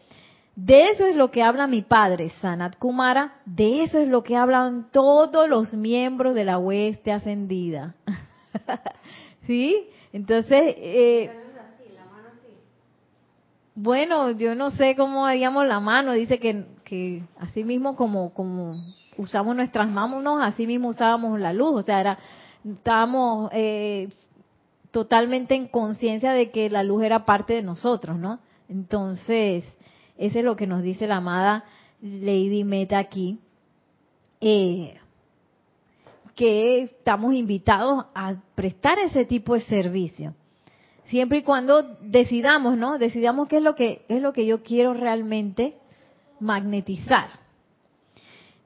De 0.57 0.89
eso 0.89 1.05
es 1.05 1.17
lo 1.17 1.31
que 1.31 1.43
habla 1.43 1.67
mi 1.67 1.83
padre, 1.83 2.31
Sanat 2.41 2.79
Kumara, 2.79 3.35
de 3.45 3.83
eso 3.83 3.99
es 3.99 4.09
lo 4.09 4.23
que 4.23 4.37
hablan 4.37 4.89
todos 4.91 5.51
los 5.51 5.75
miembros 5.75 6.35
de 6.35 6.47
la 6.47 6.57
hueste 6.57 7.13
ascendida. 7.13 7.95
¿Sí? 9.47 9.87
Entonces, 10.15 10.75
eh, 10.79 11.31
bueno, 13.75 14.31
yo 14.31 14.55
no 14.55 14.71
sé 14.71 14.97
cómo 14.97 15.27
haríamos 15.27 15.67
la 15.67 15.79
mano. 15.79 16.13
Dice 16.13 16.39
que, 16.39 16.65
que 16.85 17.23
así 17.39 17.63
mismo 17.63 17.95
como, 17.95 18.33
como 18.33 18.83
usamos 19.19 19.55
nuestras 19.55 19.91
manos, 19.91 20.39
así 20.43 20.67
mismo 20.67 20.89
usábamos 20.89 21.39
la 21.39 21.53
luz. 21.53 21.81
O 21.81 21.83
sea, 21.83 22.01
era, 22.01 22.19
estábamos 22.65 23.51
eh, 23.53 24.09
totalmente 24.91 25.55
en 25.55 25.69
conciencia 25.69 26.33
de 26.33 26.51
que 26.51 26.71
la 26.71 26.83
luz 26.83 27.05
era 27.05 27.27
parte 27.27 27.53
de 27.53 27.63
nosotros, 27.63 28.17
¿no? 28.17 28.39
Entonces, 28.71 29.65
eso 30.19 30.39
es 30.39 30.45
lo 30.45 30.57
que 30.57 30.67
nos 30.67 30.83
dice 30.83 31.07
la 31.07 31.17
amada 31.17 31.65
Lady 32.01 32.65
Meta 32.65 32.99
aquí. 32.99 33.39
Eh, 34.41 34.95
que 36.35 36.83
estamos 36.83 37.33
invitados 37.35 38.05
a 38.15 38.35
prestar 38.55 38.99
ese 38.99 39.25
tipo 39.25 39.55
de 39.55 39.63
servicio 39.63 40.35
siempre 41.09 41.39
y 41.39 41.43
cuando 41.43 41.83
decidamos, 42.01 42.77
¿no? 42.77 42.99
Decidamos 42.99 43.49
qué 43.49 43.59
es 43.59 43.63
lo 43.63 43.75
que 43.75 44.05
es 44.09 44.21
lo 44.21 44.33
que 44.33 44.47
yo 44.47 44.63
quiero 44.63 44.95
realmente 44.95 45.75
magnetizar. 46.41 47.47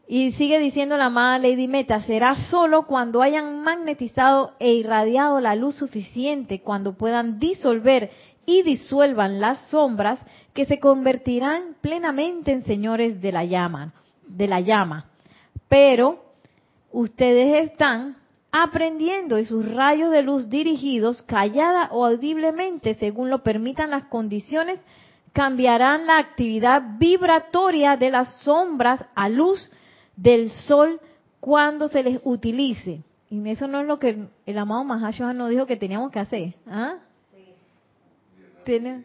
Y 0.09 0.33
sigue 0.33 0.59
diciendo 0.59 0.97
la 0.97 1.07
amada 1.07 1.39
Lady 1.39 1.69
Meta, 1.69 2.01
será 2.03 2.35
solo 2.35 2.87
cuando 2.87 3.23
hayan 3.23 3.63
magnetizado 3.63 4.55
e 4.59 4.73
irradiado 4.73 5.41
la 5.41 5.55
luz 5.55 5.77
suficiente, 5.77 6.63
cuando 6.63 6.95
puedan 6.95 7.39
disolver 7.39 8.11
y 8.51 8.63
disuelvan 8.65 9.41
las 9.41 9.61
sombras, 9.69 10.19
que 10.53 10.65
se 10.65 10.81
convertirán 10.81 11.77
plenamente 11.81 12.51
en 12.51 12.65
señores 12.65 13.23
de 13.23 13.31
la 13.31 13.45
llama, 13.45 13.93
de 14.27 14.49
la 14.49 14.59
llama. 14.59 15.07
Pero 15.69 16.25
ustedes 16.91 17.71
están 17.71 18.17
aprendiendo 18.51 19.39
y 19.39 19.45
sus 19.45 19.65
rayos 19.73 20.11
de 20.11 20.25
luz 20.25 20.51
dirigidos, 20.51 21.23
callada 21.23 21.91
o 21.93 22.05
audiblemente, 22.05 22.97
según 22.97 23.31
lo 23.31 23.45
permitan 23.45 23.91
las 23.91 24.07
condiciones, 24.07 24.81
cambiarán 25.33 26.09
la 26.09 26.19
actividad 26.19 26.83
vibratoria 26.99 27.97
de 27.97 28.11
las 28.11 28.41
sombras 28.41 29.05
a 29.15 29.29
luz 29.29 29.71
del 30.17 30.51
sol 30.51 31.01
cuando 31.39 31.87
se 31.87 32.03
les 32.03 32.21
utilice. 32.25 33.05
Y 33.29 33.49
eso 33.49 33.69
no 33.69 33.83
es 33.83 33.87
lo 33.87 34.01
que 34.01 34.27
el 34.45 34.59
amado 34.59 34.83
Mahashohan 34.83 35.39
nos 35.39 35.51
dijo 35.51 35.67
que 35.67 35.77
teníamos 35.77 36.11
que 36.11 36.19
hacer. 36.19 36.55
¿Ah? 36.67 36.97
¿Tiene? 38.65 39.03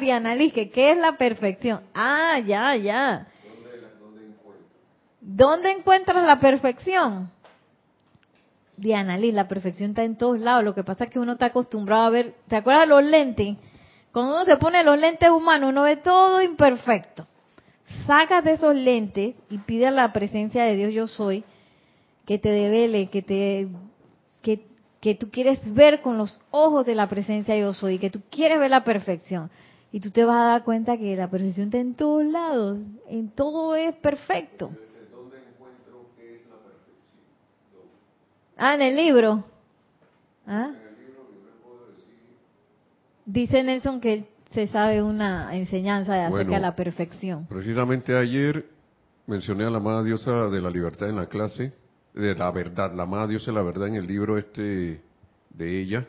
Diana 0.00 0.34
Liz, 0.34 0.52
¿qué 0.52 0.90
es 0.90 0.98
la 0.98 1.16
perfección? 1.16 1.82
Ah, 1.94 2.38
ya, 2.44 2.76
ya. 2.76 3.26
¿Dónde 5.20 5.70
encuentras 5.72 6.24
la 6.26 6.38
perfección? 6.38 7.30
Diana 8.76 9.16
Liz, 9.16 9.32
la 9.32 9.48
perfección 9.48 9.90
está 9.90 10.04
en 10.04 10.16
todos 10.16 10.38
lados. 10.38 10.64
Lo 10.64 10.74
que 10.74 10.84
pasa 10.84 11.04
es 11.04 11.10
que 11.10 11.18
uno 11.18 11.32
está 11.32 11.46
acostumbrado 11.46 12.04
a 12.04 12.10
ver, 12.10 12.34
¿te 12.48 12.56
acuerdas 12.56 12.82
de 12.82 12.88
los 12.88 13.04
lentes? 13.04 13.56
Cuando 14.12 14.34
uno 14.34 14.44
se 14.44 14.56
pone 14.58 14.84
los 14.84 14.98
lentes 14.98 15.30
humanos, 15.30 15.70
uno 15.70 15.82
ve 15.82 15.96
todo 15.96 16.42
imperfecto. 16.42 17.26
Sácate 18.06 18.52
esos 18.52 18.74
lentes 18.74 19.34
y 19.48 19.58
pide 19.58 19.86
a 19.86 19.90
la 19.90 20.12
presencia 20.12 20.64
de 20.64 20.76
Dios 20.76 20.92
yo 20.92 21.06
soy 21.06 21.44
que 22.26 22.38
te 22.38 22.50
devele, 22.50 23.08
que 23.08 23.22
te 23.22 23.68
que, 25.04 25.14
tú 25.14 25.30
quieres 25.30 25.60
ver 25.74 26.00
con 26.00 26.16
los 26.16 26.40
ojos 26.50 26.86
de 26.86 26.94
la 26.94 27.06
presencia 27.10 27.52
de 27.52 27.60
yo 27.60 27.74
soy, 27.74 27.98
que 27.98 28.08
tú 28.08 28.22
quieres 28.30 28.58
ver 28.58 28.70
la 28.70 28.84
perfección. 28.84 29.50
Y 29.92 30.00
tú 30.00 30.10
te 30.10 30.24
vas 30.24 30.36
a 30.36 30.44
dar 30.52 30.64
cuenta 30.64 30.96
que 30.96 31.14
la 31.14 31.28
perfección 31.28 31.66
está 31.66 31.78
en 31.78 31.94
todos 31.94 32.24
lados, 32.24 32.78
en 33.06 33.28
todo 33.28 33.76
es 33.76 33.94
perfecto. 33.96 34.70
Ah, 38.56 38.76
en 38.76 38.80
el 38.80 38.96
libro. 38.96 39.44
¿Ah? 40.46 40.72
Dice 43.26 43.62
Nelson 43.62 44.00
que 44.00 44.24
se 44.52 44.68
sabe 44.68 45.02
una 45.02 45.54
enseñanza 45.54 46.14
de 46.14 46.20
acerca 46.20 46.36
Bueno. 46.36 46.54
de 46.54 46.60
la 46.60 46.74
perfección. 46.74 47.46
Precisamente 47.46 48.16
ayer 48.16 48.64
mencioné 49.26 49.64
a 49.66 49.70
la 49.70 49.78
amada 49.78 50.02
diosa 50.02 50.48
de 50.48 50.62
la 50.62 50.70
libertad 50.70 51.10
en 51.10 51.16
la 51.16 51.26
clase, 51.26 51.74
de 52.14 52.34
la 52.34 52.50
verdad, 52.52 52.94
la 52.94 53.02
amada 53.02 53.26
diosa 53.26 53.50
de 53.50 53.56
la 53.56 53.62
verdad 53.62 53.88
en 53.88 53.96
el 53.96 54.06
libro 54.06 54.38
este 54.38 55.00
de 55.50 55.80
ella, 55.80 56.06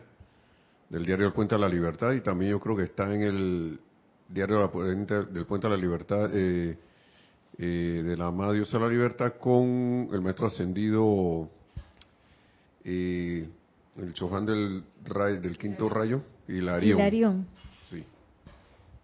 del 0.89 1.05
diario 1.05 1.25
del 1.25 1.33
Puente 1.33 1.55
a 1.55 1.57
la 1.57 1.67
Libertad, 1.67 2.13
y 2.13 2.21
también 2.21 2.51
yo 2.51 2.59
creo 2.59 2.75
que 2.77 2.83
está 2.83 3.13
en 3.13 3.21
el 3.23 3.79
diario 4.29 4.69
del 4.69 5.45
Puente 5.45 5.67
a 5.67 5.69
la 5.69 5.77
Libertad, 5.77 6.29
eh, 6.33 6.77
eh, 7.57 8.03
de 8.05 8.17
la 8.17 8.27
amada 8.27 8.53
diosa 8.53 8.77
de 8.77 8.83
la 8.83 8.89
libertad 8.89 9.33
con 9.39 10.09
el 10.11 10.21
maestro 10.21 10.47
ascendido, 10.47 11.49
eh, 12.83 13.47
el 13.97 14.13
chofán 14.13 14.45
del, 14.45 14.83
del 15.41 15.57
quinto 15.57 15.89
rayo, 15.89 16.21
Hilarión. 16.47 16.99
Hilarión. 16.99 17.47
Sí. 17.89 18.03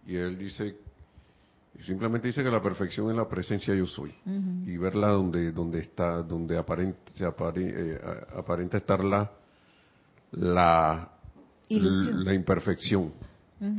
Y 0.06 0.16
él 0.16 0.38
dice, 0.38 0.76
simplemente 1.80 2.28
dice 2.28 2.42
que 2.44 2.50
la 2.50 2.60
perfección 2.62 3.10
es 3.10 3.16
la 3.16 3.28
presencia 3.28 3.74
yo 3.74 3.86
soy. 3.86 4.14
Y 4.66 4.76
verla 4.76 5.08
donde, 5.08 5.52
donde 5.52 5.80
está, 5.80 6.22
donde 6.22 6.56
aparenta, 6.58 6.98
se 7.14 7.24
apare- 7.26 7.72
eh, 7.74 8.00
aparenta 8.36 8.76
estar 8.76 9.02
la, 9.02 9.30
la, 10.32 11.08
la 12.24 12.34
imperfección. 12.34 13.12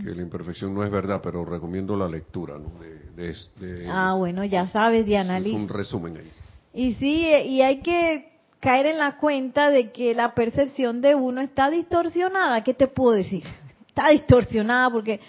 Que 0.02 0.16
la 0.16 0.22
imperfección 0.22 0.74
no 0.74 0.82
es 0.86 0.90
verdad, 0.90 1.20
pero 1.22 1.44
recomiendo 1.44 1.98
la 1.98 2.08
lectura, 2.08 2.58
¿no? 2.58 2.80
De, 2.80 3.00
de, 3.22 3.36
de- 3.60 3.86
Ah, 3.90 4.14
bueno, 4.14 4.46
ya 4.46 4.66
sabes, 4.70 5.06
Diana 5.06 5.38
es 5.40 5.44
un 5.54 5.68
resumen 5.68 6.16
ahí. 6.18 6.32
Y 6.74 6.94
sí, 6.94 7.26
eh, 7.26 7.46
y 7.46 7.62
hay 7.62 7.82
que 7.82 8.32
caer 8.62 8.86
en 8.86 8.98
la 8.98 9.18
cuenta 9.18 9.70
de 9.70 9.92
que 9.92 10.16
la 10.16 10.34
percepción 10.34 11.02
de 11.02 11.16
uno 11.16 11.42
está 11.42 11.70
distorsionada. 11.70 12.64
¿Qué 12.64 12.74
te 12.74 12.88
puedo 12.88 13.12
decir? 13.12 13.44
Está 13.90 14.10
distorsionada 14.10 14.90
porque 14.90 15.20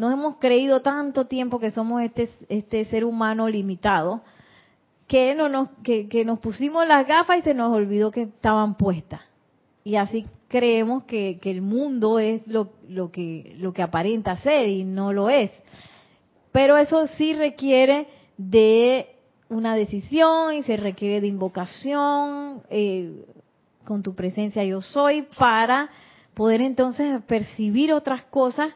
nos 0.00 0.14
hemos 0.14 0.36
creído 0.36 0.80
tanto 0.80 1.26
tiempo 1.26 1.60
que 1.60 1.70
somos 1.70 2.00
este, 2.00 2.30
este 2.48 2.86
ser 2.86 3.04
humano 3.04 3.50
limitado 3.50 4.22
que, 5.06 5.34
no 5.34 5.50
nos, 5.50 5.68
que, 5.82 6.24
nos 6.24 6.38
pusimos 6.38 6.86
las 6.88 7.06
gafas 7.06 7.40
y 7.40 7.42
se 7.42 7.52
nos 7.52 7.70
olvidó 7.70 8.10
que 8.10 8.22
estaban 8.22 8.76
puestas. 8.76 9.20
Y 9.84 9.96
así 9.96 10.26
creemos 10.48 11.04
que, 11.04 11.38
que 11.42 11.50
el 11.50 11.60
mundo 11.60 12.18
es 12.18 12.46
lo, 12.46 12.70
lo, 12.88 13.12
que, 13.12 13.54
lo 13.58 13.74
que 13.74 13.82
aparenta 13.82 14.38
ser 14.38 14.68
y 14.68 14.84
no 14.84 15.12
lo 15.12 15.28
es. 15.28 15.50
Pero 16.50 16.78
eso 16.78 17.06
sí 17.18 17.34
requiere 17.34 18.08
de 18.38 19.06
una 19.50 19.74
decisión 19.74 20.54
y 20.54 20.62
se 20.62 20.78
requiere 20.78 21.20
de 21.20 21.26
invocación 21.26 22.62
eh, 22.70 23.26
con 23.84 24.02
tu 24.02 24.14
presencia 24.14 24.64
yo 24.64 24.80
soy 24.80 25.26
para 25.38 25.90
poder 26.32 26.62
entonces 26.62 27.20
percibir 27.24 27.92
otras 27.92 28.22
cosas 28.24 28.72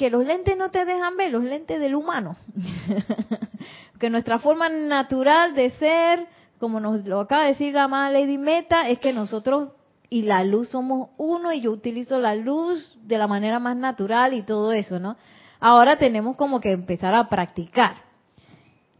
que 0.00 0.08
los 0.08 0.24
lentes 0.24 0.56
no 0.56 0.70
te 0.70 0.86
dejan 0.86 1.18
ver, 1.18 1.30
los 1.30 1.44
lentes 1.44 1.78
del 1.78 1.94
humano. 1.94 2.34
que 4.00 4.08
nuestra 4.08 4.38
forma 4.38 4.70
natural 4.70 5.54
de 5.54 5.68
ser, 5.72 6.26
como 6.58 6.80
nos 6.80 7.04
lo 7.04 7.20
acaba 7.20 7.42
de 7.42 7.48
decir 7.48 7.74
la 7.74 7.84
amada 7.84 8.10
Lady 8.10 8.38
Meta, 8.38 8.88
es 8.88 8.98
que 8.98 9.12
nosotros 9.12 9.72
y 10.08 10.22
la 10.22 10.42
luz 10.42 10.70
somos 10.70 11.10
uno 11.18 11.52
y 11.52 11.60
yo 11.60 11.70
utilizo 11.70 12.18
la 12.18 12.34
luz 12.34 12.96
de 13.02 13.18
la 13.18 13.26
manera 13.26 13.58
más 13.58 13.76
natural 13.76 14.32
y 14.32 14.40
todo 14.40 14.72
eso, 14.72 14.98
¿no? 14.98 15.18
Ahora 15.60 15.98
tenemos 15.98 16.34
como 16.36 16.60
que 16.60 16.72
empezar 16.72 17.14
a 17.14 17.28
practicar. 17.28 17.96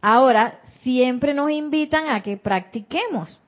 Ahora, 0.03 0.59
siempre 0.83 1.33
nos 1.33 1.49
invitan 1.49 2.09
a 2.09 2.21
que 2.21 2.37
practiquemos. 2.37 3.39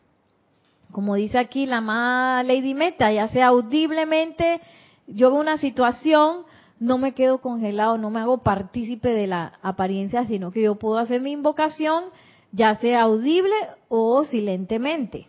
Como 0.92 1.14
dice 1.14 1.38
aquí 1.38 1.68
la 1.68 1.78
amada 1.78 2.42
Lady 2.42 2.74
Meta, 2.74 3.12
ya 3.12 3.28
sea 3.28 3.50
audiblemente, 3.50 4.60
yo 5.06 5.30
veo 5.30 5.40
una 5.40 5.58
situación, 5.58 6.46
no 6.84 6.98
me 6.98 7.14
quedo 7.14 7.40
congelado, 7.40 7.98
no 7.98 8.10
me 8.10 8.20
hago 8.20 8.44
partícipe 8.44 9.08
de 9.08 9.26
la 9.26 9.54
apariencia, 9.62 10.28
sino 10.28 10.52
que 10.52 10.64
yo 10.64 10.76
puedo 10.76 10.98
hacer 10.98 11.22
mi 11.22 11.32
invocación, 11.32 12.04
ya 12.52 12.76
sea 12.76 13.04
audible 13.04 13.56
o 13.88 14.26
silentemente. 14.26 15.28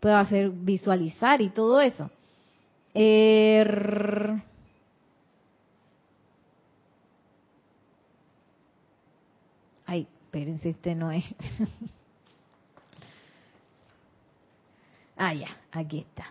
Puedo 0.00 0.18
hacer 0.18 0.50
visualizar 0.50 1.40
y 1.40 1.48
todo 1.48 1.80
eso. 1.80 2.10
Er, 2.92 4.42
Ay, 9.86 10.06
espérense, 10.24 10.68
este 10.68 10.94
no 10.94 11.10
es. 11.10 11.24
ah, 15.16 15.32
ya, 15.32 15.56
aquí 15.72 16.00
está. 16.00 16.26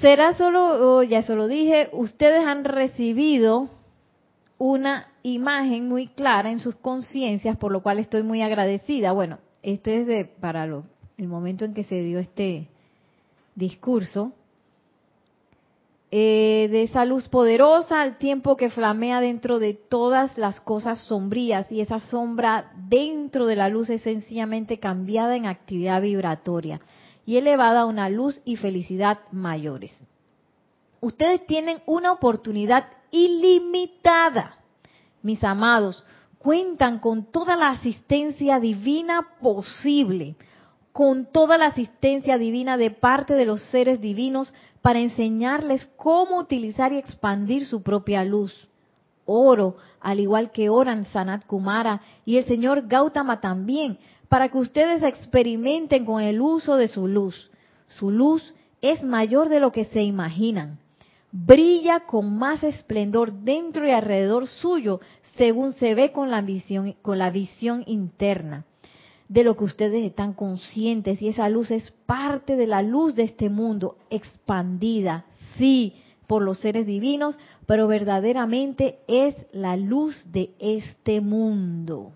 Será 0.00 0.34
solo, 0.34 0.98
oh, 0.98 1.02
ya 1.02 1.18
eso 1.18 1.34
lo 1.34 1.48
dije, 1.48 1.88
ustedes 1.92 2.40
han 2.46 2.64
recibido 2.64 3.68
una 4.56 5.08
imagen 5.24 5.88
muy 5.88 6.06
clara 6.08 6.50
en 6.50 6.60
sus 6.60 6.76
conciencias, 6.76 7.56
por 7.56 7.72
lo 7.72 7.82
cual 7.82 7.98
estoy 7.98 8.22
muy 8.22 8.40
agradecida. 8.42 9.10
Bueno, 9.10 9.38
este 9.62 10.00
es 10.00 10.06
de, 10.06 10.24
para 10.24 10.66
lo, 10.66 10.84
el 11.16 11.26
momento 11.26 11.64
en 11.64 11.74
que 11.74 11.82
se 11.82 12.02
dio 12.02 12.20
este 12.20 12.68
discurso. 13.56 14.32
Eh, 16.10 16.68
de 16.70 16.84
esa 16.84 17.04
luz 17.04 17.28
poderosa 17.28 18.00
al 18.00 18.16
tiempo 18.16 18.56
que 18.56 18.70
flamea 18.70 19.20
dentro 19.20 19.58
de 19.58 19.74
todas 19.74 20.38
las 20.38 20.58
cosas 20.58 21.02
sombrías 21.02 21.70
y 21.70 21.82
esa 21.82 22.00
sombra 22.00 22.72
dentro 22.88 23.46
de 23.46 23.56
la 23.56 23.68
luz 23.68 23.90
es 23.90 24.00
sencillamente 24.00 24.78
cambiada 24.78 25.36
en 25.36 25.44
actividad 25.44 26.00
vibratoria 26.00 26.80
y 27.28 27.36
elevada 27.36 27.82
a 27.82 27.84
una 27.84 28.08
luz 28.08 28.40
y 28.46 28.56
felicidad 28.56 29.18
mayores. 29.32 29.94
Ustedes 31.02 31.46
tienen 31.46 31.82
una 31.84 32.12
oportunidad 32.12 32.86
ilimitada, 33.10 34.54
mis 35.20 35.44
amados, 35.44 36.06
cuentan 36.38 37.00
con 37.00 37.30
toda 37.30 37.54
la 37.54 37.68
asistencia 37.68 38.58
divina 38.60 39.28
posible, 39.42 40.36
con 40.90 41.26
toda 41.26 41.58
la 41.58 41.66
asistencia 41.66 42.38
divina 42.38 42.78
de 42.78 42.92
parte 42.92 43.34
de 43.34 43.44
los 43.44 43.60
seres 43.64 44.00
divinos 44.00 44.54
para 44.80 44.98
enseñarles 44.98 45.86
cómo 45.98 46.38
utilizar 46.38 46.94
y 46.94 46.96
expandir 46.96 47.66
su 47.66 47.82
propia 47.82 48.24
luz. 48.24 48.70
Oro, 49.26 49.76
al 50.00 50.18
igual 50.18 50.50
que 50.50 50.70
oran 50.70 51.04
Sanat 51.04 51.44
Kumara 51.44 52.00
y 52.24 52.38
el 52.38 52.46
señor 52.46 52.88
Gautama 52.88 53.42
también, 53.42 53.98
para 54.28 54.48
que 54.48 54.58
ustedes 54.58 55.02
experimenten 55.02 56.04
con 56.04 56.22
el 56.22 56.40
uso 56.40 56.76
de 56.76 56.88
su 56.88 57.08
luz. 57.08 57.50
Su 57.88 58.10
luz 58.10 58.54
es 58.80 59.02
mayor 59.02 59.48
de 59.48 59.60
lo 59.60 59.72
que 59.72 59.84
se 59.86 60.02
imaginan. 60.02 60.78
Brilla 61.30 62.00
con 62.00 62.38
más 62.38 62.62
esplendor 62.62 63.32
dentro 63.32 63.86
y 63.86 63.90
alrededor 63.90 64.46
suyo, 64.46 65.00
según 65.36 65.72
se 65.72 65.94
ve 65.94 66.12
con 66.12 66.30
la 66.30 66.40
visión, 66.40 66.94
con 67.02 67.18
la 67.18 67.30
visión 67.30 67.84
interna 67.86 68.64
de 69.28 69.44
lo 69.44 69.56
que 69.56 69.64
ustedes 69.64 70.04
están 70.04 70.32
conscientes 70.32 71.20
y 71.20 71.28
esa 71.28 71.48
luz 71.48 71.70
es 71.70 71.90
parte 72.06 72.56
de 72.56 72.66
la 72.66 72.82
luz 72.82 73.14
de 73.14 73.24
este 73.24 73.50
mundo 73.50 73.98
expandida, 74.10 75.26
sí, 75.58 75.94
por 76.26 76.42
los 76.42 76.58
seres 76.58 76.86
divinos, 76.86 77.38
pero 77.66 77.86
verdaderamente 77.86 78.98
es 79.06 79.34
la 79.52 79.76
luz 79.76 80.30
de 80.32 80.50
este 80.58 81.20
mundo. 81.20 82.12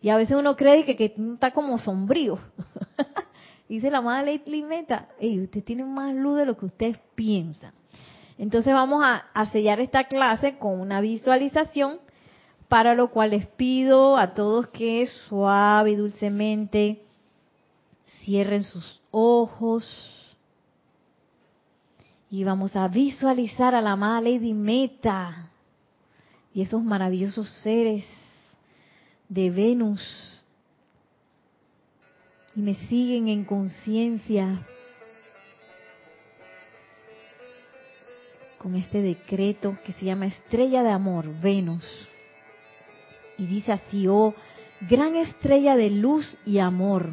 Y 0.00 0.10
a 0.10 0.16
veces 0.16 0.36
uno 0.36 0.56
cree 0.56 0.84
que, 0.84 0.96
que 0.96 1.14
está 1.16 1.52
como 1.52 1.78
sombrío. 1.78 2.38
Dice 3.68 3.90
la 3.90 4.00
madre 4.00 4.40
Limeta, 4.46 5.08
hey, 5.18 5.40
usted 5.42 5.64
tiene 5.64 5.84
más 5.84 6.14
luz 6.14 6.38
de 6.38 6.46
lo 6.46 6.56
que 6.56 6.66
ustedes 6.66 6.98
piensan. 7.14 7.72
Entonces 8.38 8.72
vamos 8.72 9.02
a, 9.02 9.46
sellar 9.46 9.80
esta 9.80 10.04
clase 10.04 10.58
con 10.58 10.80
una 10.80 11.00
visualización 11.00 11.98
para 12.68 12.94
lo 12.94 13.10
cual 13.10 13.30
les 13.30 13.46
pido 13.46 14.16
a 14.16 14.34
todos 14.34 14.68
que 14.68 15.06
suave 15.06 15.92
y 15.92 15.96
dulcemente 15.96 17.02
cierren 18.22 18.64
sus 18.64 19.00
ojos 19.10 20.36
y 22.28 22.44
vamos 22.44 22.76
a 22.76 22.88
visualizar 22.88 23.74
a 23.74 23.80
la 23.80 23.92
amada 23.92 24.20
Lady 24.20 24.52
Meta 24.52 25.50
y 26.52 26.62
esos 26.62 26.82
maravillosos 26.82 27.48
seres 27.62 28.04
de 29.28 29.50
Venus 29.50 30.36
y 32.54 32.60
me 32.60 32.74
siguen 32.88 33.28
en 33.28 33.44
conciencia 33.44 34.66
con 38.58 38.74
este 38.74 39.02
decreto 39.02 39.76
que 39.84 39.92
se 39.92 40.06
llama 40.06 40.26
Estrella 40.26 40.82
de 40.82 40.90
Amor, 40.90 41.26
Venus. 41.40 41.84
Y 43.38 43.46
dice 43.46 43.72
así, 43.72 44.08
oh, 44.08 44.34
gran 44.88 45.14
estrella 45.16 45.76
de 45.76 45.90
luz 45.90 46.38
y 46.46 46.58
amor, 46.58 47.10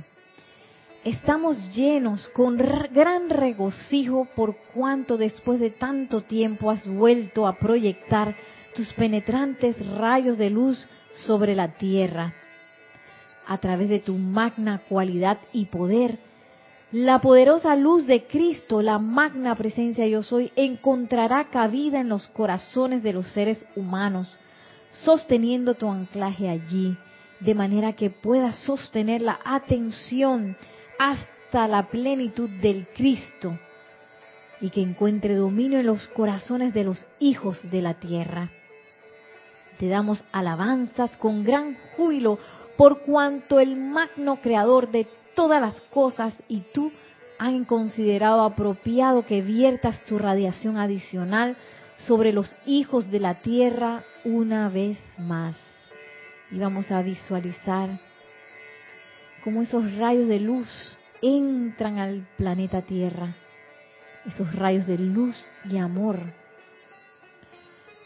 estamos 1.03 1.57
llenos 1.76 2.28
con 2.30 2.57
gran 2.57 3.30
regocijo 3.30 4.28
por 4.36 4.55
cuanto 4.74 5.18
después 5.18 5.59
de 5.59 5.72
tanto 5.72 6.22
tiempo 6.22 6.72
has 6.72 6.88
vuelto 6.88 7.45
a 7.45 7.57
proyectar 7.59 8.34
tus 8.74 8.91
penetrantes 8.93 9.86
rayos 9.86 10.38
de 10.38 10.49
luz 10.49 10.88
sobre 11.26 11.55
la 11.55 11.70
tierra. 11.76 12.34
A 13.47 13.57
través 13.57 13.89
de 13.89 13.99
tu 13.99 14.16
magna 14.16 14.82
cualidad 14.88 15.38
y 15.51 15.66
poder, 15.66 16.18
La 16.95 17.20
poderosa 17.22 17.76
luz 17.76 18.05
de 18.05 18.28
Cristo, 18.28 18.84
la 18.84 18.99
magna 18.99 19.55
presencia 19.55 20.05
yo 20.05 20.22
soy, 20.22 20.51
encontrará 20.55 21.45
cabida 21.45 21.99
en 21.99 22.07
los 22.07 22.28
corazones 22.28 23.01
de 23.01 23.14
los 23.14 23.28
seres 23.30 23.66
humanos, 23.76 24.32
sosteniendo 25.03 25.74
tu 25.74 25.89
anclaje 25.89 26.47
allí, 26.47 26.95
de 27.39 27.55
manera 27.55 27.93
que 27.93 28.11
puedas 28.11 28.57
sostener 28.57 29.24
la 29.24 29.39
atención 29.43 30.55
hasta 30.99 31.68
la 31.68 31.88
plenitud 31.88 32.47
del 32.61 32.86
Cristo 32.95 33.57
y 34.61 34.70
que 34.70 34.82
encuentre 34.82 35.34
dominio 35.34 35.80
en 35.80 35.88
los 35.88 36.07
corazones 36.09 36.76
de 36.76 36.84
los 36.84 37.03
hijos 37.20 37.59
de 37.72 37.82
la 37.82 37.95
tierra. 37.95 38.51
Te 39.84 39.89
damos 39.89 40.23
alabanzas 40.31 41.17
con 41.17 41.43
gran 41.43 41.75
júbilo 41.97 42.39
por 42.77 43.01
cuanto 43.01 43.59
el 43.59 43.75
magno 43.75 44.38
creador 44.38 44.89
de 44.89 45.05
todas 45.36 45.59
las 45.59 45.81
cosas 45.91 46.34
y 46.47 46.61
tú 46.73 46.89
han 47.38 47.65
considerado 47.65 48.43
apropiado 48.43 49.25
que 49.25 49.41
viertas 49.41 50.01
tu 50.05 50.17
radiación 50.17 50.77
adicional 50.77 51.57
sobre 52.07 52.31
los 52.31 52.55
hijos 52.65 53.11
de 53.11 53.19
la 53.19 53.41
tierra 53.41 54.05
una 54.23 54.69
vez 54.69 54.97
más. 55.17 55.57
Y 56.49 56.59
vamos 56.59 56.89
a 56.89 57.01
visualizar 57.01 57.89
cómo 59.43 59.63
esos 59.63 59.97
rayos 59.97 60.29
de 60.29 60.39
luz 60.39 60.69
entran 61.21 61.99
al 61.99 62.25
planeta 62.38 62.84
Tierra, 62.84 63.36
esos 64.25 64.55
rayos 64.55 64.88
de 64.88 64.97
luz 64.97 65.36
y 65.65 65.77
amor, 65.77 66.19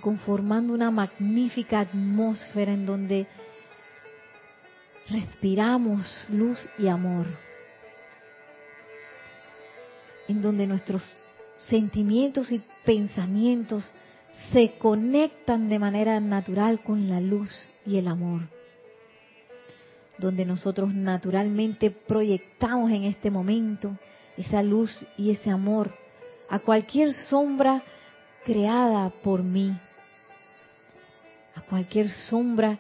conformando 0.02 0.74
una 0.74 0.92
magnífica 0.92 1.82
atmósfera 1.82 2.74
en 2.74 2.86
donde 2.86 3.28
respiramos 5.10 6.06
luz 6.30 6.60
y 6.78 6.88
amor, 6.88 7.26
en 10.28 10.42
donde 10.42 10.68
nuestros 10.68 11.04
sentimientos 11.58 12.52
y 12.52 12.62
pensamientos 12.86 13.84
se 14.52 14.78
conectan 14.78 15.70
de 15.70 15.80
manera 15.80 16.20
natural 16.20 16.82
con 16.84 17.10
la 17.10 17.20
luz 17.20 17.50
y 17.86 17.98
el 17.98 18.08
amor, 18.08 18.42
donde 20.18 20.46
nosotros 20.46 20.94
naturalmente 20.94 21.92
proyectamos 21.92 22.92
en 22.92 23.04
este 23.06 23.32
momento 23.32 23.98
esa 24.38 24.62
luz 24.62 24.92
y 25.18 25.32
ese 25.32 25.50
amor 25.50 25.92
a 26.50 26.60
cualquier 26.60 27.14
sombra 27.14 27.82
creada 28.46 29.12
por 29.24 29.44
mí, 29.44 29.74
cualquier 31.70 32.10
sombra 32.30 32.80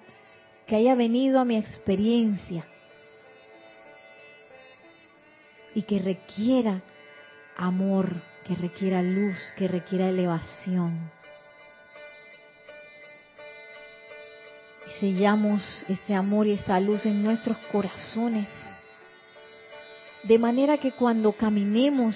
que 0.65 0.75
haya 0.75 0.95
venido 0.95 1.39
a 1.39 1.45
mi 1.45 1.57
experiencia 1.57 2.65
y 5.73 5.83
que 5.83 5.99
requiera 5.99 6.81
amor, 7.55 8.21
que 8.45 8.55
requiera 8.55 9.01
luz, 9.01 9.35
que 9.55 9.67
requiera 9.67 10.09
elevación. 10.09 11.11
Y 14.87 14.99
sellamos 14.99 15.61
ese 15.87 16.15
amor 16.15 16.47
y 16.47 16.53
esa 16.53 16.79
luz 16.79 17.05
en 17.05 17.23
nuestros 17.23 17.57
corazones, 17.71 18.47
de 20.23 20.39
manera 20.39 20.77
que 20.77 20.91
cuando 20.91 21.31
caminemos 21.31 22.15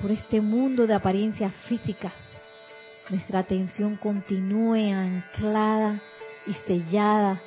por 0.00 0.10
este 0.10 0.40
mundo 0.40 0.86
de 0.86 0.94
apariencias 0.94 1.52
físicas, 1.68 2.12
nuestra 3.08 3.40
atención 3.40 3.96
continúe 3.96 4.92
anclada 4.92 6.00
y 6.46 6.54
sellada 6.66 7.40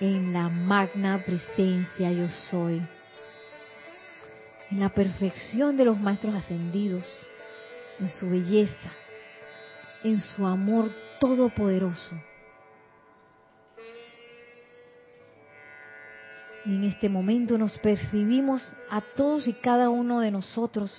en 0.00 0.32
la 0.32 0.48
magna 0.48 1.22
presencia 1.24 2.12
yo 2.12 2.28
soy, 2.50 2.82
en 4.70 4.80
la 4.80 4.90
perfección 4.90 5.76
de 5.76 5.86
los 5.86 5.98
maestros 5.98 6.34
ascendidos, 6.34 7.04
en 7.98 8.10
su 8.10 8.28
belleza, 8.28 8.92
en 10.04 10.20
su 10.20 10.46
amor 10.46 10.90
todopoderoso. 11.18 12.14
Y 16.66 16.74
en 16.74 16.84
este 16.84 17.08
momento 17.08 17.56
nos 17.56 17.78
percibimos 17.78 18.76
a 18.90 19.00
todos 19.00 19.46
y 19.46 19.54
cada 19.54 19.88
uno 19.88 20.20
de 20.20 20.32
nosotros 20.32 20.92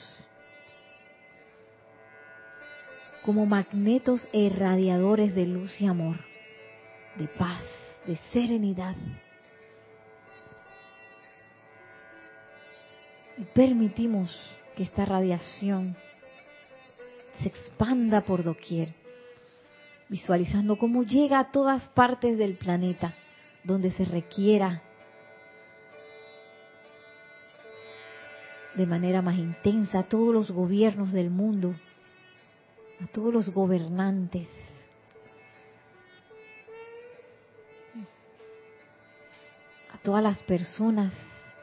como 3.28 3.46
magnetos 3.46 4.26
e 4.32 4.40
irradiadores 4.40 5.36
de 5.36 5.46
luz 5.46 5.82
y 5.82 5.86
amor, 5.86 6.16
de 7.18 7.28
paz, 7.28 7.62
de 8.06 8.16
serenidad. 8.32 8.96
Y 13.38 13.44
permitimos 13.54 14.34
que 14.78 14.84
esta 14.84 15.04
radiación 15.04 15.94
se 17.42 17.50
expanda 17.50 18.22
por 18.22 18.46
doquier, 18.46 18.96
visualizando 20.08 20.78
cómo 20.78 21.04
llega 21.04 21.40
a 21.40 21.52
todas 21.52 21.84
partes 21.90 22.38
del 22.38 22.56
planeta 22.56 23.14
donde 23.66 23.92
se 23.92 24.06
requiera 24.06 24.82
de 28.74 28.86
manera 28.86 29.22
más 29.22 29.38
intensa 29.38 30.00
a 30.00 30.08
todos 30.08 30.34
los 30.34 30.50
gobiernos 30.50 31.12
del 31.12 31.30
mundo 31.30 31.76
a 33.04 33.08
todos 33.08 33.34
los 33.34 33.50
gobernantes, 33.50 34.48
a 39.94 39.98
todas 40.00 40.24
las 40.24 40.42
personas 40.44 41.14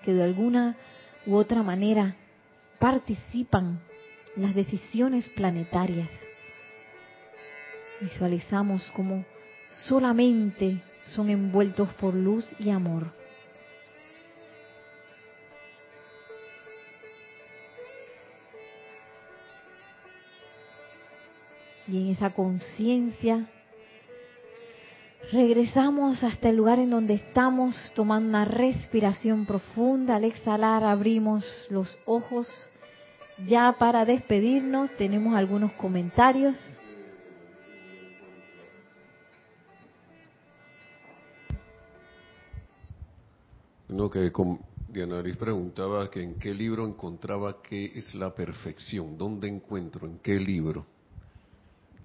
que 0.04 0.12
de 0.12 0.22
alguna 0.22 0.76
u 1.26 1.34
otra 1.34 1.62
manera 1.62 2.14
participan 2.78 3.80
en 4.36 4.42
las 4.42 4.54
decisiones 4.54 5.28
planetarias. 5.30 6.08
Visualizamos 8.00 8.82
como 8.92 9.24
solamente 9.88 10.82
son 11.04 11.30
envueltos 11.30 11.92
por 11.94 12.14
luz 12.14 12.46
y 12.58 12.70
amor. 12.70 13.12
Y 21.94 22.00
en 22.00 22.08
esa 22.08 22.30
conciencia 22.30 23.48
regresamos 25.30 26.24
hasta 26.24 26.48
el 26.48 26.56
lugar 26.56 26.80
en 26.80 26.90
donde 26.90 27.14
estamos 27.14 27.76
tomando 27.94 28.30
una 28.30 28.44
respiración 28.44 29.46
profunda. 29.46 30.16
Al 30.16 30.24
exhalar 30.24 30.82
abrimos 30.82 31.44
los 31.70 31.96
ojos. 32.04 32.48
Ya 33.46 33.76
para 33.78 34.04
despedirnos 34.04 34.90
tenemos 34.96 35.36
algunos 35.36 35.70
comentarios. 35.74 36.56
No, 43.88 44.10
que 44.10 44.32
Diana 44.88 45.22
Liz 45.22 45.36
preguntaba 45.36 46.10
que 46.10 46.24
en 46.24 46.34
qué 46.40 46.52
libro 46.52 46.84
encontraba 46.84 47.62
qué 47.62 47.92
es 47.94 48.16
la 48.16 48.34
perfección. 48.34 49.16
¿Dónde 49.16 49.46
encuentro? 49.46 50.08
¿En 50.08 50.18
qué 50.18 50.40
libro? 50.40 50.93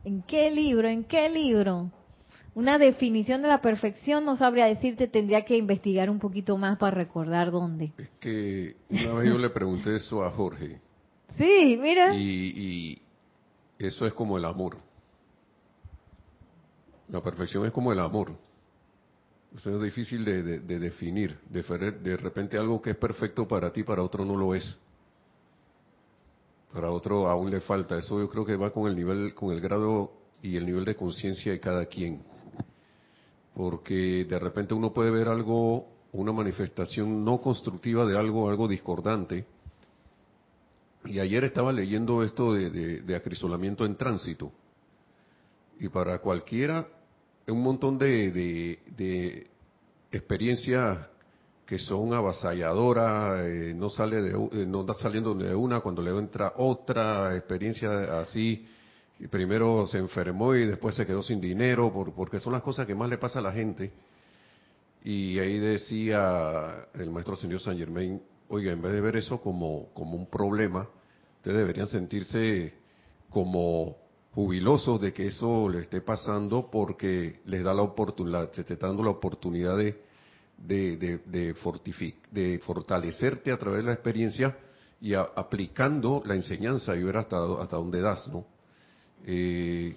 ¿En 0.04 0.22
qué 0.24 0.50
libro? 0.52 0.88
¿En 0.88 1.04
qué 1.04 1.30
libro? 1.30 1.92
Una 2.56 2.78
definición 2.78 3.42
de 3.42 3.48
la 3.48 3.62
perfección 3.62 4.26
no 4.26 4.36
sabría 4.36 4.66
decirte, 4.66 5.08
tendría 5.08 5.46
que 5.46 5.58
investigar 5.58 6.10
un 6.10 6.20
poquito 6.20 6.58
más 6.58 6.78
para 6.78 6.96
recordar 6.96 7.52
dónde. 7.52 7.94
Es 7.98 8.10
que 8.20 8.76
una 8.90 9.14
vez 9.14 9.30
yo 9.30 9.38
le 9.38 9.50
pregunté 9.50 9.96
eso 9.96 10.24
a 10.24 10.32
Jorge. 10.32 10.82
Sí, 11.38 11.78
mira. 11.80 12.14
Y, 12.16 13.02
eso 13.78 14.06
es 14.06 14.14
como 14.14 14.38
el 14.38 14.44
amor. 14.44 14.78
La 17.08 17.22
perfección 17.22 17.66
es 17.66 17.72
como 17.72 17.94
el 17.94 18.00
amor. 18.00 18.36
Eso 19.56 19.74
es 19.76 19.82
difícil 19.82 20.26
de, 20.26 20.60
de 20.60 20.80
definir. 20.80 21.38
De, 21.50 21.62
de 21.64 22.18
repente 22.18 22.58
algo 22.58 22.82
que 22.82 22.90
es 22.90 22.98
perfecto 22.98 23.48
para 23.48 23.72
ti, 23.72 23.84
para 23.84 24.04
otro 24.04 24.26
no 24.26 24.36
lo 24.36 24.54
es 24.54 24.78
para 26.74 26.92
otro 26.92 27.28
aún 27.28 27.50
le 27.50 27.62
falta. 27.62 27.98
Eso 27.98 28.20
yo 28.20 28.30
creo 28.30 28.46
que 28.46 28.56
va 28.56 28.72
con 28.72 28.88
el 28.88 28.96
nivel, 28.96 29.34
con 29.34 29.52
el 29.52 29.62
grado 29.62 30.12
y 30.42 30.56
el 30.56 30.66
nivel 30.66 30.86
de 30.86 30.96
conciencia 30.96 31.52
de 31.52 31.60
cada 31.60 31.86
quien. 31.86 32.22
Porque 33.56 34.26
de 34.26 34.40
repente 34.40 34.74
uno 34.74 34.94
puede 34.94 35.12
ver 35.12 35.28
algo, 35.28 35.88
una 36.12 36.32
manifestación 36.32 37.26
no 37.26 37.42
constructiva 37.42 38.06
de 38.06 38.18
algo, 38.18 38.50
algo 38.50 38.68
discordante. 38.68 39.46
Y 41.06 41.20
ayer 41.20 41.44
estaba 41.44 41.72
leyendo 41.72 42.24
esto 42.24 42.54
de, 42.54 43.16
acrisolamiento 43.16 43.86
en 43.86 43.96
tránsito. 43.96 44.52
Y 45.80 45.90
para 45.90 46.20
cualquiera, 46.20 46.88
un 47.48 47.64
montón 47.64 47.98
de, 47.98 48.32
de 48.32 49.48
experiencias 50.12 51.08
que 51.70 51.78
son 51.78 52.12
avasalladoras, 52.16 53.46
eh, 53.46 53.74
no 53.76 53.92
sale 53.92 54.24
de, 54.24 54.32
eh, 54.32 54.66
no 54.66 54.82
está 54.82 54.96
saliendo 54.96 55.36
de 55.36 55.54
una 55.54 55.82
cuando 55.82 56.02
le 56.02 56.10
entra 56.10 56.54
otra 56.58 57.38
experiencia 57.38 58.20
así. 58.20 58.68
Primero 59.30 59.86
se 59.86 60.00
enfermó 60.00 60.56
y 60.56 60.66
después 60.66 60.96
se 60.96 61.06
quedó 61.06 61.22
sin 61.22 61.40
dinero, 61.40 61.94
por, 61.94 62.12
porque 62.14 62.40
son 62.40 62.54
las 62.54 62.64
cosas 62.64 62.88
que 62.88 62.96
más 62.96 63.08
le 63.08 63.20
pasa 63.20 63.38
a 63.38 63.44
la 63.44 63.52
gente. 63.52 63.92
Y 65.04 65.38
ahí 65.38 65.60
decía 65.60 66.88
el 66.96 67.12
maestro 67.12 67.36
señor 67.36 67.60
Saint 67.60 67.80
Germain 67.80 68.20
oiga, 68.48 68.72
en 68.72 68.82
vez 68.82 68.92
de 68.92 69.02
ver 69.02 69.18
eso 69.18 69.40
como, 69.40 69.90
como 69.94 70.16
un 70.18 70.26
problema, 70.26 70.90
ustedes 71.38 71.58
deberían 71.58 71.88
sentirse 71.88 72.74
como 73.30 73.96
jubilosos 74.34 75.00
de 75.00 75.14
que 75.14 75.28
eso 75.28 75.70
le 75.70 75.82
esté 75.82 76.02
pasando 76.02 76.72
porque 76.72 77.42
les 77.46 77.64
da 77.64 77.76
la 77.76 77.84
oportunidad, 77.84 78.52
se 78.54 78.64
te 78.64 78.74
está 78.74 78.88
dando 78.88 79.04
la 79.04 79.12
oportunidad 79.12 79.78
de, 79.78 80.09
de, 80.66 80.98
de, 80.98 81.54
de, 82.32 82.60
fortalecerte 82.60 83.52
a 83.52 83.58
través 83.58 83.82
de 83.82 83.88
la 83.88 83.94
experiencia 83.94 84.58
y 85.02 85.14
aplicando 85.14 86.22
la 86.26 86.36
enseñanza 86.36 86.96
y 86.96 87.04
ver 87.04 87.18
hasta, 87.18 87.38
hasta 87.62 87.78
dónde 87.78 88.02
das, 88.02 88.28
¿no? 88.28 88.46
Eh, 89.26 89.96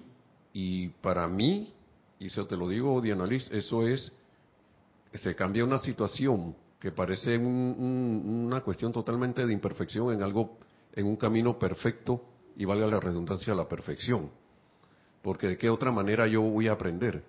y 0.52 0.88
para 0.88 1.26
mí, 1.28 1.72
y 2.18 2.26
eso 2.26 2.46
te 2.46 2.56
lo 2.56 2.68
digo, 2.68 3.00
Dianalis, 3.00 3.48
eso 3.50 3.86
es, 3.86 4.12
se 5.12 5.34
cambia 5.34 5.64
una 5.64 5.78
situación 5.78 6.54
que 6.78 6.90
parece 6.90 7.38
una 7.38 8.60
cuestión 8.60 8.92
totalmente 8.92 9.46
de 9.46 9.52
imperfección 9.52 10.12
en 10.12 10.22
algo, 10.22 10.58
en 10.94 11.06
un 11.06 11.16
camino 11.16 11.58
perfecto 11.58 12.24
y 12.56 12.64
valga 12.64 12.86
la 12.86 13.00
redundancia, 13.00 13.54
la 13.54 13.68
perfección. 13.68 14.30
Porque 15.22 15.46
de 15.46 15.56
qué 15.56 15.70
otra 15.70 15.92
manera 15.92 16.26
yo 16.26 16.42
voy 16.42 16.66
a 16.66 16.72
aprender. 16.72 17.22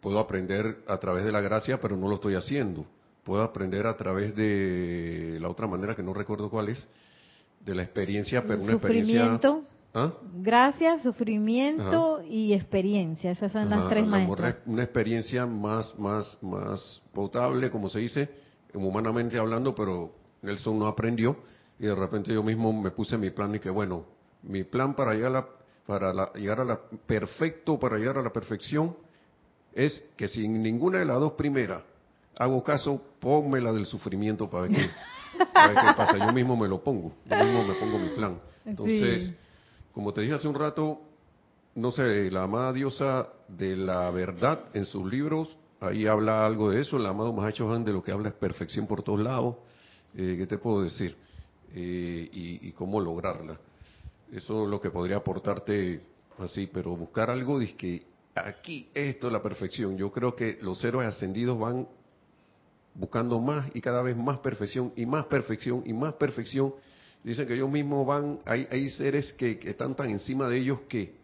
Puedo 0.00 0.18
aprender 0.18 0.78
a 0.86 0.98
través 0.98 1.24
de 1.24 1.32
la 1.32 1.40
gracia, 1.40 1.80
pero 1.80 1.96
no 1.96 2.08
lo 2.08 2.16
estoy 2.16 2.34
haciendo. 2.34 2.86
Puedo 3.24 3.42
aprender 3.42 3.86
a 3.86 3.96
través 3.96 4.34
de 4.34 5.38
la 5.40 5.48
otra 5.48 5.66
manera 5.66 5.94
que 5.94 6.02
no 6.02 6.14
recuerdo 6.14 6.48
cuál 6.50 6.70
es, 6.70 6.86
de 7.64 7.74
la 7.74 7.82
experiencia, 7.82 8.42
pero 8.46 8.62
una 8.62 8.72
experiencia 8.72 9.38
¿Ah? 9.92 10.12
Gracias, 10.34 11.02
sufrimiento 11.02 12.22
y 12.22 12.52
experiencia. 12.52 13.32
Esas 13.32 13.50
son 13.50 13.68
las 13.68 13.88
tres 13.88 14.06
maestras. 14.06 14.56
Una 14.64 14.84
experiencia 14.84 15.46
más, 15.46 15.98
más, 15.98 16.38
más 16.42 17.02
potable, 17.12 17.70
como 17.70 17.88
se 17.88 17.98
dice, 17.98 18.30
humanamente 18.72 19.36
hablando, 19.36 19.74
pero 19.74 20.12
Nelson 20.42 20.78
no 20.78 20.86
aprendió 20.86 21.36
y 21.78 21.86
de 21.86 21.94
repente 21.94 22.32
yo 22.32 22.42
mismo 22.42 22.72
me 22.72 22.92
puse 22.92 23.18
mi 23.18 23.30
plan 23.30 23.54
y 23.54 23.58
que 23.58 23.70
bueno, 23.70 24.04
mi 24.42 24.62
plan 24.62 24.94
para 24.94 25.12
llegar 25.12 25.30
a 25.30 25.40
la, 25.40 25.46
para 25.86 26.32
llegar 26.34 26.60
a 26.60 26.64
la 26.64 26.80
perfecto, 27.06 27.78
para 27.78 27.98
llegar 27.98 28.18
a 28.18 28.22
la 28.22 28.32
perfección 28.32 28.94
es 29.74 30.02
que 30.16 30.28
sin 30.28 30.62
ninguna 30.62 30.98
de 30.98 31.04
las 31.04 31.20
dos 31.20 31.32
primeras 31.32 31.82
hago 32.40 32.64
caso, 32.64 33.02
ponme 33.20 33.60
la 33.60 33.70
del 33.70 33.84
sufrimiento 33.84 34.48
para 34.48 34.62
ver 34.62 34.72
qué, 34.72 34.90
pasa. 35.94 36.16
Yo 36.16 36.32
mismo 36.32 36.56
me 36.56 36.68
lo 36.68 36.82
pongo, 36.82 37.12
yo 37.26 37.44
mismo 37.44 37.64
me 37.64 37.74
pongo 37.74 37.98
mi 37.98 38.08
plan. 38.10 38.40
Entonces, 38.64 39.32
como 39.92 40.14
te 40.14 40.22
dije 40.22 40.34
hace 40.34 40.48
un 40.48 40.54
rato, 40.54 41.02
no 41.74 41.92
sé, 41.92 42.30
la 42.30 42.44
amada 42.44 42.72
diosa 42.72 43.28
de 43.46 43.76
la 43.76 44.10
verdad 44.10 44.64
en 44.72 44.86
sus 44.86 45.10
libros, 45.10 45.54
ahí 45.80 46.06
habla 46.06 46.46
algo 46.46 46.70
de 46.70 46.80
eso, 46.80 46.96
el 46.96 47.04
amado 47.04 47.32
Mahacho 47.34 47.70
Han 47.70 47.84
de 47.84 47.92
lo 47.92 48.02
que 48.02 48.10
habla 48.10 48.30
es 48.30 48.34
perfección 48.34 48.86
por 48.86 49.02
todos 49.02 49.20
lados. 49.20 49.56
Eh, 50.16 50.36
¿Qué 50.38 50.46
te 50.46 50.56
puedo 50.56 50.82
decir? 50.82 51.16
Eh, 51.74 52.28
y, 52.32 52.72
cómo 52.72 53.00
lograrla. 53.00 53.58
Eso 54.32 54.64
es 54.64 54.70
lo 54.70 54.80
que 54.80 54.90
podría 54.90 55.18
aportarte 55.18 56.00
así, 56.38 56.66
pero 56.72 56.96
buscar 56.96 57.30
algo 57.30 57.58
de 57.58 57.76
que 57.76 58.06
aquí 58.34 58.88
esto 58.94 59.26
es 59.26 59.32
la 59.32 59.42
perfección. 59.42 59.96
Yo 59.96 60.10
creo 60.10 60.34
que 60.34 60.58
los 60.60 60.82
héroes 60.84 61.08
ascendidos 61.08 61.58
van 61.58 61.88
buscando 62.94 63.38
más 63.40 63.68
y 63.74 63.80
cada 63.80 64.02
vez 64.02 64.16
más 64.16 64.38
perfección 64.38 64.92
y 64.96 65.06
más 65.06 65.26
perfección 65.26 65.82
y 65.86 65.92
más 65.92 66.14
perfección 66.14 66.74
Dicen 67.22 67.46
que 67.46 67.54
ellos 67.54 67.70
mismos 67.70 68.06
van, 68.06 68.38
hay, 68.46 68.66
hay 68.70 68.88
seres 68.90 69.32
que, 69.34 69.58
están 69.64 69.94
tan 69.94 70.08
encima 70.10 70.48
de 70.48 70.58
ellos 70.58 70.80
que 70.88 71.14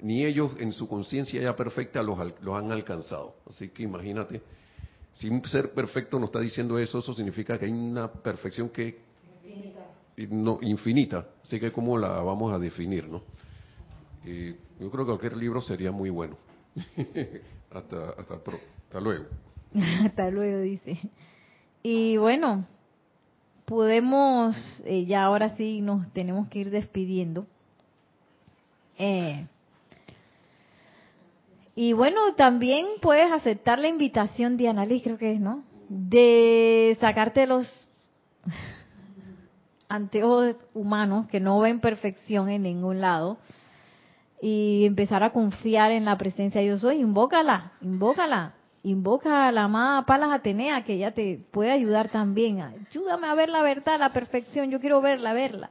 ni 0.00 0.24
ellos 0.24 0.52
en 0.58 0.72
su 0.72 0.88
conciencia 0.88 1.40
ya 1.40 1.54
perfecta 1.54 2.02
los, 2.02 2.18
los 2.42 2.56
han 2.56 2.72
alcanzado. 2.72 3.36
Así 3.48 3.68
que 3.68 3.84
imagínate, 3.84 4.42
si 5.12 5.28
un 5.28 5.44
ser 5.46 5.72
perfecto 5.72 6.18
nos 6.18 6.28
está 6.28 6.40
diciendo 6.40 6.78
eso, 6.78 6.98
eso 6.98 7.14
significa 7.14 7.58
que 7.58 7.66
hay 7.66 7.70
una 7.70 8.10
perfección 8.12 8.68
que 8.70 8.98
infinita. 9.44 9.86
No, 10.30 10.58
infinita. 10.62 11.28
Así 11.44 11.60
que 11.60 11.70
cómo 11.70 11.96
la 11.96 12.08
vamos 12.22 12.52
a 12.52 12.58
definir, 12.58 13.08
¿no? 13.08 13.22
yo 14.24 14.90
creo 14.90 15.04
que 15.04 15.10
cualquier 15.12 15.36
libro 15.36 15.60
sería 15.60 15.92
muy 15.92 16.10
bueno. 16.10 16.36
hasta, 17.70 18.10
hasta, 18.10 18.34
hasta 18.34 19.00
luego. 19.00 19.26
hasta 20.04 20.30
luego, 20.30 20.60
dice. 20.60 20.98
Y 21.82 22.16
bueno, 22.16 22.66
podemos, 23.64 24.82
eh, 24.84 25.04
ya 25.04 25.24
ahora 25.24 25.56
sí 25.56 25.80
nos 25.80 26.12
tenemos 26.12 26.48
que 26.48 26.60
ir 26.60 26.70
despidiendo. 26.70 27.46
Eh, 28.98 29.46
y 31.74 31.92
bueno, 31.92 32.34
también 32.36 32.86
puedes 33.02 33.30
aceptar 33.30 33.78
la 33.78 33.88
invitación 33.88 34.56
de 34.56 34.68
Annalise, 34.68 35.04
creo 35.04 35.18
que 35.18 35.32
es, 35.34 35.40
¿no? 35.40 35.62
De 35.88 36.96
sacarte 37.00 37.46
los 37.46 37.66
anteojos 39.88 40.56
humanos 40.72 41.26
que 41.26 41.38
no 41.38 41.60
ven 41.60 41.80
perfección 41.80 42.48
en 42.48 42.62
ningún 42.62 43.00
lado 43.00 43.38
y 44.40 44.84
empezar 44.84 45.22
a 45.22 45.30
confiar 45.30 45.90
en 45.90 46.04
la 46.04 46.18
presencia 46.18 46.60
de 46.60 46.68
Dios 46.68 46.84
hoy. 46.84 46.98
Invócala, 46.98 47.72
invócala 47.80 48.54
invoca 48.90 49.48
a 49.48 49.52
la 49.52 49.64
amada 49.64 50.06
Palas 50.06 50.30
Atenea, 50.32 50.84
que 50.84 50.94
ella 50.94 51.12
te 51.12 51.40
puede 51.50 51.72
ayudar 51.72 52.08
también. 52.08 52.60
Ayúdame 52.60 53.26
a 53.26 53.34
ver 53.34 53.48
la 53.48 53.62
verdad, 53.62 53.98
la 53.98 54.12
perfección, 54.12 54.70
yo 54.70 54.80
quiero 54.80 55.00
verla, 55.00 55.32
verla. 55.32 55.70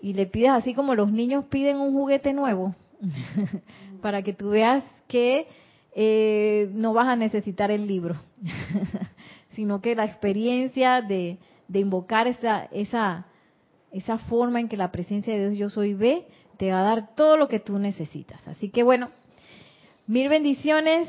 Y 0.00 0.14
le 0.14 0.26
pides 0.26 0.50
así 0.50 0.72
como 0.72 0.94
los 0.94 1.12
niños 1.12 1.44
piden 1.50 1.76
un 1.76 1.92
juguete 1.92 2.32
nuevo, 2.32 2.74
para 4.00 4.22
que 4.22 4.32
tú 4.32 4.50
veas 4.50 4.82
que 5.06 5.48
eh, 5.94 6.70
no 6.72 6.94
vas 6.94 7.08
a 7.08 7.16
necesitar 7.16 7.70
el 7.70 7.86
libro, 7.86 8.14
sino 9.54 9.82
que 9.82 9.94
la 9.94 10.06
experiencia 10.06 11.02
de, 11.02 11.38
de 11.66 11.78
invocar 11.78 12.26
esa, 12.26 12.68
esa, 12.72 13.26
esa 13.92 14.16
forma 14.16 14.60
en 14.60 14.68
que 14.68 14.78
la 14.78 14.92
presencia 14.92 15.34
de 15.34 15.50
Dios 15.50 15.58
yo 15.58 15.68
soy 15.68 15.92
ve, 15.92 16.26
te 16.58 16.72
va 16.72 16.80
a 16.80 16.84
dar 16.84 17.14
todo 17.14 17.36
lo 17.36 17.48
que 17.48 17.60
tú 17.60 17.78
necesitas. 17.78 18.46
Así 18.46 18.68
que 18.70 18.82
bueno, 18.82 19.08
mil 20.06 20.28
bendiciones 20.28 21.08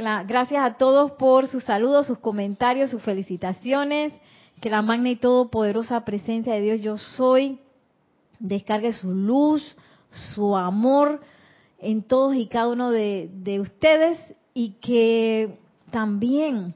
gracias 0.00 0.64
a 0.64 0.74
todos 0.74 1.12
por 1.12 1.48
sus 1.48 1.64
saludos, 1.64 2.06
sus 2.06 2.18
comentarios, 2.18 2.90
sus 2.90 3.02
felicitaciones. 3.02 4.12
Que 4.60 4.70
la 4.70 4.80
magna 4.80 5.10
y 5.10 5.16
todopoderosa 5.16 6.04
presencia 6.06 6.54
de 6.54 6.62
Dios 6.62 6.80
yo 6.80 6.96
soy 6.96 7.58
descargue 8.38 8.92
su 8.94 9.14
luz, 9.14 9.76
su 10.34 10.56
amor 10.56 11.20
en 11.78 12.02
todos 12.02 12.34
y 12.34 12.46
cada 12.46 12.68
uno 12.68 12.90
de, 12.90 13.60
ustedes 13.60 14.18
y 14.54 14.70
que 14.80 15.58
también 15.90 16.74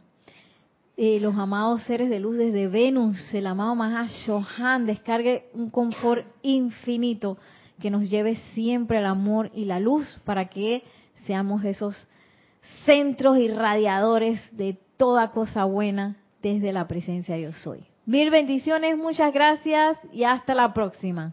eh, 0.97 1.19
los 1.21 1.37
amados 1.37 1.83
seres 1.85 2.11
de 2.11 2.21
luz 2.21 2.37
desde 2.37 2.69
Venus, 2.69 3.33
el 3.33 3.47
amado 3.47 3.75
Mahashohan, 3.75 4.85
descargue 4.85 5.49
un 5.55 5.71
confort 5.71 6.27
infinito 6.43 7.39
que 7.81 7.91
nos 7.91 8.09
lleve 8.09 8.37
siempre 8.55 8.99
al 8.99 9.07
amor 9.07 9.51
y 9.55 9.65
la 9.65 9.81
luz 9.81 10.07
para 10.25 10.49
que 10.49 10.83
seamos 11.27 11.65
esos 11.65 12.09
centros 12.85 13.39
irradiadores 13.39 14.41
de 14.57 14.79
toda 14.97 15.31
cosa 15.31 15.65
buena 15.65 16.17
desde 16.43 16.73
la 16.73 16.87
presencia 16.87 17.39
yo 17.39 17.53
soy. 17.53 17.85
Mil 18.07 18.31
bendiciones, 18.31 18.97
muchas 18.97 19.33
gracias 19.33 19.99
y 20.13 20.25
hasta 20.25 20.55
la 20.55 20.73
próxima. 20.73 21.33